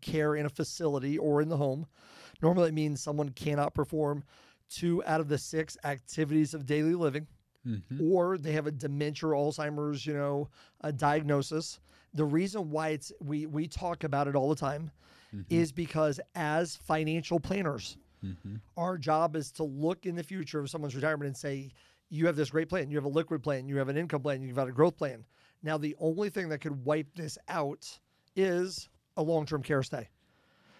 care 0.00 0.34
in 0.34 0.46
a 0.46 0.50
facility 0.50 1.18
or 1.18 1.42
in 1.42 1.48
the 1.48 1.56
home. 1.56 1.86
Normally, 2.42 2.68
it 2.68 2.74
means 2.74 3.02
someone 3.02 3.28
cannot 3.30 3.74
perform 3.74 4.24
two 4.68 5.02
out 5.06 5.20
of 5.20 5.28
the 5.28 5.38
six 5.38 5.76
activities 5.84 6.54
of 6.54 6.66
daily 6.66 6.94
living, 6.94 7.26
mm-hmm. 7.66 8.12
or 8.12 8.38
they 8.38 8.52
have 8.52 8.66
a 8.66 8.70
dementia 8.70 9.28
or 9.28 9.34
Alzheimer's, 9.34 10.06
you 10.06 10.14
know, 10.14 10.48
a 10.82 10.92
diagnosis. 10.92 11.80
The 12.14 12.24
reason 12.24 12.70
why 12.70 12.88
it's 12.88 13.12
we 13.20 13.46
we 13.46 13.68
talk 13.68 14.04
about 14.04 14.28
it 14.28 14.34
all 14.34 14.48
the 14.48 14.56
time 14.56 14.90
mm-hmm. 15.34 15.42
is 15.50 15.72
because 15.72 16.20
as 16.34 16.76
financial 16.76 17.38
planners, 17.38 17.96
mm-hmm. 18.24 18.56
our 18.76 18.96
job 18.98 19.36
is 19.36 19.50
to 19.52 19.64
look 19.64 20.06
in 20.06 20.14
the 20.14 20.22
future 20.22 20.60
of 20.60 20.70
someone's 20.70 20.94
retirement 20.94 21.28
and 21.28 21.36
say, 21.36 21.70
you 22.10 22.26
have 22.26 22.36
this 22.36 22.50
great 22.50 22.68
plan, 22.68 22.90
you 22.90 22.96
have 22.96 23.04
a 23.04 23.08
liquid 23.08 23.42
plan, 23.42 23.68
you 23.68 23.76
have 23.76 23.88
an 23.88 23.96
income 23.96 24.22
plan, 24.22 24.42
you've 24.42 24.56
got 24.56 24.68
a 24.68 24.72
growth 24.72 24.96
plan. 24.96 25.24
Now, 25.62 25.76
the 25.76 25.96
only 25.98 26.30
thing 26.30 26.48
that 26.48 26.60
could 26.60 26.84
wipe 26.84 27.14
this 27.14 27.36
out 27.48 27.86
is 28.36 28.88
a 29.16 29.22
long 29.22 29.44
term 29.44 29.62
care 29.62 29.82
stay. 29.82 30.08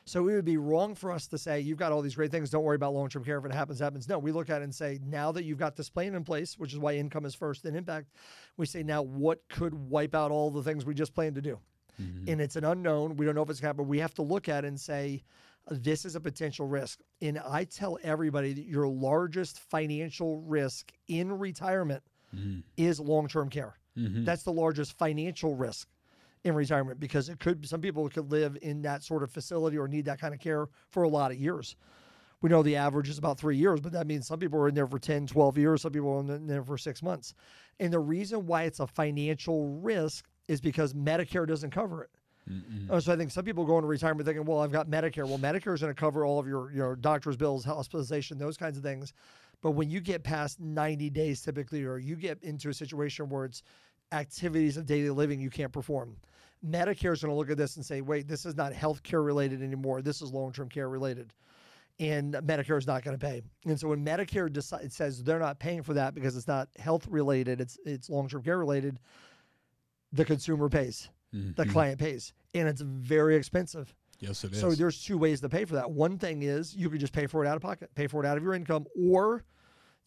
So 0.09 0.27
it 0.29 0.35
would 0.35 0.45
be 0.45 0.57
wrong 0.57 0.95
for 0.95 1.13
us 1.13 1.27
to 1.29 1.39
say, 1.39 1.61
you've 1.61 1.79
got 1.79 1.93
all 1.93 2.01
these 2.01 2.15
great 2.15 2.31
things, 2.31 2.51
don't 2.51 2.65
worry 2.65 2.77
about 2.77 2.95
long 2.95 3.09
term 3.09 3.25
care. 3.25 3.39
If 3.39 3.45
it 3.45 3.53
happens, 3.53 3.81
it 3.81 3.85
happens. 3.85 4.09
No, 4.09 4.19
we 4.19 4.33
look 4.33 4.49
at 4.49 4.63
it 4.63 4.65
and 4.65 4.75
say, 4.75 4.99
now 5.05 5.33
that 5.33 5.45
you've 5.45 5.59
got 5.59 5.77
this 5.77 5.91
plan 5.91 6.15
in 6.15 6.25
place, 6.25 6.59
which 6.59 6.73
is 6.73 6.79
why 6.79 6.95
income 6.95 7.27
is 7.27 7.35
first 7.35 7.67
in 7.67 7.77
impact, 7.77 8.09
we 8.57 8.65
say, 8.67 8.83
now 8.83 9.03
what 9.03 9.47
could 9.49 9.75
wipe 9.75 10.15
out 10.15 10.31
all 10.31 10.51
the 10.51 10.63
things 10.63 10.87
we 10.87 10.95
just 10.95 11.15
planned 11.15 11.35
to 11.35 11.43
do? 11.43 11.59
Mm-hmm. 12.01 12.31
And 12.31 12.41
it's 12.41 12.57
an 12.57 12.65
unknown. 12.65 13.17
We 13.17 13.27
don't 13.27 13.35
know 13.35 13.43
if 13.43 13.51
it's 13.51 13.61
going 13.61 13.75
to 13.75 13.81
happen. 13.81 13.89
We 13.89 13.99
have 13.99 14.15
to 14.15 14.23
look 14.23 14.49
at 14.49 14.65
it 14.65 14.69
and 14.69 14.81
say, 14.81 15.23
this 15.71 16.05
is 16.05 16.17
a 16.17 16.21
potential 16.21 16.67
risk. 16.67 17.01
And 17.21 17.39
I 17.39 17.65
tell 17.65 17.99
everybody 18.03 18.55
that 18.55 18.65
your 18.65 18.89
largest 18.89 19.59
financial 19.59 20.41
risk 20.41 20.91
in 21.09 21.39
retirement 21.39 22.03
mm-hmm. 22.35 22.61
is 22.77 22.99
long 22.99 23.29
term 23.29 23.51
care. 23.51 23.77
Mm-hmm. 23.99 24.25
That's 24.25 24.45
the 24.45 24.53
largest 24.53 24.97
financial 24.97 25.55
risk 25.55 25.89
in 26.45 26.55
retirement 26.55 27.01
because 27.01 27.29
it 27.29 27.41
could 27.41 27.67
some 27.69 27.81
people 27.81 28.09
could 28.09 28.31
live 28.31 28.57
in 28.63 28.83
that 28.83 29.03
sort 29.03 29.23
of 29.23 29.31
facility 29.31 29.77
or 29.77 29.89
need 29.89 30.05
that 30.05 30.21
kind 30.21 30.35
of 30.35 30.41
care 30.41 30.69
for 30.91 31.03
a 31.03 31.09
lot 31.09 31.31
of 31.31 31.39
years. 31.39 31.77
We 32.41 32.51
know 32.51 32.63
the 32.63 32.77
average 32.77 33.09
is 33.09 33.19
about 33.19 33.39
three 33.39 33.57
years, 33.57 33.81
but 33.81 33.93
that 33.93 34.07
means 34.07 34.27
some 34.27 34.39
people 34.39 34.61
are 34.61 34.69
in 34.69 34.75
there 34.75 34.87
for 34.87 34.99
10, 34.99 35.27
12 35.27 35.59
years, 35.59 35.83
some 35.83 35.93
people 35.93 36.11
are 36.13 36.21
in 36.21 36.47
there 36.47 36.63
for 36.63 36.79
six 36.79 37.03
months. 37.03 37.35
And 37.81 37.93
the 37.93 37.99
reason 37.99 38.47
why 38.47 38.63
it's 38.63 38.79
a 38.79 38.87
financial 38.87 39.81
risk 39.81 40.27
is 40.47 40.61
because 40.61 40.95
Medicare 40.95 41.47
doesn't 41.47 41.71
cover 41.71 42.05
it. 42.05 42.11
Uh, 42.91 43.01
so 43.01 43.13
I 43.13 43.17
think 43.17 43.31
some 43.31 43.45
people 43.45 43.65
go 43.65 43.77
into 43.77 43.89
retirement 43.89 44.27
thinking, 44.27 44.45
well, 44.45 44.61
I've 44.61 44.73
got 44.73 44.89
Medicare. 44.89 45.27
Well, 45.29 45.39
Medicare 45.39 45.75
is 45.75 45.81
going 45.83 45.95
to 45.95 46.01
cover 46.01 46.25
all 46.25 46.39
of 46.39 46.47
your, 46.47 46.73
your 46.73 46.97
doctor's 46.97 47.37
bills, 47.37 47.65
hospitalization, 47.65 48.39
those 48.39 48.57
kinds 48.57 48.79
of 48.79 48.83
things. 48.83 49.13
But 49.61 49.73
when 49.73 49.91
you 49.91 50.01
get 50.01 50.23
past 50.23 50.61
90 50.61 51.11
days 51.11 51.43
typically, 51.43 51.85
or 51.85 51.99
you 51.99 52.17
get 52.17 52.43
into 52.43 52.69
a 52.71 52.75
situation 52.75 53.29
where 53.29 53.45
it's 53.45 53.63
activities 54.13 54.77
of 54.77 54.87
daily 54.87 55.11
living 55.11 55.41
you 55.41 55.51
can't 55.51 55.73
perform, 55.73 56.17
Medicare 56.67 57.13
is 57.13 57.23
going 57.23 57.33
to 57.33 57.35
look 57.35 57.51
at 57.51 57.57
this 57.57 57.77
and 57.77 57.85
say, 57.85 58.01
wait, 58.01 58.27
this 58.27 58.47
is 58.47 58.57
not 58.57 58.73
health 58.73 59.03
care 59.03 59.23
related 59.23 59.63
anymore. 59.63 60.03
This 60.03 60.23
is 60.23 60.33
long 60.33 60.53
term 60.53 60.69
care 60.69 60.89
related. 60.89 61.33
And 62.01 62.35
Medicare 62.35 62.79
is 62.79 62.87
not 62.87 63.03
going 63.03 63.19
to 63.19 63.25
pay. 63.25 63.43
And 63.67 63.79
so 63.79 63.89
when 63.89 64.05
Medicare 64.05 64.53
decides, 64.53 64.95
says 64.95 65.23
they're 65.23 65.41
not 65.41 65.59
paying 65.59 65.83
for 65.83 65.95
that 65.95 66.15
because 66.15 66.37
it's 66.37 66.47
not 66.47 66.69
health 66.79 67.07
related, 67.09 67.61
it's, 67.61 67.79
it's 67.85 68.09
long 68.09 68.29
term 68.29 68.43
care 68.43 68.59
related, 68.59 69.01
the 70.13 70.25
consumer 70.25 70.69
pays, 70.69 71.11
the 71.33 71.39
mm-hmm. 71.39 71.71
client 71.71 71.99
pays. 71.99 72.33
And 72.55 72.69
it's 72.69 72.81
very 72.81 73.35
expensive. 73.35 73.95
Yes, 74.21 74.43
it 74.45 74.53
is. 74.53 74.61
So 74.61 74.71
there's 74.73 75.05
two 75.05 75.19
ways 75.19 75.41
to 75.41 75.49
pay 75.49 75.65
for 75.65 75.75
that. 75.75 75.91
One 75.91 76.19
thing 76.19 76.43
is 76.43 76.75
you 76.75 76.91
could 76.91 77.01
just 77.01 77.13
pay 77.13 77.27
for 77.27 77.45
it 77.45 77.49
out 77.49 77.57
of 77.57 77.63
pocket, 77.63 77.91
pay 77.95 78.07
for 78.07 78.23
it 78.25 78.27
out 78.27 78.37
of 78.37 78.43
your 78.43 78.55
income, 78.55 78.87
or 78.97 79.45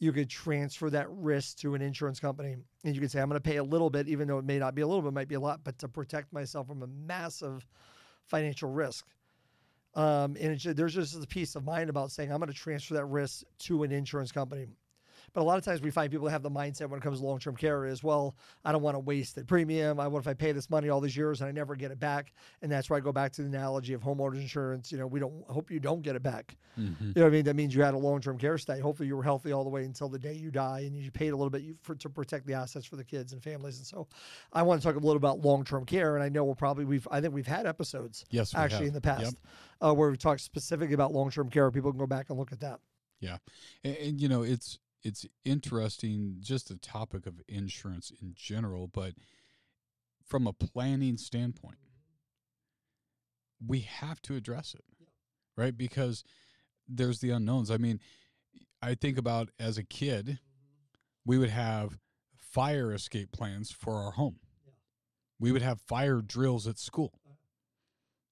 you 0.02 0.12
could 0.12 0.30
transfer 0.32 0.90
that 0.90 1.08
risk 1.12 1.58
to 1.60 1.76
an 1.76 1.82
insurance 1.82 2.20
company. 2.20 2.56
And 2.84 2.96
you 2.96 3.00
could 3.00 3.12
say, 3.12 3.22
I'm 3.22 3.30
going 3.30 3.40
to 3.40 3.50
pay 3.50 3.58
a 3.58 3.64
little 3.64 3.92
bit, 3.92 4.10
even 4.10 4.28
though 4.28 4.40
it 4.40 4.46
may 4.46 4.58
not 4.58 4.74
be 4.74 4.82
a 4.82 4.88
little 4.88 5.04
bit, 5.04 5.10
it 5.10 5.14
might 5.14 5.28
be 5.28 5.36
a 5.36 5.40
lot, 5.40 5.64
but 5.64 5.78
to 5.78 5.88
protect 5.88 6.34
myself 6.34 6.68
from 6.68 6.82
a 6.82 6.88
massive 6.88 7.68
financial 8.26 8.72
risk. 8.72 9.06
Um, 9.94 10.36
and 10.42 10.60
there's 10.60 10.96
just 10.96 11.24
a 11.24 11.28
peace 11.28 11.56
of 11.56 11.64
mind 11.66 11.92
about 11.92 12.10
saying, 12.10 12.32
I'm 12.32 12.40
going 12.40 12.48
to 12.48 12.54
transfer 12.54 12.96
that 12.96 13.06
risk 13.06 13.44
to 13.60 13.84
an 13.84 13.92
insurance 13.92 14.32
company. 14.32 14.66
But 15.34 15.42
a 15.42 15.44
lot 15.44 15.58
of 15.58 15.64
times 15.64 15.82
we 15.82 15.92
find 15.92 16.12
people 16.12 16.28
have 16.28 16.44
the 16.44 16.52
mindset 16.52 16.90
when 16.90 17.00
it 17.00 17.04
comes 17.04 17.20
to 17.20 17.26
long 17.26 17.40
term 17.40 17.56
care 17.56 17.86
is, 17.86 18.04
well, 18.04 18.36
I 18.66 18.72
don't 18.72 18.82
want 18.82 18.96
to 18.96 19.00
waste 19.00 19.36
the 19.36 19.46
premium. 19.46 20.00
I 20.00 20.08
what 20.08 20.20
if 20.20 20.28
I 20.28 20.34
pay 20.34 20.52
this 20.52 20.70
money 20.70 20.90
all 20.90 21.00
these 21.00 21.16
years 21.16 21.42
and 21.42 21.48
I 21.48 21.52
never 21.52 21.76
get 21.76 21.92
it 21.92 22.00
back? 22.00 22.34
And 22.62 22.72
that's 22.72 22.90
where 22.90 22.98
I 22.98 23.00
go 23.00 23.12
back 23.12 23.32
to 23.34 23.42
the 23.42 23.48
analogy 23.48 23.94
of 23.94 24.02
homeowners 24.02 24.42
insurance. 24.42 24.92
You 24.92 24.98
know, 24.98 25.08
we 25.08 25.20
don't 25.20 25.44
hope 25.50 25.72
you 25.72 25.80
don't 25.80 26.02
get 26.02 26.16
it 26.16 26.24
back. 26.24 26.58
Mm-hmm. 26.78 27.08
You 27.08 27.14
know 27.16 27.22
what 27.24 27.28
I 27.28 27.32
mean? 27.32 27.46
That 27.46 27.56
means 27.56 27.74
you 27.74 27.82
had 27.82 27.94
a 27.94 27.98
long 27.98 28.20
term 28.20 28.38
care 28.38 28.58
stay. 28.58 28.80
Hopefully 28.80 29.08
you 29.08 29.16
were 29.16 29.24
healthy 29.24 29.52
all 29.54 29.64
the 29.64 29.70
way 29.70 29.86
until 29.86 30.10
the 30.10 30.20
day 30.20 30.34
you 30.34 30.52
die 30.52 30.82
and 30.82 30.96
you 30.96 31.12
paid 31.12 31.30
a 31.30 31.36
little 31.36 31.50
bit 31.50 31.64
for, 31.82 31.96
to 31.96 32.10
protect 32.10 32.46
the 32.46 32.54
assets 32.54 32.86
for 32.86 32.98
the 32.98 33.04
kids 33.04 33.34
and 33.34 33.42
families. 33.42 33.78
And 33.78 33.88
so 33.88 34.08
I 34.52 34.64
want 34.64 34.82
to 34.82 34.88
talk 34.88 34.96
a 34.96 35.00
little 35.00 35.18
about 35.18 35.40
long 35.40 35.64
term 35.64 35.86
care. 35.86 36.16
And 36.16 36.24
I 36.24 36.30
know 36.30 36.44
we'll 36.44 36.56
probably, 36.56 36.86
we've, 36.86 37.08
I 37.10 37.22
think 37.22 37.34
we've 37.34 37.48
had 37.48 37.66
episodes 37.66 38.26
Yes, 38.30 38.54
actually 38.54 38.88
in 38.88 38.94
the 38.94 39.02
past 39.02 39.22
Yep. 39.22 39.34
uh, 39.82 39.94
where 39.94 40.10
we've 40.10 40.20
talked 40.20 40.42
specifically 40.42 40.94
about 40.94 41.14
long 41.14 41.32
term 41.32 41.50
care. 41.50 41.72
People 41.72 41.92
can 41.92 42.00
go 42.00 42.08
back 42.08 42.30
and 42.30 42.38
look 42.38 42.52
at 42.52 42.60
that. 42.60 42.80
Yeah, 43.20 43.38
and, 43.84 43.96
and 43.98 44.22
you 44.22 44.28
know 44.28 44.42
it's 44.42 44.80
it's 45.04 45.26
interesting 45.44 46.38
just 46.40 46.70
the 46.70 46.78
topic 46.78 47.26
of 47.26 47.42
insurance 47.48 48.12
in 48.22 48.34
general, 48.36 48.88
but 48.88 49.14
from 50.26 50.48
a 50.48 50.54
planning 50.54 51.18
standpoint, 51.18 51.78
mm-hmm. 51.78 53.68
we 53.68 53.80
have 53.82 54.22
to 54.24 54.36
address 54.36 54.74
it, 54.74 54.86
right? 55.58 55.78
Because 55.78 56.24
there's 56.88 57.20
the 57.20 57.32
unknowns. 57.32 57.72
I 57.72 57.78
mean, 57.78 58.00
I 58.82 58.96
think 58.96 59.18
about 59.18 59.50
as 59.60 59.78
a 59.78 59.84
kid, 59.84 60.26
mm-hmm. 60.26 60.38
we 61.26 61.38
would 61.38 61.50
have 61.50 61.98
fire 62.38 62.94
escape 62.94 63.32
plans 63.32 63.72
for 63.72 63.96
our 63.96 64.12
home. 64.12 64.38
We 65.40 65.52
would 65.52 65.62
have 65.62 65.82
fire 65.82 66.22
drills 66.22 66.68
at 66.68 66.78
school. 66.78 67.14
Uh-huh. 67.26 67.36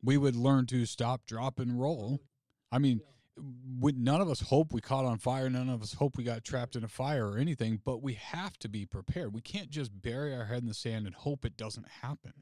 We 0.03 0.17
would 0.17 0.36
learn 0.36 0.67
to 0.67 0.86
stop, 0.86 1.25
drop, 1.25 1.60
and 1.60 1.79
roll. 1.79 2.21
I 2.71 2.77
mean, 2.77 3.01
would 3.80 3.97
none 3.97 4.21
of 4.21 4.30
us 4.30 4.41
hope 4.41 4.73
we 4.73 4.82
caught 4.82 5.06
on 5.06 5.17
fire. 5.17 5.49
None 5.49 5.69
of 5.69 5.82
us 5.82 5.93
hope 5.93 6.17
we 6.17 6.23
got 6.23 6.43
trapped 6.43 6.75
in 6.75 6.84
a 6.84 6.88
fire 6.88 7.28
or 7.28 7.38
anything 7.38 7.82
but 7.84 8.02
we 8.02 8.13
have 8.13 8.58
to 8.60 8.69
be 8.69 8.86
prepared. 8.86 9.34
We 9.34 9.41
can't 9.41 9.69
just 9.69 10.02
bury 10.02 10.36
our 10.36 10.45
head 10.45 10.62
in 10.62 10.67
the 10.67 10.73
sand 10.73 11.06
and 11.06 11.15
hope 11.15 11.45
it 11.45 11.58
doesn't 11.58 11.88
happen. 12.02 12.34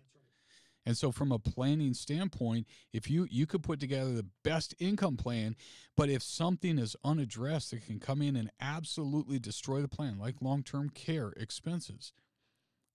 And 0.86 0.98
so 0.98 1.12
from 1.12 1.34
a 1.34 1.40
planning 1.40 1.94
standpoint 1.94 2.66
if 2.94 3.10
you 3.10 3.28
you 3.30 3.46
could 3.46 3.64
put 3.64 3.80
together 3.80 4.14
the 4.14 4.28
best 4.44 4.74
income 4.80 5.18
plan 5.18 5.56
but 5.96 6.10
if 6.10 6.24
something 6.24 6.80
is 6.80 6.96
unaddressed 7.04 7.74
it 7.74 7.86
can 7.86 8.00
come 8.00 8.22
in 8.22 8.36
and 8.36 8.50
absolutely 8.62 9.40
destroy 9.40 9.82
the 9.82 9.90
plan 9.90 10.18
like 10.18 10.36
long-term 10.42 10.90
care 10.92 11.34
expenses 11.36 12.14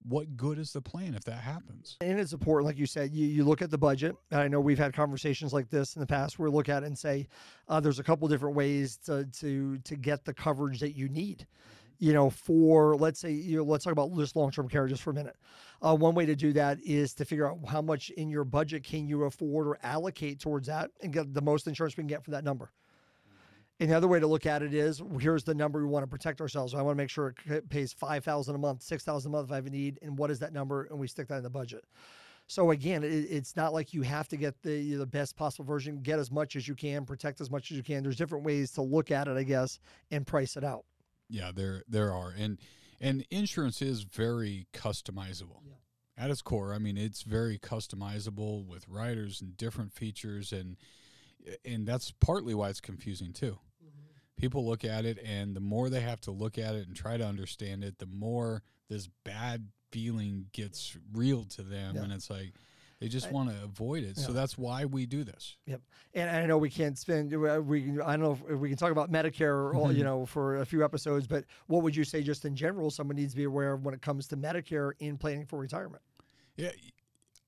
what 0.08 0.36
good 0.36 0.58
is 0.58 0.72
the 0.72 0.80
plan 0.80 1.14
if 1.14 1.24
that 1.24 1.40
happens 1.40 1.96
And 2.00 2.18
it's 2.18 2.32
important, 2.32 2.66
like 2.66 2.78
you 2.78 2.86
said, 2.86 3.12
you, 3.12 3.26
you 3.26 3.44
look 3.44 3.62
at 3.62 3.70
the 3.70 3.78
budget. 3.78 4.16
I 4.30 4.48
know 4.48 4.60
we've 4.60 4.78
had 4.78 4.92
conversations 4.92 5.52
like 5.52 5.70
this 5.70 5.96
in 5.96 6.00
the 6.00 6.06
past 6.06 6.38
where 6.38 6.50
we 6.50 6.56
look 6.56 6.68
at 6.68 6.82
it 6.82 6.86
and 6.86 6.98
say, 6.98 7.28
uh, 7.68 7.80
there's 7.80 7.98
a 7.98 8.02
couple 8.02 8.26
different 8.28 8.56
ways 8.56 8.96
to, 9.06 9.24
to, 9.26 9.78
to 9.78 9.96
get 9.96 10.24
the 10.24 10.34
coverage 10.34 10.80
that 10.80 10.96
you 10.96 11.08
need. 11.08 11.46
You 11.98 12.12
know, 12.12 12.30
for 12.30 12.96
let's 12.96 13.20
say, 13.20 13.30
you 13.30 13.58
know, 13.58 13.62
let's 13.62 13.84
talk 13.84 13.92
about 13.92 14.12
just 14.16 14.34
long 14.34 14.50
term 14.50 14.68
care 14.68 14.88
just 14.88 15.02
for 15.02 15.10
a 15.10 15.14
minute. 15.14 15.36
Uh, 15.80 15.94
one 15.94 16.16
way 16.16 16.26
to 16.26 16.34
do 16.34 16.52
that 16.54 16.78
is 16.84 17.14
to 17.14 17.24
figure 17.24 17.48
out 17.48 17.58
how 17.68 17.80
much 17.80 18.10
in 18.10 18.28
your 18.28 18.44
budget 18.44 18.82
can 18.82 19.06
you 19.06 19.22
afford 19.24 19.68
or 19.68 19.78
allocate 19.84 20.40
towards 20.40 20.66
that 20.66 20.90
and 21.00 21.12
get 21.12 21.32
the 21.32 21.40
most 21.40 21.68
insurance 21.68 21.96
we 21.96 22.00
can 22.00 22.08
get 22.08 22.24
for 22.24 22.32
that 22.32 22.42
number. 22.42 22.72
And 23.82 23.90
the 23.90 23.96
other 23.96 24.06
way 24.06 24.20
to 24.20 24.28
look 24.28 24.46
at 24.46 24.62
it 24.62 24.74
is 24.74 25.02
here's 25.18 25.42
the 25.42 25.56
number 25.56 25.80
we 25.80 25.86
want 25.86 26.04
to 26.04 26.06
protect 26.06 26.40
ourselves. 26.40 26.72
I 26.72 26.82
want 26.82 26.94
to 26.94 27.02
make 27.02 27.10
sure 27.10 27.34
it 27.46 27.68
pays 27.68 27.92
five 27.92 28.22
thousand 28.22 28.54
a 28.54 28.58
month, 28.58 28.80
six 28.80 29.02
thousand 29.02 29.32
a 29.32 29.32
month 29.32 29.48
if 29.48 29.52
I 29.52 29.56
have 29.56 29.66
a 29.66 29.70
need, 29.70 29.98
and 30.02 30.16
what 30.16 30.30
is 30.30 30.38
that 30.38 30.52
number, 30.52 30.84
and 30.84 31.00
we 31.00 31.08
stick 31.08 31.26
that 31.26 31.38
in 31.38 31.42
the 31.42 31.50
budget. 31.50 31.84
So 32.46 32.70
again, 32.70 33.02
it, 33.02 33.08
it's 33.08 33.56
not 33.56 33.72
like 33.72 33.92
you 33.92 34.02
have 34.02 34.28
to 34.28 34.36
get 34.36 34.62
the 34.62 34.94
the 34.94 35.04
best 35.04 35.34
possible 35.34 35.64
version. 35.64 35.96
Get 36.00 36.20
as 36.20 36.30
much 36.30 36.54
as 36.54 36.68
you 36.68 36.76
can, 36.76 37.04
protect 37.04 37.40
as 37.40 37.50
much 37.50 37.72
as 37.72 37.76
you 37.76 37.82
can. 37.82 38.04
There's 38.04 38.14
different 38.14 38.44
ways 38.44 38.70
to 38.74 38.82
look 38.82 39.10
at 39.10 39.26
it, 39.26 39.36
I 39.36 39.42
guess, 39.42 39.80
and 40.12 40.24
price 40.24 40.56
it 40.56 40.62
out. 40.62 40.84
Yeah, 41.28 41.50
there 41.52 41.82
there 41.88 42.12
are, 42.12 42.32
and 42.38 42.60
and 43.00 43.26
insurance 43.32 43.82
is 43.82 44.04
very 44.04 44.68
customizable. 44.72 45.60
At 46.16 46.30
its 46.30 46.40
core, 46.40 46.72
I 46.72 46.78
mean, 46.78 46.96
it's 46.96 47.22
very 47.22 47.58
customizable 47.58 48.64
with 48.64 48.86
riders 48.86 49.40
and 49.40 49.56
different 49.56 49.92
features, 49.92 50.52
and 50.52 50.76
and 51.64 51.84
that's 51.84 52.12
partly 52.12 52.54
why 52.54 52.68
it's 52.68 52.80
confusing 52.80 53.32
too. 53.32 53.58
People 54.42 54.66
look 54.66 54.84
at 54.84 55.04
it, 55.04 55.18
and 55.24 55.54
the 55.54 55.60
more 55.60 55.88
they 55.88 56.00
have 56.00 56.20
to 56.22 56.32
look 56.32 56.58
at 56.58 56.74
it 56.74 56.88
and 56.88 56.96
try 56.96 57.16
to 57.16 57.24
understand 57.24 57.84
it, 57.84 57.98
the 57.98 58.06
more 58.06 58.64
this 58.88 59.08
bad 59.22 59.68
feeling 59.92 60.46
gets 60.52 60.96
real 61.12 61.44
to 61.44 61.62
them, 61.62 61.94
Yeah. 61.94 62.02
and 62.02 62.12
it's 62.12 62.28
like 62.28 62.52
they 62.98 63.06
just 63.06 63.30
want 63.30 63.50
to 63.50 63.62
avoid 63.62 64.02
it. 64.02 64.16
So 64.16 64.32
that's 64.32 64.58
why 64.58 64.84
we 64.84 65.06
do 65.06 65.22
this. 65.22 65.56
Yep. 65.66 65.80
And 66.14 66.28
I 66.28 66.44
know 66.46 66.58
we 66.58 66.70
can't 66.70 66.98
spend 66.98 67.32
uh, 67.32 67.62
we 67.62 68.00
I 68.00 68.16
don't 68.16 68.20
know 68.20 68.38
if 68.48 68.58
we 68.58 68.68
can 68.68 68.76
talk 68.76 68.90
about 68.90 69.12
Medicare, 69.12 69.72
or, 69.72 69.92
you 69.92 70.02
know, 70.02 70.26
for 70.26 70.56
a 70.56 70.66
few 70.66 70.84
episodes. 70.84 71.28
But 71.28 71.44
what 71.68 71.84
would 71.84 71.94
you 71.94 72.02
say, 72.02 72.22
just 72.24 72.44
in 72.44 72.56
general, 72.56 72.90
someone 72.90 73.16
needs 73.16 73.32
to 73.34 73.36
be 73.36 73.44
aware 73.44 73.72
of 73.72 73.84
when 73.84 73.94
it 73.94 74.02
comes 74.02 74.26
to 74.28 74.36
Medicare 74.36 74.90
in 74.98 75.18
planning 75.18 75.46
for 75.46 75.58
retirement? 75.58 76.02
Yeah, 76.56 76.70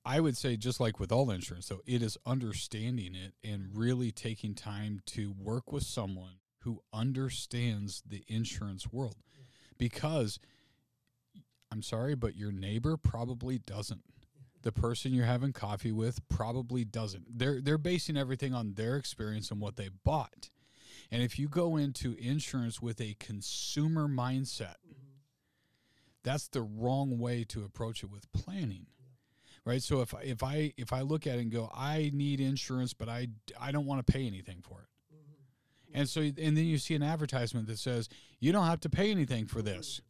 I 0.05 0.21
would 0.21 0.37
say 0.37 0.57
just 0.57 0.79
like 0.79 1.01
with 1.01 1.11
all 1.11 1.29
insurance, 1.33 1.67
though, 1.69 1.83
it 1.87 2.03
is 2.03 2.17
understanding 2.25 3.17
it 3.17 3.35
and 3.43 3.69
really 3.73 4.13
taking 4.13 4.55
time 4.55 5.01
to 5.07 5.33
work 5.33 5.73
with 5.73 5.83
someone 5.83 6.35
who 6.64 6.83
understands 6.92 8.03
the 8.07 8.24
insurance 8.27 8.92
world. 8.92 9.16
Because 9.79 10.38
I'm 11.70 11.83
sorry, 11.83 12.14
but 12.14 12.37
your 12.37 12.53
neighbor 12.53 12.96
probably 12.96 13.59
doesn't. 13.59 14.03
The 14.62 14.72
person 14.72 15.12
you're 15.12 15.27
having 15.27 15.53
coffee 15.53 15.92
with 15.92 16.27
probably 16.29 16.85
doesn't. 16.85 17.38
They're 17.38 17.61
they're 17.61 17.79
basing 17.79 18.16
everything 18.16 18.55
on 18.55 18.74
their 18.74 18.96
experience 18.96 19.50
and 19.50 19.61
what 19.61 19.77
they 19.77 19.90
bought. 20.05 20.50
And 21.11 21.22
if 21.22 21.38
you 21.38 21.48
go 21.48 21.77
into 21.77 22.16
insurance 22.18 22.81
with 22.81 23.00
a 23.00 23.16
consumer 23.20 24.09
mindset, 24.09 24.77
that's 26.22 26.48
the 26.48 26.62
wrong 26.62 27.18
way 27.18 27.44
to 27.44 27.62
approach 27.62 28.03
it 28.03 28.11
with 28.11 28.33
planning 28.33 28.87
right 29.64 29.83
so 29.83 30.00
if 30.00 30.14
if 30.22 30.42
i 30.42 30.72
if 30.77 30.92
i 30.92 31.03
look 31.03 31.27
at 31.27 31.38
it 31.38 31.42
and 31.42 31.53
go 31.53 31.70
i 31.74 32.11
need 32.12 32.40
insurance 32.40 32.92
but 32.92 33.09
i 33.09 33.27
i 33.61 33.70
don't 33.70 33.87
want 33.87 34.05
to 34.05 34.12
pay 34.12 34.27
anything 34.27 34.59
for 34.62 34.81
it 34.81 34.88
and 35.95 36.09
so 36.09 36.21
and 36.21 36.37
then 36.37 36.67
you 36.67 36.77
see 36.77 36.95
an 36.95 37.03
advertisement 37.03 37.69
that 37.69 37.79
says 37.79 38.09
you 38.41 38.53
don't 38.53 38.67
have 38.67 38.81
to 38.81 38.91
pay 38.91 39.11
anything 39.11 39.47
for 39.47 39.63
this. 39.63 40.03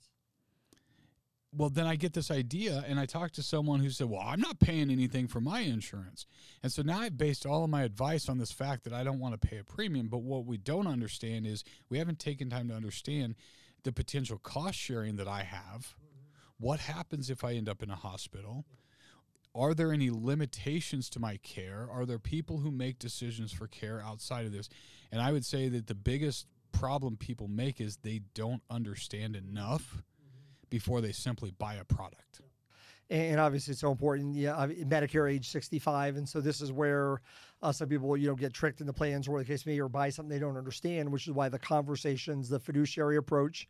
Well 1.57 1.69
then 1.69 1.87
i 1.87 1.95
get 1.95 2.15
this 2.15 2.33
idea 2.33 2.85
and 2.89 2.99
i 2.99 3.07
talk 3.07 3.31
to 3.33 3.43
someone 3.43 3.79
who 3.79 3.91
said 3.91 4.09
well 4.09 4.23
i'm 4.25 4.41
not 4.41 4.59
paying 4.59 4.91
anything 4.91 5.29
for 5.29 5.41
my 5.41 5.61
insurance. 5.61 6.27
And 6.63 6.73
so 6.73 6.83
now 6.83 7.01
i've 7.01 7.19
based 7.19 7.47
all 7.47 7.63
of 7.63 7.71
my 7.71 7.85
advice 7.85 8.29
on 8.29 8.39
this 8.39 8.51
fact 8.51 8.83
that 8.85 8.93
i 8.93 9.05
don't 9.05 9.21
want 9.21 9.41
to 9.41 9.49
pay 9.49 9.59
a 9.59 9.65
premium 9.65 10.09
but 10.09 10.23
what 10.23 10.47
we 10.47 10.57
don't 10.57 10.89
understand 10.89 11.47
is 11.47 11.63
we 11.89 11.99
haven't 11.99 12.19
taken 12.19 12.51
time 12.51 12.69
to 12.69 12.75
understand 12.75 13.37
the 13.85 13.93
potential 13.93 14.39
cost 14.39 14.79
sharing 14.79 15.17
that 15.17 15.29
i 15.29 15.43
have. 15.43 15.95
What 16.59 16.81
happens 16.81 17.31
if 17.31 17.45
i 17.45 17.53
end 17.53 17.69
up 17.69 17.83
in 17.83 17.91
a 17.91 17.97
hospital 17.97 18.65
are 19.55 19.75
there 19.75 19.93
any 19.93 20.11
limitations 20.11 21.09
to 21.11 21.21
my 21.21 21.37
care? 21.39 21.89
Are 21.91 22.05
there 22.05 22.19
people 22.19 22.59
who 22.59 22.71
make 22.71 22.99
decisions 22.99 23.53
for 23.53 23.67
care 23.69 24.03
outside 24.05 24.47
of 24.47 24.53
this? 24.53 24.69
And 25.13 25.23
I 25.23 25.33
would 25.33 25.45
say 25.45 25.69
that 25.69 25.87
the 25.87 25.95
biggest 25.95 26.47
problem 26.73 27.17
people 27.17 27.47
make 27.47 27.81
is 27.81 27.99
they 27.99 28.23
don't 28.35 28.63
understand 28.69 29.37
enough 29.37 30.03
before 30.71 31.01
they 31.01 31.13
simply 31.13 31.53
buy 31.53 31.75
a 31.75 31.85
product. 31.85 32.41
and 33.11 33.39
obviously 33.39 33.73
it's 33.73 33.81
so 33.81 33.93
important. 33.93 34.35
Yeah, 34.35 34.67
Medicare 34.67 35.31
age 35.33 35.51
65, 35.51 36.17
and 36.17 36.29
so 36.29 36.41
this 36.41 36.61
is 36.61 36.73
where 36.73 37.21
uh, 37.63 37.71
some 37.71 37.89
people 37.89 38.17
you 38.17 38.27
know 38.27 38.35
get 38.35 38.53
tricked 38.53 38.81
in 38.81 38.87
the 38.87 38.93
plans, 38.93 39.29
or 39.29 39.39
the 39.39 39.45
case 39.45 39.65
may, 39.67 39.79
or 39.79 39.89
buy 39.89 40.11
something 40.11 40.31
they 40.31 40.41
don't 40.41 40.57
understand, 40.57 41.13
which 41.13 41.29
is 41.29 41.33
why 41.33 41.49
the 41.49 41.59
conversations, 41.59 42.49
the 42.49 42.59
fiduciary 42.59 43.17
approach, 43.19 43.69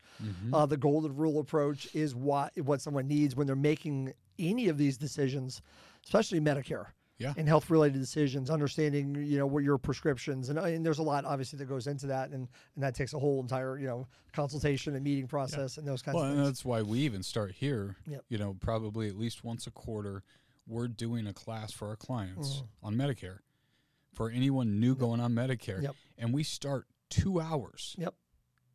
uh, 0.55 0.65
the 0.65 0.77
golden 0.79 1.15
rule 1.15 1.41
approach 1.41 1.95
is 1.95 2.15
what 2.15 2.57
what 2.59 2.81
someone 2.81 3.07
needs 3.07 3.37
when 3.37 3.47
they're 3.47 3.55
making 3.57 4.15
any 4.39 4.69
of 4.69 4.79
these 4.79 4.97
decisions, 4.97 5.63
especially 6.05 6.41
Medicare. 6.41 6.87
Yeah. 7.17 7.33
And 7.37 7.47
health 7.47 7.71
related 7.71 8.01
decisions, 8.01 8.51
understanding, 8.51 9.15
you 9.25 9.39
know, 9.39 9.47
what 9.47 9.63
your 9.63 9.79
prescriptions 9.79 10.49
and, 10.49 10.59
and 10.59 10.85
there's 10.85 10.99
a 10.99 11.03
lot 11.03 11.25
obviously 11.25 11.57
that 11.61 11.67
goes 11.67 11.87
into 11.87 12.09
that 12.09 12.31
and, 12.31 12.49
and 12.75 12.83
that 12.83 12.97
takes 12.97 13.15
a 13.15 13.19
whole 13.21 13.41
entire, 13.41 13.79
you 13.79 13.87
know, 13.87 14.09
consultation 14.33 14.97
and 14.97 15.05
meeting 15.05 15.29
process 15.29 15.79
and 15.79 15.87
those 15.87 16.03
kinds 16.03 16.17
Well, 16.17 16.25
of 16.25 16.31
and 16.31 16.39
things. 16.39 16.49
that's 16.49 16.65
why 16.65 16.83
we 16.83 16.99
even 17.01 17.23
start 17.23 17.53
here. 17.53 17.97
Yep. 18.09 18.25
You 18.31 18.39
know, 18.39 18.57
probably 18.59 19.07
at 19.09 19.17
least 19.17 19.45
once 19.45 19.69
a 19.69 19.71
quarter, 19.71 20.25
we're 20.67 20.89
doing 20.89 21.29
a 21.29 21.33
class 21.33 21.71
for 21.73 21.87
our 21.89 21.97
clients 21.97 22.57
Mm-hmm. 22.57 22.87
on 22.87 22.95
Medicare 22.97 23.39
for 24.13 24.29
anyone 24.29 24.81
new 24.81 24.97
going 24.97 25.21
on 25.21 25.33
Medicare. 25.35 25.83
Yep. 25.83 25.95
And 26.19 26.35
we 26.35 26.43
start 26.43 26.87
two 27.11 27.41
hours 27.41 27.95
Yep. 27.97 28.15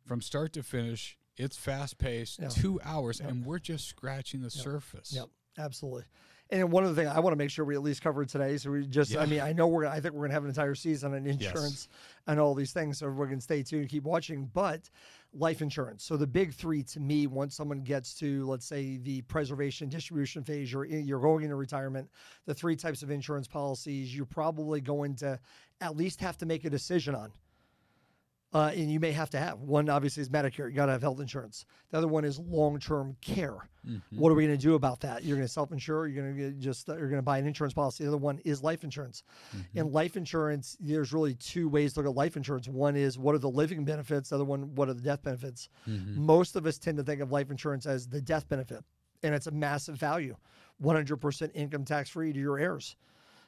from 0.06 0.22
start 0.22 0.54
to 0.54 0.62
finish. 0.62 1.18
It's 1.36 1.58
fast 1.58 1.98
paced, 1.98 2.38
Yeah. 2.40 2.48
two 2.48 2.80
hours, 2.84 3.20
and 3.20 3.44
we're 3.44 3.58
just 3.58 3.86
scratching 3.86 4.40
the 4.40 4.50
surface. 4.50 5.12
Yep, 5.14 5.26
absolutely. 5.58 6.04
And 6.52 6.72
one 6.72 6.82
other 6.82 6.94
thing 6.94 7.06
I 7.06 7.20
want 7.20 7.32
to 7.32 7.36
make 7.36 7.50
sure 7.50 7.64
we 7.64 7.76
at 7.76 7.82
least 7.82 8.02
cover 8.02 8.24
today. 8.24 8.56
So 8.56 8.72
we 8.72 8.84
just, 8.86 9.16
I 9.16 9.24
mean, 9.24 9.40
I 9.40 9.52
know 9.52 9.68
we're, 9.68 9.84
gonna, 9.84 9.94
I 9.94 10.00
think 10.00 10.14
we're 10.14 10.22
going 10.22 10.30
to 10.30 10.34
have 10.34 10.42
an 10.42 10.48
entire 10.48 10.74
season 10.74 11.14
on 11.14 11.24
insurance 11.24 11.86
and 12.26 12.40
all 12.40 12.54
these 12.54 12.72
things. 12.72 12.98
So 12.98 13.08
we're 13.08 13.26
going 13.26 13.38
to 13.38 13.42
stay 13.42 13.62
tuned, 13.62 13.82
and 13.82 13.90
keep 13.90 14.02
watching. 14.02 14.50
But 14.52 14.90
life 15.32 15.62
insurance. 15.62 16.02
So 16.02 16.16
the 16.16 16.26
big 16.26 16.52
three 16.52 16.82
to 16.84 16.98
me, 16.98 17.28
once 17.28 17.54
someone 17.54 17.82
gets 17.82 18.14
to, 18.16 18.44
let's 18.46 18.66
say, 18.66 18.96
the 18.96 19.22
preservation 19.22 19.88
distribution 19.88 20.42
phase, 20.42 20.72
you're 20.72 20.86
you're 20.86 21.20
going 21.20 21.44
into 21.44 21.54
retirement. 21.54 22.10
The 22.46 22.54
three 22.54 22.74
types 22.74 23.04
of 23.04 23.12
insurance 23.12 23.46
policies 23.46 24.14
you're 24.14 24.26
probably 24.26 24.80
going 24.80 25.14
to 25.16 25.38
at 25.80 25.96
least 25.96 26.20
have 26.20 26.36
to 26.38 26.46
make 26.46 26.64
a 26.64 26.70
decision 26.70 27.14
on. 27.14 27.30
Uh, 28.52 28.72
and 28.74 28.90
you 28.90 28.98
may 28.98 29.12
have 29.12 29.30
to 29.30 29.38
have 29.38 29.60
one. 29.60 29.88
Obviously, 29.88 30.22
is 30.22 30.28
Medicare. 30.28 30.68
You 30.68 30.74
got 30.74 30.86
to 30.86 30.92
have 30.92 31.02
health 31.02 31.20
insurance. 31.20 31.64
The 31.90 31.98
other 31.98 32.08
one 32.08 32.24
is 32.24 32.38
long-term 32.38 33.16
care. 33.20 33.68
Mm-hmm. 33.88 34.18
What 34.18 34.32
are 34.32 34.34
we 34.34 34.44
going 34.44 34.56
to 34.56 34.62
do 34.62 34.74
about 34.74 35.00
that? 35.00 35.22
You're 35.22 35.36
going 35.36 35.46
to 35.46 35.52
self-insure. 35.52 36.08
You're 36.08 36.24
going 36.24 36.36
to 36.36 36.50
just 36.58 36.88
you're 36.88 37.08
going 37.08 37.16
to 37.16 37.22
buy 37.22 37.38
an 37.38 37.46
insurance 37.46 37.74
policy. 37.74 38.02
The 38.04 38.10
other 38.10 38.18
one 38.18 38.40
is 38.44 38.62
life 38.62 38.82
insurance. 38.82 39.22
Mm-hmm. 39.56 39.78
In 39.78 39.92
life 39.92 40.16
insurance, 40.16 40.76
there's 40.80 41.12
really 41.12 41.34
two 41.34 41.68
ways 41.68 41.92
to 41.94 42.00
look 42.00 42.10
at 42.10 42.16
life 42.16 42.36
insurance. 42.36 42.66
One 42.66 42.96
is 42.96 43.18
what 43.18 43.36
are 43.36 43.38
the 43.38 43.50
living 43.50 43.84
benefits. 43.84 44.30
The 44.30 44.34
other 44.34 44.44
one, 44.44 44.74
what 44.74 44.88
are 44.88 44.94
the 44.94 45.02
death 45.02 45.22
benefits. 45.22 45.68
Mm-hmm. 45.88 46.20
Most 46.20 46.56
of 46.56 46.66
us 46.66 46.76
tend 46.76 46.98
to 46.98 47.04
think 47.04 47.20
of 47.20 47.30
life 47.30 47.50
insurance 47.50 47.86
as 47.86 48.08
the 48.08 48.20
death 48.20 48.48
benefit, 48.48 48.82
and 49.22 49.32
it's 49.32 49.46
a 49.46 49.52
massive 49.52 49.94
value, 49.94 50.34
100% 50.82 51.50
income 51.54 51.84
tax-free 51.84 52.32
to 52.32 52.38
your 52.38 52.58
heirs 52.58 52.96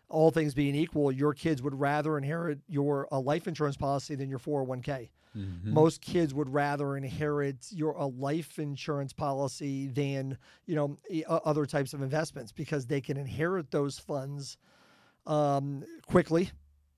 all 0.09 0.31
things 0.31 0.55
being 0.55 0.75
equal, 0.75 1.11
your 1.11 1.33
kids 1.33 1.63
would 1.63 1.75
rather 1.75 2.19
inherit 2.19 2.61
your 2.69 3.09
a 3.11 3.19
life 3.19 3.49
insurance 3.49 3.77
policy 3.77 4.15
than 4.15 4.29
your 4.29 4.39
401k. 4.39 5.11
Mm-hmm. 5.37 5.73
Most 5.73 6.03
kids 6.03 6.35
would 6.35 6.53
rather 6.53 6.97
inherit 6.97 7.67
your 7.71 7.93
a 7.93 8.07
life 8.07 8.59
insurance 8.59 9.13
policy 9.13 9.87
than 9.87 10.37
you 10.67 10.75
know 10.75 10.99
other 11.29 11.65
types 11.65 11.95
of 11.95 12.03
investments 12.03 12.53
because 12.53 12.87
they 12.87 13.01
can 13.01 13.17
inherit 13.17 13.71
those 13.71 13.99
funds 13.99 14.59
um, 15.27 15.85
quickly. 16.07 16.51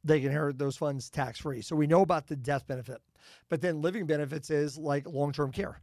They 0.02 0.18
can 0.18 0.28
inherit 0.28 0.58
those 0.58 0.76
funds 0.76 1.08
tax 1.08 1.38
free. 1.38 1.62
So 1.62 1.76
we 1.76 1.86
know 1.86 2.02
about 2.02 2.26
the 2.26 2.36
death 2.36 2.66
benefit, 2.66 3.00
but 3.48 3.60
then 3.60 3.80
living 3.80 4.04
benefits 4.06 4.50
is 4.50 4.76
like 4.76 5.06
long 5.06 5.32
term 5.32 5.52
care. 5.52 5.80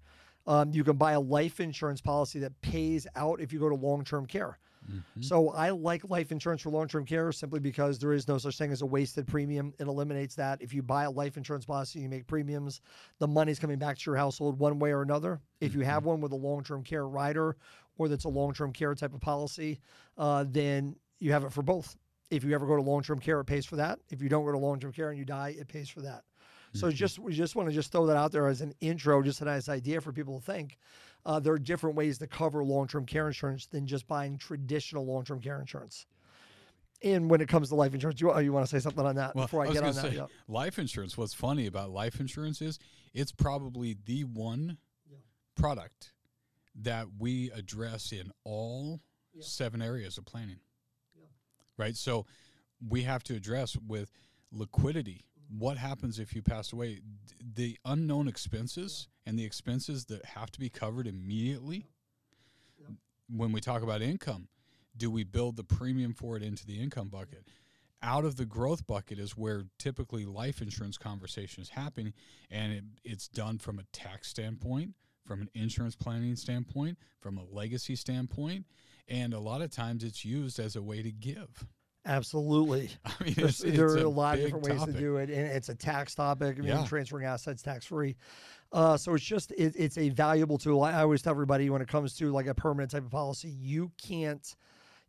Um, 0.47 0.71
you 0.71 0.83
can 0.83 0.97
buy 0.97 1.13
a 1.13 1.19
life 1.19 1.59
insurance 1.59 2.01
policy 2.01 2.39
that 2.39 2.59
pays 2.61 3.07
out 3.15 3.39
if 3.39 3.53
you 3.53 3.59
go 3.59 3.69
to 3.69 3.75
long 3.75 4.03
term 4.03 4.25
care. 4.25 4.57
Mm-hmm. 4.89 5.21
So 5.21 5.49
I 5.49 5.69
like 5.69 6.09
life 6.09 6.31
insurance 6.31 6.61
for 6.61 6.69
long-term 6.69 7.05
care 7.05 7.31
simply 7.31 7.59
because 7.59 7.99
there 7.99 8.13
is 8.13 8.27
no 8.27 8.37
such 8.37 8.57
thing 8.57 8.71
as 8.71 8.81
a 8.81 8.85
wasted 8.85 9.27
premium. 9.27 9.73
It 9.79 9.87
eliminates 9.87 10.35
that. 10.35 10.61
If 10.61 10.73
you 10.73 10.81
buy 10.81 11.03
a 11.03 11.11
life 11.11 11.37
insurance 11.37 11.65
policy, 11.65 11.99
you 11.99 12.09
make 12.09 12.27
premiums, 12.27 12.81
the 13.19 13.27
money's 13.27 13.59
coming 13.59 13.77
back 13.77 13.97
to 13.97 14.09
your 14.09 14.17
household 14.17 14.59
one 14.59 14.79
way 14.79 14.91
or 14.91 15.01
another. 15.01 15.39
If 15.59 15.75
you 15.75 15.81
have 15.81 16.05
one 16.05 16.21
with 16.21 16.31
a 16.31 16.37
long-term 16.37 16.83
care 16.83 17.07
rider 17.07 17.55
or 17.97 18.07
that's 18.07 18.25
a 18.25 18.29
long-term 18.29 18.73
care 18.73 18.95
type 18.95 19.13
of 19.13 19.21
policy, 19.21 19.79
uh, 20.17 20.45
then 20.47 20.95
you 21.19 21.31
have 21.31 21.43
it 21.43 21.51
for 21.51 21.61
both. 21.61 21.95
If 22.29 22.43
you 22.43 22.55
ever 22.55 22.65
go 22.65 22.75
to 22.75 22.81
long-term 22.81 23.19
care, 23.19 23.39
it 23.39 23.45
pays 23.45 23.65
for 23.65 23.75
that. 23.75 23.99
If 24.09 24.21
you 24.21 24.29
don't 24.29 24.45
go 24.45 24.51
to 24.51 24.57
long-term 24.57 24.93
care 24.93 25.09
and 25.09 25.19
you 25.19 25.25
die, 25.25 25.55
it 25.59 25.67
pays 25.67 25.89
for 25.89 26.01
that. 26.01 26.23
So 26.73 26.89
just 26.89 27.19
we 27.19 27.33
just 27.33 27.57
want 27.57 27.67
to 27.67 27.75
just 27.75 27.91
throw 27.91 28.05
that 28.05 28.15
out 28.15 28.31
there 28.31 28.47
as 28.47 28.61
an 28.61 28.73
intro, 28.79 29.21
just 29.21 29.41
a 29.41 29.45
nice 29.45 29.67
idea 29.67 29.99
for 29.99 30.13
people 30.13 30.39
to 30.39 30.45
think. 30.45 30.77
Uh, 31.25 31.39
there 31.39 31.53
are 31.53 31.59
different 31.59 31.95
ways 31.95 32.17
to 32.17 32.27
cover 32.27 32.63
long-term 32.63 33.05
care 33.05 33.27
insurance 33.27 33.67
than 33.67 33.85
just 33.85 34.07
buying 34.07 34.37
traditional 34.37 35.05
long-term 35.05 35.39
care 35.39 35.59
insurance. 35.59 36.05
And 37.03 37.29
when 37.29 37.41
it 37.41 37.47
comes 37.47 37.69
to 37.69 37.75
life 37.75 37.93
insurance, 37.93 38.21
you, 38.21 38.31
oh, 38.31 38.39
you 38.39 38.53
want 38.53 38.67
to 38.67 38.69
say 38.75 38.81
something 38.81 39.05
on 39.05 39.15
that 39.15 39.35
Well, 39.35 39.45
before 39.45 39.63
I, 39.63 39.67
was 39.67 39.73
get 39.75 39.83
on 39.83 39.93
that? 39.95 40.01
say, 40.01 40.15
Yeah. 40.15 40.27
life 40.47 40.77
insurance. 40.77 41.17
What's 41.17 41.33
funny 41.33 41.65
about 41.65 41.89
life 41.89 42.19
insurance 42.19 42.61
is 42.61 42.79
it's 43.13 43.31
probably 43.31 43.97
the 44.05 44.23
one 44.23 44.77
Yeah. 45.09 45.17
product 45.55 46.13
that 46.75 47.07
we 47.19 47.51
address 47.51 48.11
in 48.11 48.31
all 48.43 49.01
Yeah. 49.33 49.43
seven 49.43 49.81
areas 49.81 50.17
of 50.17 50.25
planning. 50.25 50.59
Right. 51.77 51.95
So 51.95 52.27
we 52.87 53.03
have 53.03 53.23
to 53.23 53.35
address 53.35 53.75
with 53.77 54.11
liquidity. 54.51 55.25
What 55.57 55.77
happens 55.77 56.19
if 56.19 56.33
you 56.33 56.41
pass 56.41 56.71
away? 56.71 56.99
The 57.55 57.77
unknown 57.85 58.27
expenses 58.27 59.07
and 59.25 59.37
the 59.37 59.45
expenses 59.45 60.05
that 60.05 60.25
have 60.25 60.51
to 60.51 60.59
be 60.59 60.69
covered 60.69 61.07
immediately. 61.07 61.87
Yep. 62.79 62.91
When 63.29 63.51
we 63.51 63.61
talk 63.61 63.83
about 63.83 64.01
income, 64.01 64.47
do 64.95 65.11
we 65.11 65.23
build 65.23 65.57
the 65.57 65.63
premium 65.63 66.13
for 66.13 66.37
it 66.37 66.43
into 66.43 66.65
the 66.65 66.81
income 66.81 67.09
bucket? 67.09 67.45
out 68.03 68.25
of 68.25 68.35
the 68.35 68.45
growth 68.45 68.87
bucket 68.87 69.19
is 69.19 69.37
where 69.37 69.65
typically 69.77 70.25
life 70.25 70.61
insurance 70.61 70.97
conversation 70.97 71.61
is 71.61 71.69
happening 71.69 72.13
and 72.49 72.73
it, 72.73 72.83
it's 73.03 73.27
done 73.27 73.57
from 73.57 73.79
a 73.79 73.83
tax 73.93 74.27
standpoint 74.27 74.93
from 75.25 75.41
an 75.41 75.49
insurance 75.53 75.95
planning 75.95 76.35
standpoint 76.35 76.97
from 77.19 77.37
a 77.37 77.43
legacy 77.51 77.95
standpoint 77.95 78.65
and 79.07 79.33
a 79.33 79.39
lot 79.39 79.61
of 79.61 79.69
times 79.69 80.03
it's 80.03 80.25
used 80.25 80.59
as 80.59 80.75
a 80.75 80.81
way 80.81 81.01
to 81.03 81.11
give 81.11 81.65
Absolutely. 82.05 82.89
i 83.05 83.23
mean 83.23 83.33
it's, 83.37 83.63
it's 83.63 83.77
there 83.77 83.87
are 83.87 83.97
a, 83.97 84.03
a 84.03 84.09
lot 84.09 84.35
of 84.37 84.43
different 84.45 84.65
ways 84.65 84.79
topic. 84.79 84.95
to 84.95 84.99
do 84.99 85.17
it, 85.17 85.29
and 85.29 85.47
it's 85.47 85.69
a 85.69 85.75
tax 85.75 86.15
topic. 86.15 86.57
I 86.57 86.61
mean, 86.61 86.69
Yeah. 86.69 86.85
transferring 86.85 87.25
assets 87.25 87.61
tax 87.61 87.85
free. 87.85 88.15
Uh, 88.73 88.97
so 88.97 89.13
it's 89.13 89.23
just 89.23 89.51
it, 89.51 89.75
it's 89.77 89.97
a 89.97 90.09
valuable 90.09 90.57
tool. 90.57 90.81
I 90.81 91.01
always 91.01 91.21
tell 91.21 91.31
everybody 91.31 91.69
when 91.69 91.81
it 91.81 91.87
comes 91.87 92.15
to 92.17 92.31
like 92.31 92.47
a 92.47 92.55
permanent 92.55 92.91
type 92.91 93.03
of 93.05 93.11
policy, 93.11 93.49
you 93.49 93.91
can't. 94.01 94.55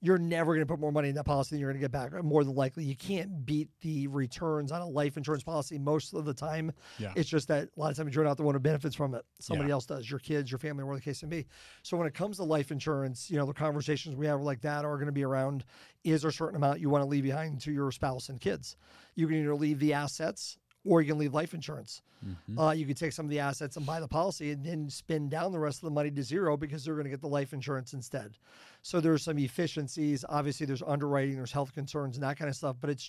You're 0.04 0.18
never 0.18 0.52
going 0.54 0.66
to 0.66 0.70
put 0.70 0.80
more 0.80 0.90
money 0.90 1.08
in 1.10 1.14
that 1.14 1.24
policy 1.24 1.54
than 1.54 1.60
you're 1.60 1.70
going 1.70 1.80
to 1.80 1.84
get 1.84 1.92
back. 1.92 2.12
Uh, 2.12 2.22
more 2.24 2.42
than 2.42 2.56
likely, 2.56 2.82
you 2.84 2.96
can't 2.96 3.46
beat 3.46 3.68
the 3.82 4.08
returns 4.08 4.72
on 4.72 4.82
a 4.82 4.86
life 4.88 5.16
insurance 5.16 5.44
policy 5.44 5.78
most 5.78 6.12
of 6.12 6.24
the 6.24 6.34
time. 6.34 6.72
yeah 6.98 7.12
It's 7.14 7.28
just 7.28 7.46
that 7.48 7.68
a 7.76 7.80
lot 7.80 7.92
of 7.92 7.96
times 7.96 8.12
you're 8.14 8.24
not 8.24 8.36
the 8.36 8.42
one 8.42 8.54
who 8.56 8.60
benefits 8.60 8.96
from 8.96 9.14
it. 9.14 9.24
Somebody 9.40 9.68
Yeah. 9.68 9.74
else 9.74 9.86
does, 9.86 10.10
your 10.10 10.18
kids, 10.18 10.50
your 10.50 10.58
family, 10.58 10.82
whatever 10.82 10.98
the 10.98 11.04
case 11.04 11.22
may 11.22 11.28
be. 11.28 11.46
So 11.84 11.96
when 11.96 12.08
it 12.08 12.14
comes 12.14 12.38
to 12.38 12.42
life 12.44 12.72
insurance, 12.72 13.30
you 13.30 13.36
know, 13.38 13.46
the 13.46 13.52
conversations 13.52 14.16
we 14.16 14.26
have 14.26 14.40
like 14.42 14.60
that 14.62 14.84
are 14.84 14.96
going 14.96 15.06
to 15.06 15.12
be 15.12 15.24
around 15.24 15.64
is 16.02 16.22
there 16.22 16.30
a 16.30 16.32
certain 16.32 16.56
amount 16.56 16.80
you 16.80 16.90
want 16.90 17.02
to 17.02 17.08
leave 17.08 17.22
behind 17.22 17.60
to 17.60 17.70
your 17.72 17.92
spouse 17.92 18.28
and 18.28 18.40
kids? 18.40 18.76
You 19.14 19.28
can 19.28 19.36
either 19.36 19.54
leave 19.54 19.78
the 19.78 19.92
assets 19.92 20.58
or 20.84 21.00
you 21.00 21.08
can 21.08 21.18
leave 21.18 21.32
life 21.34 21.54
insurance. 21.54 22.02
Mhm. 22.24 22.58
Uh, 22.58 22.70
you 22.72 22.86
could 22.86 22.96
take 22.96 23.12
some 23.12 23.26
of 23.26 23.30
the 23.30 23.38
assets 23.40 23.76
and 23.76 23.84
buy 23.86 23.98
the 24.00 24.06
policy 24.08 24.50
and 24.52 24.64
then 24.64 24.88
spend 24.90 25.30
down 25.30 25.50
the 25.52 25.58
rest 25.58 25.78
of 25.78 25.84
the 25.86 25.90
money 25.90 26.10
to 26.10 26.22
zero 26.22 26.56
because 26.56 26.84
they're 26.84 26.94
going 26.94 27.04
to 27.04 27.10
get 27.10 27.20
the 27.20 27.28
life 27.28 27.52
insurance 27.52 27.92
instead. 27.94 28.36
So 28.82 29.00
there's 29.00 29.22
some 29.22 29.38
efficiencies. 29.38 30.24
Obviously, 30.28 30.66
there's 30.66 30.82
underwriting, 30.82 31.36
there's 31.36 31.52
health 31.52 31.72
concerns, 31.72 32.16
and 32.16 32.22
that 32.24 32.36
kind 32.38 32.48
of 32.48 32.54
stuff, 32.56 32.76
but 32.80 32.90
it's 32.90 33.04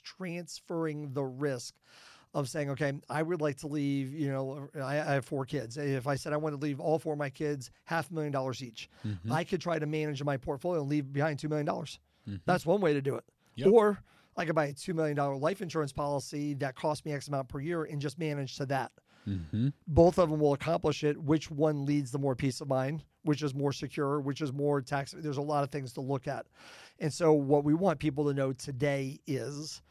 transferring 0.47 1.13
the 1.13 1.23
risk 1.23 1.75
of 2.35 2.49
saying, 2.49 2.71
okay, 2.71 2.91
I 3.09 3.21
would 3.21 3.41
like 3.41 3.57
to 3.57 3.67
leave, 3.67 4.11
you 4.11 4.29
know, 4.31 4.67
I, 4.75 4.93
I 4.99 5.13
have 5.13 5.25
four 5.25 5.45
kids. 5.45 5.77
If 5.77 6.07
I 6.07 6.15
said 6.15 6.33
I 6.33 6.37
want 6.37 6.53
to 6.55 6.61
leave 6.61 6.79
all 6.79 6.97
four 6.97 7.13
of 7.13 7.19
my 7.19 7.29
kids 7.29 7.69
half 7.85 8.09
a 8.09 8.13
million 8.13 8.31
dollars 8.31 8.63
each, 8.63 8.89
Mhm. 9.05 9.31
I 9.31 9.43
could 9.43 9.61
try 9.61 9.77
to 9.77 9.85
manage 9.85 10.23
my 10.23 10.37
portfolio 10.37 10.81
and 10.81 10.89
leave 10.89 11.13
behind 11.13 11.37
$2 11.39 11.47
million. 11.49 11.67
Mhm. 11.67 12.41
That's 12.45 12.65
one 12.65 12.81
way 12.81 12.93
to 12.93 13.01
do 13.01 13.15
it. 13.15 13.23
Yep. 13.55 13.67
Or 13.71 13.99
I 14.35 14.45
could 14.45 14.55
buy 14.55 14.65
a 14.65 14.73
$2 14.73 14.93
million 14.95 15.17
life 15.39 15.61
insurance 15.61 15.91
policy 15.91 16.53
that 16.55 16.75
costs 16.75 17.05
me 17.05 17.13
X 17.13 17.27
amount 17.27 17.49
per 17.49 17.59
year 17.59 17.83
and 17.83 18.01
just 18.01 18.17
manage 18.19 18.57
to 18.57 18.65
that 18.67 18.91
Mhm. 19.27 19.71
both 19.87 20.17
of 20.19 20.29
them 20.29 20.39
will 20.41 20.51
accomplish 20.51 21.03
it. 21.03 21.17
Which 21.17 21.49
one 21.49 21.85
leads 21.85 22.11
the 22.11 22.19
more 22.19 22.35
peace 22.35 22.59
of 22.59 22.67
mind? 22.67 23.05
Which 23.23 23.41
is 23.41 23.53
more 23.55 23.71
secure? 23.71 24.19
Which 24.19 24.41
is 24.41 24.51
more 24.51 24.81
tax? 24.81 25.13
There's 25.17 25.37
a 25.37 25.41
lot 25.41 25.63
of 25.63 25.69
things 25.69 25.93
to 25.93 26.01
look 26.01 26.27
at. 26.27 26.45
And 26.99 27.13
so, 27.13 27.31
what 27.31 27.63
we 27.63 27.73
want 27.73 27.99
people 27.99 28.25
to 28.25 28.33
know 28.33 28.51
today 28.51 29.21
is 29.25 29.81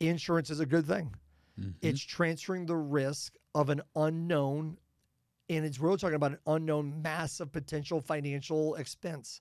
insurance 0.00 0.50
is 0.50 0.60
a 0.60 0.66
good 0.66 0.84
thing. 0.86 1.14
Mhm. 1.58 1.74
It's 1.80 2.00
transferring 2.02 2.66
the 2.66 2.76
risk 2.76 3.36
of 3.54 3.70
an 3.70 3.80
unknown, 3.94 4.76
and 5.48 5.64
it's 5.64 5.80
really 5.80 5.96
talking 5.96 6.16
about 6.16 6.32
an 6.32 6.40
unknown 6.46 7.00
massive 7.00 7.50
potential 7.52 8.02
financial 8.02 8.74
expense. 8.74 9.40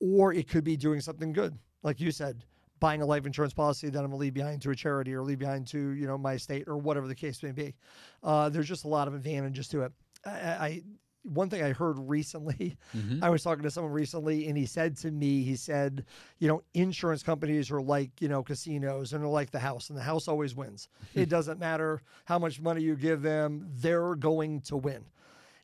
Or 0.00 0.34
it 0.34 0.48
could 0.48 0.64
be 0.64 0.76
doing 0.76 1.00
something 1.00 1.32
good, 1.32 1.58
like 1.82 1.98
you 1.98 2.12
said, 2.12 2.44
buying 2.80 3.02
a 3.02 3.06
life 3.06 3.26
insurance 3.26 3.52
policy 3.54 3.88
that 3.90 3.98
I'm 3.98 4.06
gonna 4.06 4.16
leave 4.16 4.34
behind 4.34 4.62
to 4.62 4.70
a 4.70 4.74
charity 4.76 5.14
or 5.14 5.22
leave 5.22 5.38
behind 5.38 5.66
to 5.68 5.90
you 5.90 6.06
know 6.06 6.18
my 6.18 6.34
estate 6.34 6.64
or 6.66 6.76
whatever 6.76 7.06
the 7.08 7.14
case 7.14 7.42
may 7.42 7.52
be. 7.52 7.74
Uh, 8.22 8.48
there's 8.48 8.68
just 8.68 8.84
a 8.84 8.88
lot 8.88 9.08
of 9.08 9.14
advantages 9.14 9.68
to 9.68 9.82
it. 9.82 9.92
I, 10.24 10.30
I 10.30 10.82
one 11.24 11.50
thing 11.50 11.62
I 11.62 11.72
heard 11.72 11.98
recently, 11.98 12.76
Mhm. 12.96 13.22
I 13.22 13.28
was 13.28 13.42
talking 13.42 13.64
to 13.64 13.70
someone 13.70 13.92
recently, 13.92 14.48
and 14.48 14.56
he 14.56 14.64
said 14.64 14.96
to 14.98 15.10
me, 15.10 15.42
he 15.42 15.56
said, 15.56 16.06
you 16.38 16.48
know, 16.48 16.62
insurance 16.74 17.22
companies 17.22 17.70
are 17.70 17.82
like 17.82 18.10
you 18.20 18.28
know 18.28 18.42
casinos, 18.42 19.12
and 19.12 19.22
they're 19.22 19.28
like 19.28 19.50
the 19.50 19.58
house, 19.58 19.90
and 19.90 19.98
the 19.98 20.02
house 20.02 20.28
always 20.28 20.54
wins. 20.54 20.88
it 21.14 21.28
doesn't 21.28 21.58
matter 21.58 22.00
how 22.24 22.38
much 22.38 22.60
money 22.60 22.82
you 22.82 22.96
give 22.96 23.22
them; 23.22 23.66
they're 23.74 24.14
going 24.14 24.60
to 24.62 24.76
win. 24.76 25.04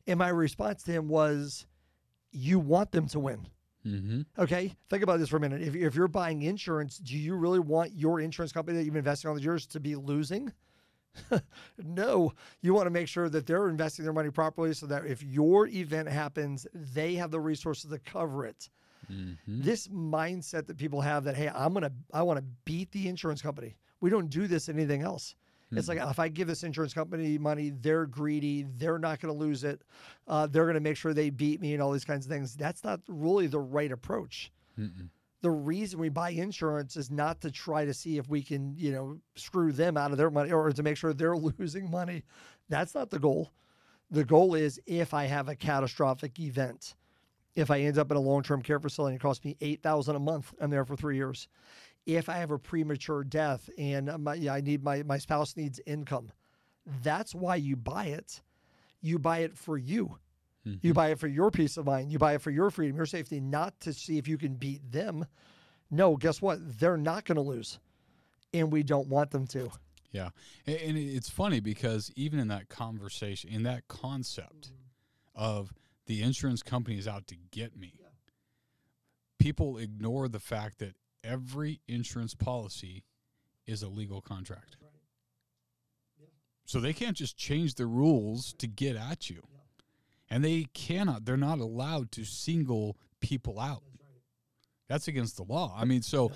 And 0.07 0.19
my 0.19 0.29
response 0.29 0.83
to 0.83 0.91
him 0.91 1.07
was, 1.07 1.65
you 2.31 2.59
want 2.59 2.91
them 2.91 3.07
to 3.07 3.19
win. 3.19 3.47
Mhm. 3.85 4.25
Okay, 4.39 4.75
think 4.89 5.03
about 5.03 5.19
this 5.19 5.29
for 5.29 5.37
a 5.37 5.39
minute. 5.39 5.61
If, 5.61 5.75
if 5.75 5.95
you're 5.95 6.07
buying 6.07 6.41
insurance, 6.41 6.97
do 6.97 7.15
you 7.15 7.35
really 7.35 7.59
want 7.59 7.93
your 7.93 8.19
insurance 8.19 8.51
company 8.51 8.77
that 8.77 8.83
you've 8.83 8.95
invested 8.95 9.27
all 9.27 9.35
the 9.35 9.41
years 9.41 9.67
to 9.67 9.79
be 9.79 9.95
losing? 9.95 10.51
no, 11.83 12.33
you 12.61 12.73
want 12.73 12.87
to 12.87 12.91
make 12.91 13.07
sure 13.07 13.29
that 13.29 13.45
they're 13.45 13.69
investing 13.69 14.03
their 14.03 14.13
money 14.13 14.29
properly 14.31 14.73
so 14.73 14.85
that 14.87 15.05
if 15.05 15.23
your 15.23 15.67
event 15.67 16.09
happens, 16.09 16.67
they 16.73 17.15
have 17.15 17.31
the 17.31 17.39
resources 17.39 17.89
to 17.91 17.99
cover 17.99 18.45
it. 18.45 18.69
Mhm. 19.11 19.37
This 19.47 19.87
mindset 19.87 20.65
that 20.67 20.77
people 20.77 21.01
have 21.01 21.23
that, 21.25 21.35
hey, 21.35 21.49
I'm 21.49 21.73
going 21.73 21.83
to, 21.83 21.91
I 22.11 22.23
want 22.23 22.39
to 22.39 22.45
beat 22.65 22.91
the 22.91 23.07
insurance 23.07 23.41
company. 23.41 23.75
We 24.01 24.09
don't 24.09 24.29
do 24.29 24.47
this 24.47 24.67
anything 24.67 25.03
else. 25.03 25.35
It's 25.71 25.87
like 25.87 25.99
if 25.99 26.19
I 26.19 26.27
give 26.27 26.47
this 26.47 26.63
insurance 26.63 26.93
company 26.93 27.37
money, 27.37 27.71
they're 27.71 28.05
greedy. 28.05 28.65
They're 28.77 28.99
not 28.99 29.19
going 29.19 29.33
to 29.33 29.39
lose 29.39 29.63
it. 29.63 29.81
Uh, 30.27 30.47
they're 30.47 30.65
going 30.65 30.75
to 30.75 30.79
make 30.79 30.97
sure 30.97 31.13
they 31.13 31.29
beat 31.29 31.59
me 31.59 31.73
and 31.73 31.81
all 31.81 31.91
these 31.91 32.05
kinds 32.05 32.25
of 32.25 32.31
things. 32.31 32.55
That's 32.55 32.83
not 32.83 33.01
really 33.07 33.47
the 33.47 33.59
right 33.59 33.91
approach. 33.91 34.51
Mm-mm. 34.79 35.09
The 35.41 35.51
reason 35.51 35.99
we 35.99 36.09
buy 36.09 36.29
insurance 36.29 36.95
is 36.95 37.11
not 37.11 37.41
to 37.41 37.51
try 37.51 37.85
to 37.85 37.93
see 37.93 38.17
if 38.17 38.29
we 38.29 38.41
can, 38.41 38.75
you 38.77 38.91
know, 38.91 39.19
screw 39.35 39.71
them 39.71 39.97
out 39.97 40.11
of 40.11 40.17
their 40.17 40.31
money 40.31 40.51
or 40.51 40.71
to 40.71 40.83
make 40.83 40.97
sure 40.97 41.13
they're 41.13 41.37
losing 41.59 41.89
money. 41.89 42.23
That's 42.69 42.95
not 42.95 43.09
the 43.09 43.19
goal. 43.19 43.51
The 44.11 44.23
goal 44.23 44.55
is 44.55 44.79
if 44.85 45.13
I 45.13 45.25
have 45.25 45.49
a 45.49 45.55
catastrophic 45.55 46.39
event, 46.39 46.95
if 47.55 47.71
I 47.71 47.81
end 47.81 47.97
up 47.97 48.11
in 48.11 48.17
a 48.17 48.21
long-term 48.21 48.61
care 48.61 48.79
facility 48.79 49.13
and 49.13 49.21
it 49.21 49.23
costs 49.23 49.43
me 49.43 49.55
eight 49.61 49.81
thousand 49.81 50.15
a 50.15 50.19
month, 50.19 50.53
I'm 50.59 50.69
there 50.69 50.85
for 50.85 50.95
three 50.95 51.15
years. 51.15 51.47
If 52.05 52.29
I 52.29 52.37
have 52.37 52.51
a 52.51 52.59
premature 52.59 53.23
death 53.23 53.69
and 53.77 54.11
my, 54.23 54.35
yeah, 54.35 54.53
I 54.53 54.61
need 54.61 54.83
my 54.83 55.03
my 55.03 55.17
spouse 55.17 55.57
needs 55.57 55.79
income, 55.85 56.31
That's 57.01 57.33
why 57.33 57.55
you 57.55 57.75
buy 57.75 58.05
it. 58.05 58.41
You 59.01 59.17
buy 59.17 59.39
it 59.39 59.57
for 59.57 59.77
you. 59.77 60.17
Mhm. 60.67 60.79
You 60.83 60.93
buy 60.93 61.09
it 61.09 61.19
for 61.19 61.27
your 61.27 61.49
peace 61.51 61.77
of 61.77 61.85
mind. 61.85 62.11
You 62.11 62.19
buy 62.19 62.33
it 62.35 62.41
for 62.41 62.51
your 62.51 62.69
freedom, 62.69 62.95
your 62.95 63.05
safety, 63.05 63.39
not 63.39 63.79
to 63.81 63.93
see 63.93 64.17
if 64.17 64.27
you 64.27 64.37
can 64.37 64.55
beat 64.55 64.91
them. 64.91 65.25
No, 65.89 66.15
guess 66.15 66.41
what? 66.41 66.59
They're 66.79 66.97
not 66.97 67.25
going 67.25 67.35
to 67.35 67.41
lose. 67.41 67.79
And 68.53 68.71
we 68.71 68.83
don't 68.83 69.07
want 69.07 69.31
them 69.31 69.47
to. 69.47 69.71
Yeah, 70.11 70.29
and, 70.65 70.77
and 70.77 70.97
it's 70.97 71.29
funny 71.29 71.59
because 71.59 72.11
even 72.15 72.39
in 72.39 72.47
that 72.47 72.69
conversation, 72.69 73.49
in 73.49 73.63
that 73.63 73.87
concept 73.87 74.71
of 75.35 75.73
the 76.05 76.21
insurance 76.21 76.63
company 76.63 76.97
is 76.97 77.07
out 77.07 77.27
to 77.27 77.35
get 77.51 77.75
me, 77.75 77.99
people 79.39 79.77
ignore 79.77 80.27
the 80.27 80.39
fact 80.39 80.79
that 80.79 80.95
every 81.25 81.81
insurance 81.87 82.33
policy 82.33 83.03
is 83.65 83.81
a 83.83 83.87
legal 83.87 84.21
contract. 84.21 84.77
So 86.65 86.79
they 86.79 86.93
can't 86.93 87.15
just 87.15 87.37
change 87.37 87.75
the 87.75 87.85
rules 87.85 88.53
to 88.59 88.67
get 88.67 88.95
at 88.95 89.29
you. 89.29 89.43
And 90.29 90.43
they 90.43 90.65
cannot, 90.73 91.25
they're 91.25 91.37
not 91.37 91.59
allowed 91.59 92.11
to 92.13 92.25
single 92.25 92.97
people 93.21 93.59
out. 93.59 93.83
That's 94.89 95.07
against 95.07 95.37
the 95.37 95.43
law. 95.43 95.75
I 95.77 95.85
mean, 95.85 96.01
so 96.01 96.31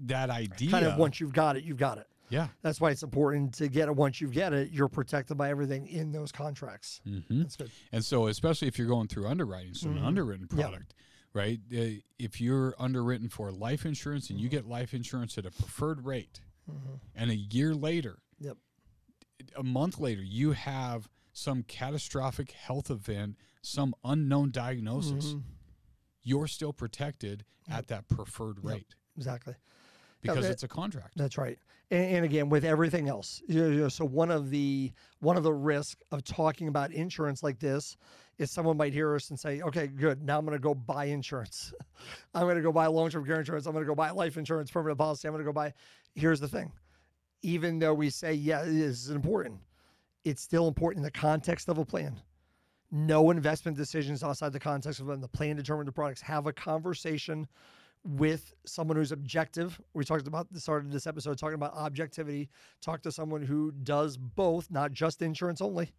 that 0.00 0.30
idea. 0.30 0.70
Kind 0.70 0.86
of 0.86 0.98
once 0.98 1.20
you've 1.20 1.32
got 1.32 1.56
it, 1.56 1.64
you've 1.64 1.76
got 1.78 1.98
it. 1.98 2.06
yeah. 2.30 2.48
That's 2.62 2.80
why 2.80 2.90
it's 2.90 3.02
important 3.02 3.52
to 3.54 3.68
get 3.68 3.88
it. 3.88 3.96
Once 3.96 4.20
you 4.20 4.28
get 4.28 4.52
it, 4.54 4.70
you're 4.70 4.88
protected 4.88 5.36
by 5.36 5.50
everything 5.50 5.86
in 5.86 6.10
those 6.12 6.32
contracts. 6.32 7.00
Mm-hmm. 7.06 7.42
That's 7.42 7.56
good. 7.56 7.70
And 7.92 8.02
so, 8.04 8.26
especially 8.28 8.68
if 8.68 8.78
you're 8.78 8.88
going 8.88 9.08
through 9.08 9.26
underwriting, 9.28 9.74
so 9.74 9.88
Mhm. 9.88 9.98
an 9.98 10.04
underwritten 10.04 10.46
product, 10.48 10.94
right? 11.34 11.60
Uh, 11.76 12.00
if 12.18 12.40
you're 12.40 12.74
underwritten 12.78 13.28
for 13.28 13.50
life 13.50 13.84
insurance 13.84 14.30
and 14.30 14.38
you 14.40 14.48
Mm-hmm. 14.48 14.56
get 14.56 14.66
life 14.66 14.94
insurance 14.94 15.36
at 15.36 15.44
a 15.44 15.50
preferred 15.50 16.04
rate, 16.06 16.40
Mhm. 16.70 17.00
and 17.14 17.30
a 17.30 17.36
year 17.36 17.74
later, 17.74 18.20
Yep. 18.38 18.56
a 19.56 19.62
month 19.62 19.98
later, 19.98 20.22
you 20.22 20.52
have 20.52 21.08
some 21.32 21.64
catastrophic 21.64 22.52
health 22.52 22.90
event, 22.90 23.36
some 23.60 23.94
unknown 24.04 24.50
diagnosis, 24.52 25.34
Mhm. 25.34 25.42
you're 26.22 26.46
still 26.46 26.72
protected 26.72 27.44
at 27.68 27.88
that 27.88 28.08
preferred 28.08 28.58
Yep. 28.58 28.64
rate 28.64 28.94
Exactly. 29.16 29.54
because 30.22 30.44
that- 30.44 30.52
it's 30.52 30.62
a 30.62 30.68
contract. 30.68 31.14
That's 31.16 31.36
right. 31.36 31.58
And, 31.90 32.16
and 32.16 32.24
again, 32.24 32.48
with 32.48 32.64
everything 32.64 33.08
else, 33.08 33.42
you 33.48 33.70
know, 33.76 33.88
so 33.88 34.04
one 34.04 34.30
of 34.30 34.50
the 34.50 34.92
one 35.18 35.36
of 35.36 35.42
the 35.42 35.52
risks 35.52 36.00
of 36.12 36.22
talking 36.24 36.68
about 36.68 36.92
insurance 36.92 37.42
like 37.42 37.58
this 37.58 37.96
is 38.38 38.50
someone 38.50 38.76
might 38.76 38.92
hear 38.92 39.14
us 39.14 39.30
and 39.30 39.38
say, 39.38 39.62
"Okay, 39.62 39.86
good. 39.86 40.22
Now 40.22 40.38
I'm 40.38 40.44
going 40.44 40.56
to 40.56 40.62
go 40.62 40.74
buy 40.74 41.06
insurance. 41.06 41.72
I'm 42.34 42.42
going 42.42 42.56
to 42.56 42.62
go 42.62 42.72
buy 42.72 42.86
long-term 42.86 43.24
care 43.24 43.38
insurance. 43.38 43.66
I'm 43.66 43.72
going 43.72 43.84
to 43.84 43.88
go 43.88 43.94
buy 43.94 44.10
life 44.10 44.36
insurance, 44.36 44.70
permanent 44.70 44.98
policy. 44.98 45.28
I'm 45.28 45.32
going 45.32 45.44
to 45.44 45.48
go 45.48 45.52
buy." 45.52 45.72
Here's 46.14 46.40
the 46.40 46.48
thing: 46.48 46.72
even 47.42 47.78
though 47.78 47.94
we 47.94 48.10
say, 48.10 48.34
"Yeah, 48.34 48.62
it 48.62 48.68
is 48.68 49.10
important," 49.10 49.60
it's 50.24 50.42
still 50.42 50.68
important 50.68 50.98
in 50.98 51.04
the 51.04 51.10
context 51.10 51.68
of 51.68 51.78
a 51.78 51.84
plan. 51.84 52.20
No 52.90 53.30
investment 53.30 53.76
decisions 53.76 54.22
outside 54.22 54.52
the 54.52 54.60
context 54.60 55.00
of 55.00 55.20
the 55.20 55.28
plan 55.28 55.56
determine 55.56 55.86
the 55.86 55.92
products. 55.92 56.20
Have 56.20 56.46
a 56.46 56.52
conversation 56.52 57.48
with 58.04 58.54
someone 58.66 58.96
who's 58.96 59.12
objective. 59.12 59.80
We 59.94 60.04
talked 60.04 60.26
about 60.26 60.52
the 60.52 60.60
start 60.60 60.84
of 60.84 60.92
this 60.92 61.06
episode 61.06 61.38
talking 61.38 61.54
about 61.54 61.74
objectivity. 61.74 62.50
Talk 62.80 63.02
to 63.02 63.12
someone 63.12 63.42
who 63.42 63.72
does 63.72 64.16
both, 64.16 64.70
not 64.70 64.92
just 64.92 65.22
insurance 65.22 65.60
only. 65.60 65.90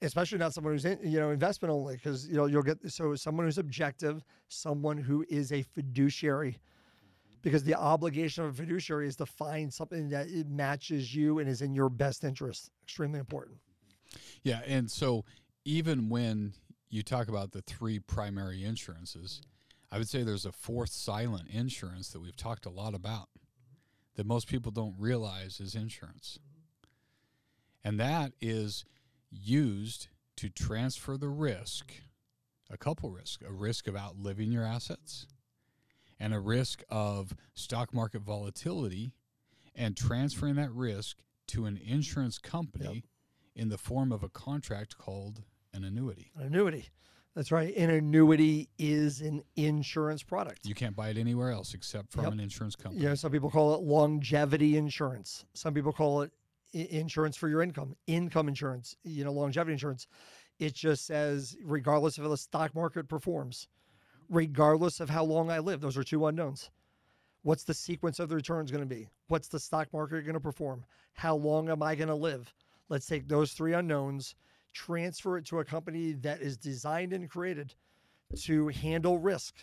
Especially 0.00 0.38
not 0.38 0.54
someone 0.54 0.72
who's 0.72 0.84
in, 0.84 0.98
you 1.02 1.18
know 1.18 1.30
investment 1.30 1.72
only, 1.72 1.96
because 1.96 2.28
you 2.28 2.36
know 2.36 2.46
you'll 2.46 2.62
get 2.62 2.78
so 2.90 3.14
someone 3.14 3.46
who's 3.46 3.58
objective, 3.58 4.22
someone 4.48 4.96
who 4.96 5.24
is 5.28 5.52
a 5.52 5.62
fiduciary, 5.62 6.52
mm-hmm. 6.52 7.36
because 7.42 7.64
the 7.64 7.74
obligation 7.74 8.44
of 8.44 8.50
a 8.50 8.52
fiduciary 8.52 9.08
is 9.08 9.16
to 9.16 9.26
find 9.26 9.72
something 9.72 10.08
that 10.10 10.28
it 10.28 10.48
matches 10.48 11.14
you 11.14 11.40
and 11.40 11.48
is 11.48 11.62
in 11.62 11.74
your 11.74 11.88
best 11.88 12.22
interest. 12.22 12.70
Extremely 12.84 13.18
important. 13.18 13.56
Mm-hmm. 13.56 14.18
Yeah, 14.44 14.60
and 14.66 14.90
so 14.90 15.24
even 15.64 16.08
when 16.08 16.54
you 16.90 17.02
talk 17.02 17.28
about 17.28 17.50
the 17.50 17.62
three 17.62 17.98
primary 17.98 18.64
insurances, 18.64 19.42
I 19.90 19.98
would 19.98 20.08
say 20.08 20.22
there's 20.22 20.46
a 20.46 20.52
fourth 20.52 20.90
silent 20.90 21.48
insurance 21.48 22.10
that 22.10 22.20
we've 22.20 22.36
talked 22.36 22.66
a 22.66 22.70
lot 22.70 22.94
about 22.94 23.28
that 24.14 24.26
most 24.26 24.48
people 24.48 24.72
don't 24.72 24.94
realize 24.98 25.60
is 25.60 25.74
insurance. 25.74 26.38
And 27.84 27.98
that 28.00 28.32
is 28.40 28.84
used 29.30 30.08
to 30.36 30.48
transfer 30.48 31.16
the 31.16 31.28
risk, 31.28 31.92
a 32.70 32.76
couple 32.76 33.10
risks, 33.10 33.42
a 33.46 33.52
risk 33.52 33.86
of 33.88 33.96
outliving 33.96 34.52
your 34.52 34.64
assets 34.64 35.26
and 36.20 36.34
a 36.34 36.40
risk 36.40 36.82
of 36.88 37.34
stock 37.54 37.92
market 37.94 38.22
volatility 38.22 39.12
and 39.74 39.96
transferring 39.96 40.56
that 40.56 40.72
risk 40.72 41.18
to 41.48 41.64
an 41.66 41.76
insurance 41.84 42.38
company 42.38 43.04
in 43.54 43.68
the 43.68 43.78
form 43.78 44.12
of 44.12 44.22
a 44.22 44.28
contract 44.28 44.98
called 44.98 45.42
an 45.72 45.84
annuity. 45.84 46.30
An 46.36 46.46
annuity. 46.46 46.88
That's 47.34 47.52
right. 47.52 47.74
An 47.76 47.90
annuity 47.90 48.68
is 48.78 49.20
an 49.20 49.42
insurance 49.54 50.24
product. 50.24 50.66
You 50.66 50.74
can't 50.74 50.96
buy 50.96 51.10
it 51.10 51.16
anywhere 51.16 51.50
else 51.52 51.72
except 51.74 52.10
from 52.10 52.24
Yep. 52.24 52.32
an 52.32 52.40
insurance 52.40 52.74
company. 52.74 53.04
Know, 53.04 53.14
some 53.14 53.30
people 53.30 53.50
call 53.50 53.74
it 53.74 53.80
longevity 53.82 54.76
insurance. 54.76 55.44
Some 55.54 55.72
people 55.72 55.92
call 55.92 56.22
it 56.22 56.32
insurance 56.72 57.36
for 57.36 57.48
your 57.48 57.62
income, 57.62 57.96
income 58.06 58.48
insurance, 58.48 58.96
you 59.04 59.24
know, 59.24 59.32
longevity 59.32 59.72
insurance. 59.72 60.06
It 60.58 60.74
just 60.74 61.06
says, 61.06 61.56
regardless 61.64 62.18
of 62.18 62.24
how 62.24 62.30
the 62.30 62.36
stock 62.36 62.74
market 62.74 63.08
performs, 63.08 63.68
regardless 64.28 65.00
of 65.00 65.08
how 65.08 65.24
long 65.24 65.50
I 65.50 65.58
live, 65.60 65.80
those 65.80 65.96
are 65.96 66.04
two 66.04 66.26
unknowns. 66.26 66.70
What's 67.42 67.64
the 67.64 67.74
sequence 67.74 68.18
of 68.18 68.28
the 68.28 68.36
returns 68.36 68.70
going 68.70 68.82
to 68.82 68.94
be? 68.94 69.08
What's 69.28 69.48
the 69.48 69.60
stock 69.60 69.92
market 69.92 70.22
going 70.22 70.34
to 70.34 70.40
perform? 70.40 70.84
How 71.12 71.36
long 71.36 71.70
am 71.70 71.82
I 71.82 71.94
going 71.94 72.08
to 72.08 72.14
live? 72.14 72.52
Let's 72.88 73.06
take 73.06 73.28
those 73.28 73.52
three 73.52 73.74
unknowns, 73.74 74.34
transfer 74.72 75.38
it 75.38 75.46
to 75.46 75.60
a 75.60 75.64
company 75.64 76.12
that 76.14 76.40
is 76.40 76.56
designed 76.56 77.12
and 77.12 77.30
created 77.30 77.74
to 78.42 78.68
handle 78.68 79.18
risk 79.18 79.54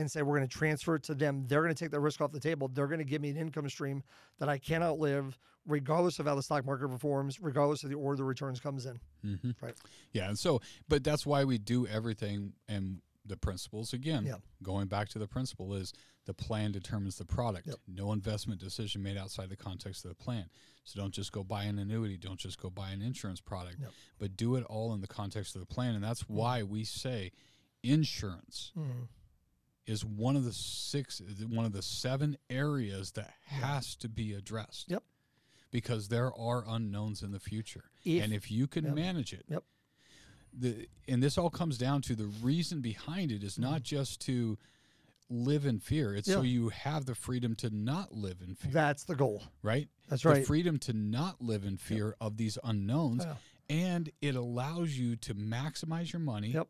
and 0.00 0.10
say 0.10 0.22
we're 0.22 0.36
going 0.38 0.48
to 0.48 0.52
transfer 0.58 0.96
it 0.96 1.02
to 1.04 1.14
them. 1.14 1.44
They're 1.46 1.62
going 1.62 1.74
to 1.74 1.78
take 1.84 1.90
the 1.92 2.00
risk 2.00 2.20
off 2.20 2.32
the 2.32 2.40
table. 2.40 2.68
They're 2.68 2.86
going 2.88 2.98
to 2.98 3.04
give 3.04 3.22
me 3.22 3.30
an 3.30 3.36
income 3.36 3.68
stream 3.68 4.02
that 4.38 4.48
I 4.48 4.58
cannot 4.58 4.98
live, 4.98 5.38
regardless 5.66 6.18
of 6.18 6.26
how 6.26 6.34
the 6.34 6.42
stock 6.42 6.64
market 6.66 6.88
performs, 6.88 7.40
regardless 7.40 7.84
of 7.84 7.90
the 7.90 7.96
order 7.96 8.16
the 8.16 8.24
returns 8.24 8.58
comes 8.60 8.86
in. 8.86 8.98
hmm 9.22 9.50
Right. 9.60 9.74
Yeah, 10.12 10.28
and 10.28 10.38
so, 10.38 10.60
but 10.88 11.04
that's 11.04 11.24
why 11.26 11.44
we 11.44 11.58
do 11.58 11.86
everything. 11.86 12.54
And 12.68 13.00
the 13.26 13.36
principles 13.36 13.92
again, 13.92 14.24
Yeah. 14.24 14.36
going 14.62 14.88
back 14.88 15.08
to 15.10 15.18
the 15.18 15.28
principle 15.28 15.74
is 15.74 15.92
the 16.24 16.34
plan 16.34 16.72
determines 16.72 17.16
the 17.16 17.24
product. 17.26 17.66
Yep. 17.66 17.76
No 17.86 18.12
investment 18.12 18.60
decision 18.60 19.02
made 19.02 19.16
outside 19.18 19.50
the 19.50 19.56
context 19.56 20.04
of 20.04 20.08
the 20.08 20.14
plan. 20.14 20.48
So 20.84 20.98
don't 21.00 21.12
just 21.12 21.30
go 21.30 21.44
buy 21.44 21.64
an 21.64 21.78
annuity. 21.78 22.16
Don't 22.16 22.40
just 22.40 22.58
go 22.60 22.70
buy 22.70 22.90
an 22.90 23.02
insurance 23.02 23.40
product, 23.40 23.76
Yep. 23.80 23.90
but 24.18 24.36
do 24.36 24.56
it 24.56 24.64
all 24.64 24.94
in 24.94 25.00
the 25.02 25.06
context 25.06 25.54
of 25.54 25.60
the 25.60 25.66
plan. 25.66 25.94
And 25.94 26.02
that's 26.02 26.22
why 26.28 26.62
we 26.62 26.82
say 26.84 27.30
insurance 27.82 28.72
Mhm. 28.76 29.08
Is 29.86 30.04
one 30.04 30.36
of 30.36 30.44
the 30.44 30.52
six, 30.52 31.20
one 31.48 31.64
of 31.64 31.72
the 31.72 31.82
seven 31.82 32.36
areas 32.48 33.12
that 33.12 33.32
has 33.46 33.94
to 33.96 34.08
be 34.08 34.32
addressed. 34.34 34.90
Yep. 34.90 35.02
Because 35.70 36.08
there 36.08 36.32
are 36.36 36.64
unknowns 36.66 37.22
in 37.22 37.30
the 37.32 37.38
future, 37.40 37.84
If- 38.04 38.22
and 38.24 38.32
if 38.32 38.50
you 38.50 38.66
can 38.66 38.84
Yep. 38.86 38.94
manage 38.94 39.32
it, 39.32 39.44
Yep. 39.48 39.64
the 40.52 40.88
and 41.06 41.22
this 41.22 41.38
all 41.38 41.50
comes 41.50 41.78
down 41.78 42.02
to 42.02 42.16
the 42.16 42.26
reason 42.26 42.80
behind 42.80 43.30
it 43.32 43.42
is 43.44 43.58
not 43.58 43.82
just 43.84 44.20
to 44.22 44.58
live 45.28 45.64
in 45.64 45.78
fear; 45.78 46.12
it's 46.14 46.26
so 46.26 46.38
Mm-hmm. 46.38 46.46
You 46.46 46.68
have 46.70 47.06
the 47.06 47.14
freedom 47.14 47.54
to 47.56 47.70
not 47.70 48.12
live 48.12 48.42
in 48.42 48.56
fear, 48.56 48.72
That's 48.72 49.04
the 49.04 49.14
goal. 49.14 49.44
right? 49.62 49.88
That's 50.08 50.24
the 50.24 50.30
right. 50.30 50.46
freedom 50.46 50.78
to 50.80 50.92
not 50.92 51.40
live 51.40 51.64
in 51.64 51.76
fear 51.76 52.16
of 52.20 52.36
these 52.36 52.58
unknowns, 52.64 53.22
Yeah. 53.24 53.36
and 53.68 54.10
it 54.20 54.34
allows 54.34 54.98
you 54.98 55.14
to 55.16 55.34
maximize 55.36 56.12
your 56.12 56.18
money. 56.20 56.50
Yep. 56.50 56.68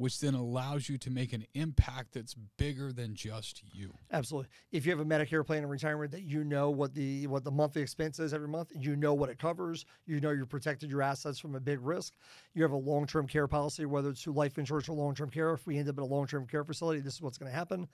Which 0.00 0.18
then 0.18 0.32
allows 0.32 0.88
you 0.88 0.96
to 0.96 1.10
make 1.10 1.34
an 1.34 1.44
impact 1.52 2.14
that's 2.14 2.34
bigger 2.56 2.90
than 2.90 3.14
just 3.14 3.62
you. 3.70 3.92
Absolutely. 4.10 4.48
If 4.72 4.86
you 4.86 4.92
have 4.92 5.00
a 5.00 5.04
Medicare 5.04 5.44
plan 5.46 5.62
in 5.62 5.68
retirement 5.68 6.10
that 6.12 6.22
you 6.22 6.42
know 6.42 6.70
what 6.70 6.94
the 6.94 7.26
what 7.26 7.44
the 7.44 7.50
monthly 7.50 7.82
expense 7.82 8.18
is 8.18 8.32
every 8.32 8.48
month, 8.48 8.72
you 8.74 8.96
know 8.96 9.12
what 9.12 9.28
it 9.28 9.38
covers, 9.38 9.84
you 10.06 10.18
know 10.18 10.30
you're 10.30 10.46
protected 10.46 10.90
your 10.90 11.02
assets 11.02 11.38
from 11.38 11.54
a 11.54 11.60
big 11.60 11.80
risk. 11.82 12.14
You 12.54 12.62
have 12.62 12.72
a 12.72 12.76
long-term 12.76 13.26
care 13.26 13.46
policy, 13.46 13.84
whether 13.84 14.08
it's 14.08 14.22
through 14.22 14.32
life 14.32 14.56
insurance 14.56 14.88
or 14.88 14.94
long-term 14.94 15.28
care. 15.28 15.52
If 15.52 15.66
we 15.66 15.76
end 15.76 15.90
up 15.90 15.98
in 15.98 16.02
a 16.02 16.06
long-term 16.06 16.46
care 16.46 16.64
facility, 16.64 17.00
this 17.00 17.12
is 17.12 17.20
what's 17.20 17.36
going 17.36 17.52
to 17.52 17.56
happen. 17.56 17.86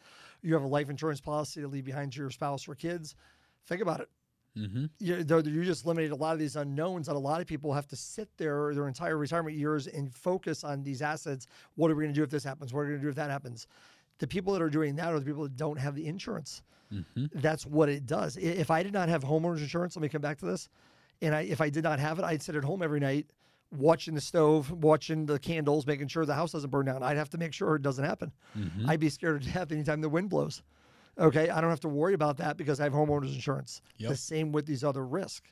You 0.43 0.55
have 0.55 0.63
a 0.63 0.69
life 0.69 0.89
insurance 0.89 1.21
policy 1.21 1.61
to 1.61 1.67
leave 1.67 1.87
behind 1.87 2.13
to 2.13 2.21
your 2.21 2.31
spouse 2.31 2.69
or 2.69 2.77
kids. 2.77 3.17
Think 3.67 3.83
about 3.83 3.99
it. 3.99 4.09
Mm-hmm. 4.57 4.87
you, 4.99 5.17
you 5.17 5.65
just 5.65 5.85
eliminate 5.85 6.13
a 6.13 6.17
lot 6.17 6.33
of 6.33 6.39
these 6.39 6.57
unknowns 6.57 7.09
that 7.09 7.17
a 7.17 7.19
lot 7.19 7.41
of 7.41 7.47
people 7.47 7.75
have 7.75 7.87
to 7.89 7.97
sit 7.97 8.29
there 8.39 8.73
their 8.75 8.89
entire 8.89 9.19
retirement 9.19 9.57
years 9.57 9.87
and 9.87 10.15
focus 10.15 10.65
on 10.65 10.83
these 10.83 11.03
assets. 11.03 11.47
What 11.75 11.91
are 11.91 11.95
we 11.95 12.05
going 12.05 12.15
to 12.15 12.19
do 12.19 12.23
if 12.25 12.31
this 12.31 12.45
happens? 12.45 12.73
What 12.73 12.81
are 12.81 12.85
we 12.85 12.91
going 12.91 13.01
to 13.01 13.05
do 13.05 13.11
if 13.11 13.17
that 13.17 13.31
happens? 13.31 13.67
The 14.19 14.27
people 14.27 14.55
that 14.55 14.63
are 14.63 14.71
doing 14.71 14.97
that 14.97 15.13
are 15.13 15.19
the 15.19 15.27
people 15.27 15.43
that 15.43 15.57
don't 15.57 15.79
have 15.79 15.95
the 15.95 16.07
insurance. 16.07 16.63
Mm-hmm. 16.93 17.27
That's 17.35 17.67
what 17.67 17.89
it 17.89 18.07
does. 18.07 18.37
If 18.39 18.71
I 18.71 18.83
did 18.83 18.93
not 18.93 19.09
have 19.09 19.23
homeowners 19.23 19.59
insurance, 19.59 19.95
let 19.95 20.03
me 20.03 20.09
come 20.09 20.23
back 20.23 20.39
to 20.39 20.47
this. 20.47 20.69
And 21.21 21.35
I, 21.35 21.43
if 21.43 21.61
I 21.61 21.69
did 21.69 21.85
not 21.85 21.99
have 21.99 22.19
it, 22.19 22.25
I'd 22.25 22.43
sit 22.43 22.57
at 22.57 22.65
home 22.65 22.83
every 22.83 23.01
night 23.01 23.27
watching 23.77 24.15
the 24.15 24.21
stove, 24.21 24.71
watching 24.71 25.27
the 25.27 25.39
candles, 25.39 25.87
making 25.87 26.09
sure 26.09 26.25
the 26.25 26.35
house 26.35 26.53
doesn't 26.53 26.71
burn 26.71 26.87
down. 26.87 27.03
I'd 27.03 27.17
have 27.17 27.31
to 27.31 27.39
make 27.39 27.53
sure 27.53 27.75
it 27.77 27.83
doesn't 27.83 28.05
happen. 28.05 28.33
Mm-hmm. 28.57 28.89
I'd 28.89 29.01
be 29.01 29.09
scared 29.09 29.43
to 29.43 29.53
death 29.53 29.73
anytime 29.73 30.01
the 30.01 30.09
wind 30.09 30.31
blows. 30.31 30.63
Okay, 31.19 31.49
I 31.49 31.61
don't 31.61 31.71
have 31.71 31.81
to 31.81 31.89
worry 31.89 32.15
about 32.15 32.37
that 32.39 32.57
because 32.57 32.81
I 32.81 32.85
have 32.85 32.93
homeowners 32.93 33.35
insurance. 33.35 33.81
Yep. 33.99 34.11
The 34.11 34.17
same 34.17 34.53
with 34.53 34.67
these 34.67 34.85
other 34.85 35.07
risks. 35.07 35.51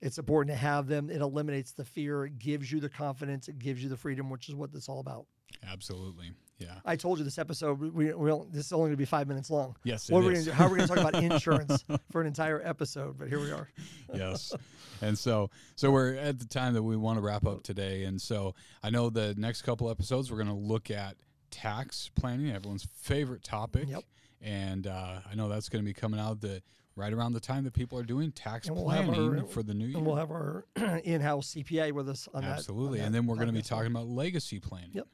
It's 0.00 0.18
important 0.18 0.52
to 0.52 0.58
have 0.58 0.88
them. 0.88 1.10
It 1.10 1.20
eliminates 1.20 1.72
the 1.72 1.84
fear. 1.84 2.24
It 2.24 2.38
gives 2.38 2.70
you 2.70 2.80
the 2.80 2.88
confidence. 2.88 3.48
It 3.48 3.58
gives 3.58 3.82
you 3.82 3.88
the 3.88 3.96
freedom, 3.96 4.30
which 4.30 4.48
is 4.48 4.54
what 4.54 4.72
this 4.72 4.88
all 4.88 4.98
about. 4.98 5.26
Absolutely. 5.70 6.32
Yeah. 6.58 6.74
I 6.84 6.96
told 6.96 7.18
you 7.18 7.24
this 7.24 7.38
episode. 7.38 7.80
We, 7.80 8.12
we 8.12 8.30
this 8.50 8.66
is 8.66 8.72
only 8.72 8.86
going 8.86 8.92
to 8.92 8.96
be 8.96 9.04
five 9.04 9.28
minutes 9.28 9.50
long. 9.50 9.76
Yes. 9.84 10.10
What 10.10 10.20
it 10.20 10.24
are 10.24 10.28
we 10.28 10.34
gonna 10.34 10.44
do? 10.44 10.50
How 10.52 10.66
are 10.66 10.70
we 10.70 10.76
going 10.78 10.88
to 10.88 10.94
talk 10.94 11.08
about 11.08 11.22
insurance 11.22 11.84
for 12.10 12.20
an 12.20 12.26
entire 12.26 12.60
episode? 12.64 13.16
But 13.18 13.28
here 13.28 13.40
we 13.40 13.50
are. 13.52 13.68
yes. 14.14 14.52
And 15.00 15.16
so 15.16 15.50
so 15.76 15.90
we're 15.90 16.14
at 16.14 16.38
the 16.38 16.46
time 16.46 16.74
that 16.74 16.82
we 16.82 16.96
want 16.96 17.18
to 17.18 17.22
wrap 17.22 17.46
up 17.46 17.62
today. 17.62 18.04
And 18.04 18.20
so 18.20 18.54
I 18.82 18.90
know 18.90 19.08
the 19.08 19.34
next 19.36 19.62
couple 19.62 19.88
episodes 19.90 20.30
we're 20.30 20.38
going 20.38 20.48
to 20.48 20.54
look 20.54 20.90
at 20.90 21.16
tax 21.50 22.10
planning, 22.14 22.50
everyone's 22.50 22.88
favorite 22.94 23.44
topic. 23.44 23.88
Yep. 23.88 24.04
And 24.42 24.86
uh, 24.86 25.20
I 25.30 25.34
know 25.34 25.48
that's 25.48 25.68
going 25.68 25.82
to 25.84 25.86
be 25.86 25.94
coming 25.94 26.18
out 26.20 26.40
the 26.40 26.62
right 26.96 27.12
around 27.12 27.32
the 27.32 27.40
time 27.40 27.64
that 27.64 27.72
people 27.72 27.98
are 27.98 28.02
doing 28.02 28.32
tax 28.32 28.68
we'll 28.68 28.84
planning 28.84 29.38
our- 29.40 29.46
for 29.46 29.62
the 29.62 29.72
new 29.72 29.86
year. 29.86 29.96
And 29.96 30.06
we'll 30.06 30.16
have 30.16 30.30
our 30.30 30.66
in-house 30.76 31.54
CPA 31.54 31.92
with 31.92 32.08
us 32.08 32.28
on 32.34 32.42
that. 32.42 32.58
Absolutely. 32.58 33.00
on 33.00 33.06
and 33.06 33.14
that 33.14 33.18
then 33.18 33.26
we're 33.26 33.36
going 33.36 33.46
to 33.46 33.52
be 33.52 33.62
talking 33.62 33.90
about 33.90 34.08
legacy 34.08 34.58
planning. 34.60 34.90
Yep. 34.92 35.06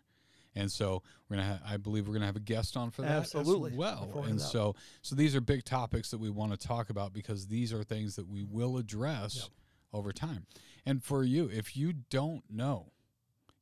And 0.56 0.72
so 0.72 1.02
we're 1.28 1.36
gonna, 1.36 1.48
ha- 1.48 1.72
I 1.72 1.76
believe 1.76 2.08
we're 2.08 2.14
gonna 2.14 2.26
have 2.26 2.34
a 2.34 2.40
guest 2.40 2.76
on 2.76 2.90
for 2.90 3.02
that 3.02 3.10
Absolutely. 3.12 3.70
as 3.72 3.76
well. 3.76 4.24
And 4.26 4.40
so, 4.40 4.74
so 5.02 5.14
these 5.14 5.36
are 5.36 5.40
big 5.40 5.62
topics 5.64 6.10
that 6.10 6.18
we 6.18 6.30
want 6.30 6.50
to 6.58 6.58
talk 6.66 6.90
about 6.90 7.12
because 7.12 7.46
these 7.46 7.72
are 7.72 7.84
things 7.84 8.16
that 8.16 8.26
we 8.26 8.42
will 8.42 8.76
address 8.76 9.36
Yep. 9.36 9.44
over 9.92 10.10
time. 10.12 10.46
And 10.84 11.04
for 11.04 11.22
you, 11.22 11.48
if 11.52 11.76
you 11.76 11.92
don't 11.92 12.42
know, 12.50 12.90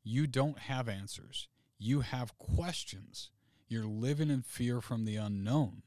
you 0.04 0.26
don't 0.26 0.58
have 0.58 0.88
answers, 0.88 1.48
you 1.78 2.00
have 2.00 2.38
questions, 2.38 3.30
you're 3.68 3.86
living 3.86 4.30
in 4.30 4.42
fear 4.42 4.80
from 4.80 5.04
the 5.04 5.16
unknown, 5.16 5.82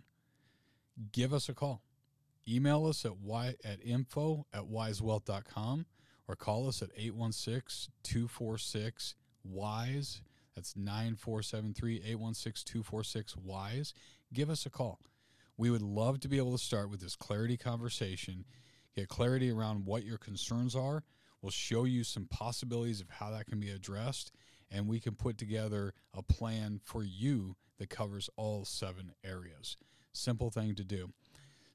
give 1.11 1.33
us 1.33 1.49
a 1.49 1.53
call. 1.53 1.81
Email 2.47 2.87
us 2.87 3.05
at 3.05 3.17
y 3.17 3.55
at 3.63 3.79
info 3.83 4.45
at 4.53 4.63
wisewealth.com 4.63 5.85
or 6.27 6.35
call 6.35 6.67
us 6.67 6.81
at 6.81 6.89
816 6.95 7.91
246 8.03 9.15
WISE. 9.43 10.21
That's 10.55 10.75
9473 10.75 11.97
816 12.05 12.71
246 12.71 13.37
WISE. 13.37 13.93
Give 14.33 14.49
us 14.49 14.65
a 14.65 14.69
call. 14.69 14.99
We 15.57 15.69
would 15.69 15.81
love 15.81 16.19
to 16.21 16.27
be 16.27 16.37
able 16.37 16.53
to 16.53 16.63
start 16.63 16.89
with 16.89 17.01
this 17.01 17.15
clarity 17.15 17.57
conversation, 17.57 18.45
get 18.95 19.09
clarity 19.09 19.51
around 19.51 19.85
what 19.85 20.03
your 20.03 20.17
concerns 20.17 20.75
are. 20.75 21.03
We'll 21.41 21.51
show 21.51 21.85
you 21.85 22.03
some 22.03 22.25
possibilities 22.25 23.01
of 23.01 23.09
how 23.09 23.31
that 23.31 23.47
can 23.47 23.59
be 23.59 23.69
addressed, 23.69 24.31
and 24.71 24.87
we 24.87 24.99
can 24.99 25.15
put 25.15 25.37
together 25.37 25.93
a 26.13 26.21
plan 26.21 26.81
for 26.83 27.03
you 27.03 27.55
that 27.79 27.89
covers 27.89 28.29
all 28.37 28.65
seven 28.65 29.13
areas. 29.23 29.77
Simple 30.13 30.51
thing 30.51 30.75
to 30.75 30.83
do. 30.83 31.09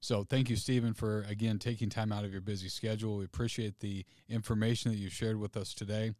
So 0.01 0.23
thank 0.23 0.51
you, 0.51 0.57
Stephen, 0.57 0.93
for 0.93 1.23
again 1.23 1.59
taking 1.59 1.89
time 1.89 2.13
out 2.13 2.25
of 2.25 2.33
your 2.33 2.43
busy 2.43 2.69
schedule. 2.69 3.17
We 3.17 3.25
appreciate 3.25 3.81
the 3.81 4.05
information 4.29 4.91
that 4.91 4.99
you 4.99 5.09
shared 5.09 5.41
with 5.41 5.57
us 5.57 5.73
today. 5.73 6.13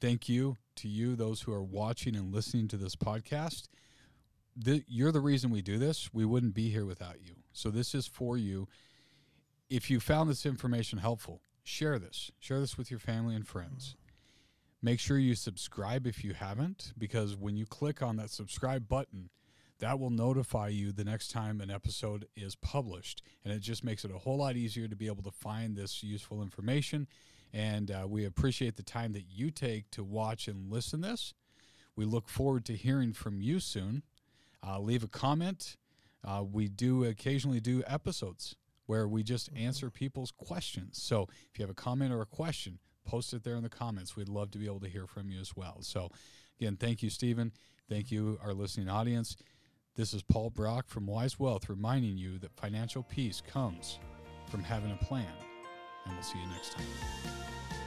Thank 0.00 0.28
you 0.28 0.56
to 0.76 0.88
you, 0.88 1.14
those 1.14 1.42
who 1.42 1.52
are 1.52 1.62
watching 1.62 2.16
and 2.16 2.34
listening 2.34 2.66
to 2.68 2.76
this 2.76 2.96
podcast. 2.96 3.68
The, 4.56 4.82
you're 4.88 5.12
the 5.12 5.20
reason 5.20 5.50
we 5.50 5.62
do 5.62 5.78
this. 5.78 6.10
We 6.12 6.24
wouldn't 6.24 6.54
be 6.54 6.70
here 6.70 6.84
without 6.84 7.22
you. 7.22 7.34
So 7.52 7.70
this 7.70 7.94
is 7.94 8.08
for 8.08 8.36
you. 8.36 8.66
If 9.70 9.88
you 9.88 10.00
found 10.00 10.28
this 10.28 10.44
information 10.44 10.98
helpful, 10.98 11.40
share 11.62 12.00
this. 12.00 12.32
Share 12.40 12.58
this 12.58 12.76
with 12.76 12.90
your 12.90 12.98
family 12.98 13.36
and 13.36 13.46
friends. 13.46 13.94
Make 14.84 14.98
sure 14.98 15.16
you 15.16 15.36
subscribe 15.36 16.08
if 16.08 16.24
you 16.24 16.34
haven't, 16.34 16.92
because 16.98 17.36
when 17.36 17.56
you 17.56 17.66
click 17.66 18.02
on 18.02 18.16
that 18.16 18.30
subscribe 18.30 18.88
button, 18.88 19.30
that 19.78 20.00
will 20.00 20.10
notify 20.10 20.68
you 20.68 20.90
the 20.90 21.04
next 21.04 21.30
time 21.30 21.60
an 21.60 21.70
episode 21.70 22.26
is 22.36 22.56
published. 22.56 23.22
And 23.44 23.54
it 23.54 23.60
just 23.60 23.84
makes 23.84 24.04
it 24.04 24.10
a 24.10 24.18
whole 24.18 24.38
lot 24.38 24.56
easier 24.56 24.88
to 24.88 24.96
be 24.96 25.06
able 25.06 25.22
to 25.22 25.30
find 25.30 25.76
this 25.76 26.02
useful 26.02 26.42
information. 26.42 27.06
And 27.52 27.90
uh, 27.90 28.06
we 28.08 28.24
appreciate 28.24 28.76
the 28.76 28.82
time 28.82 29.12
that 29.12 29.26
you 29.28 29.50
take 29.50 29.90
to 29.92 30.02
watch 30.02 30.48
and 30.48 30.70
listen 30.70 31.00
this. 31.00 31.32
We 31.94 32.04
look 32.04 32.28
forward 32.28 32.64
to 32.66 32.76
hearing 32.76 33.12
from 33.12 33.40
you 33.40 33.60
soon. 33.60 34.02
Uh, 34.66 34.80
leave 34.80 35.04
a 35.04 35.08
comment. 35.08 35.76
Uh, 36.24 36.42
we 36.50 36.68
do 36.68 37.04
occasionally 37.04 37.60
do 37.60 37.82
episodes 37.86 38.56
where 38.86 39.06
we 39.06 39.22
just 39.22 39.48
answer 39.54 39.90
people's 39.90 40.32
questions. 40.32 41.00
So 41.02 41.28
if 41.52 41.58
you 41.58 41.62
have 41.62 41.70
a 41.70 41.74
comment 41.74 42.12
or 42.12 42.20
a 42.20 42.26
question, 42.26 42.78
post 43.04 43.32
it 43.34 43.44
there 43.44 43.56
in 43.56 43.62
the 43.62 43.68
comments. 43.68 44.16
We'd 44.16 44.28
love 44.28 44.50
to 44.52 44.58
be 44.58 44.66
able 44.66 44.80
to 44.80 44.88
hear 44.88 45.06
from 45.06 45.30
you 45.30 45.40
as 45.40 45.54
well. 45.56 45.78
So 45.82 46.10
again, 46.60 46.76
thank 46.76 47.02
you, 47.02 47.10
Stephen. 47.10 47.52
Thank 47.88 48.10
you, 48.10 48.38
our 48.42 48.54
listening 48.54 48.88
audience. 48.88 49.36
This 49.94 50.14
is 50.14 50.22
Paul 50.22 50.50
Brock 50.50 50.88
from 50.88 51.06
Wise 51.06 51.38
Wealth 51.38 51.68
reminding 51.68 52.16
you 52.16 52.38
that 52.38 52.52
financial 52.56 53.02
peace 53.02 53.42
comes 53.46 53.98
from 54.48 54.62
having 54.62 54.90
a 54.90 55.04
plan. 55.04 55.26
And 56.06 56.14
we'll 56.14 56.22
see 56.22 56.38
you 56.38 56.46
next 56.46 56.72
time. 56.72 57.81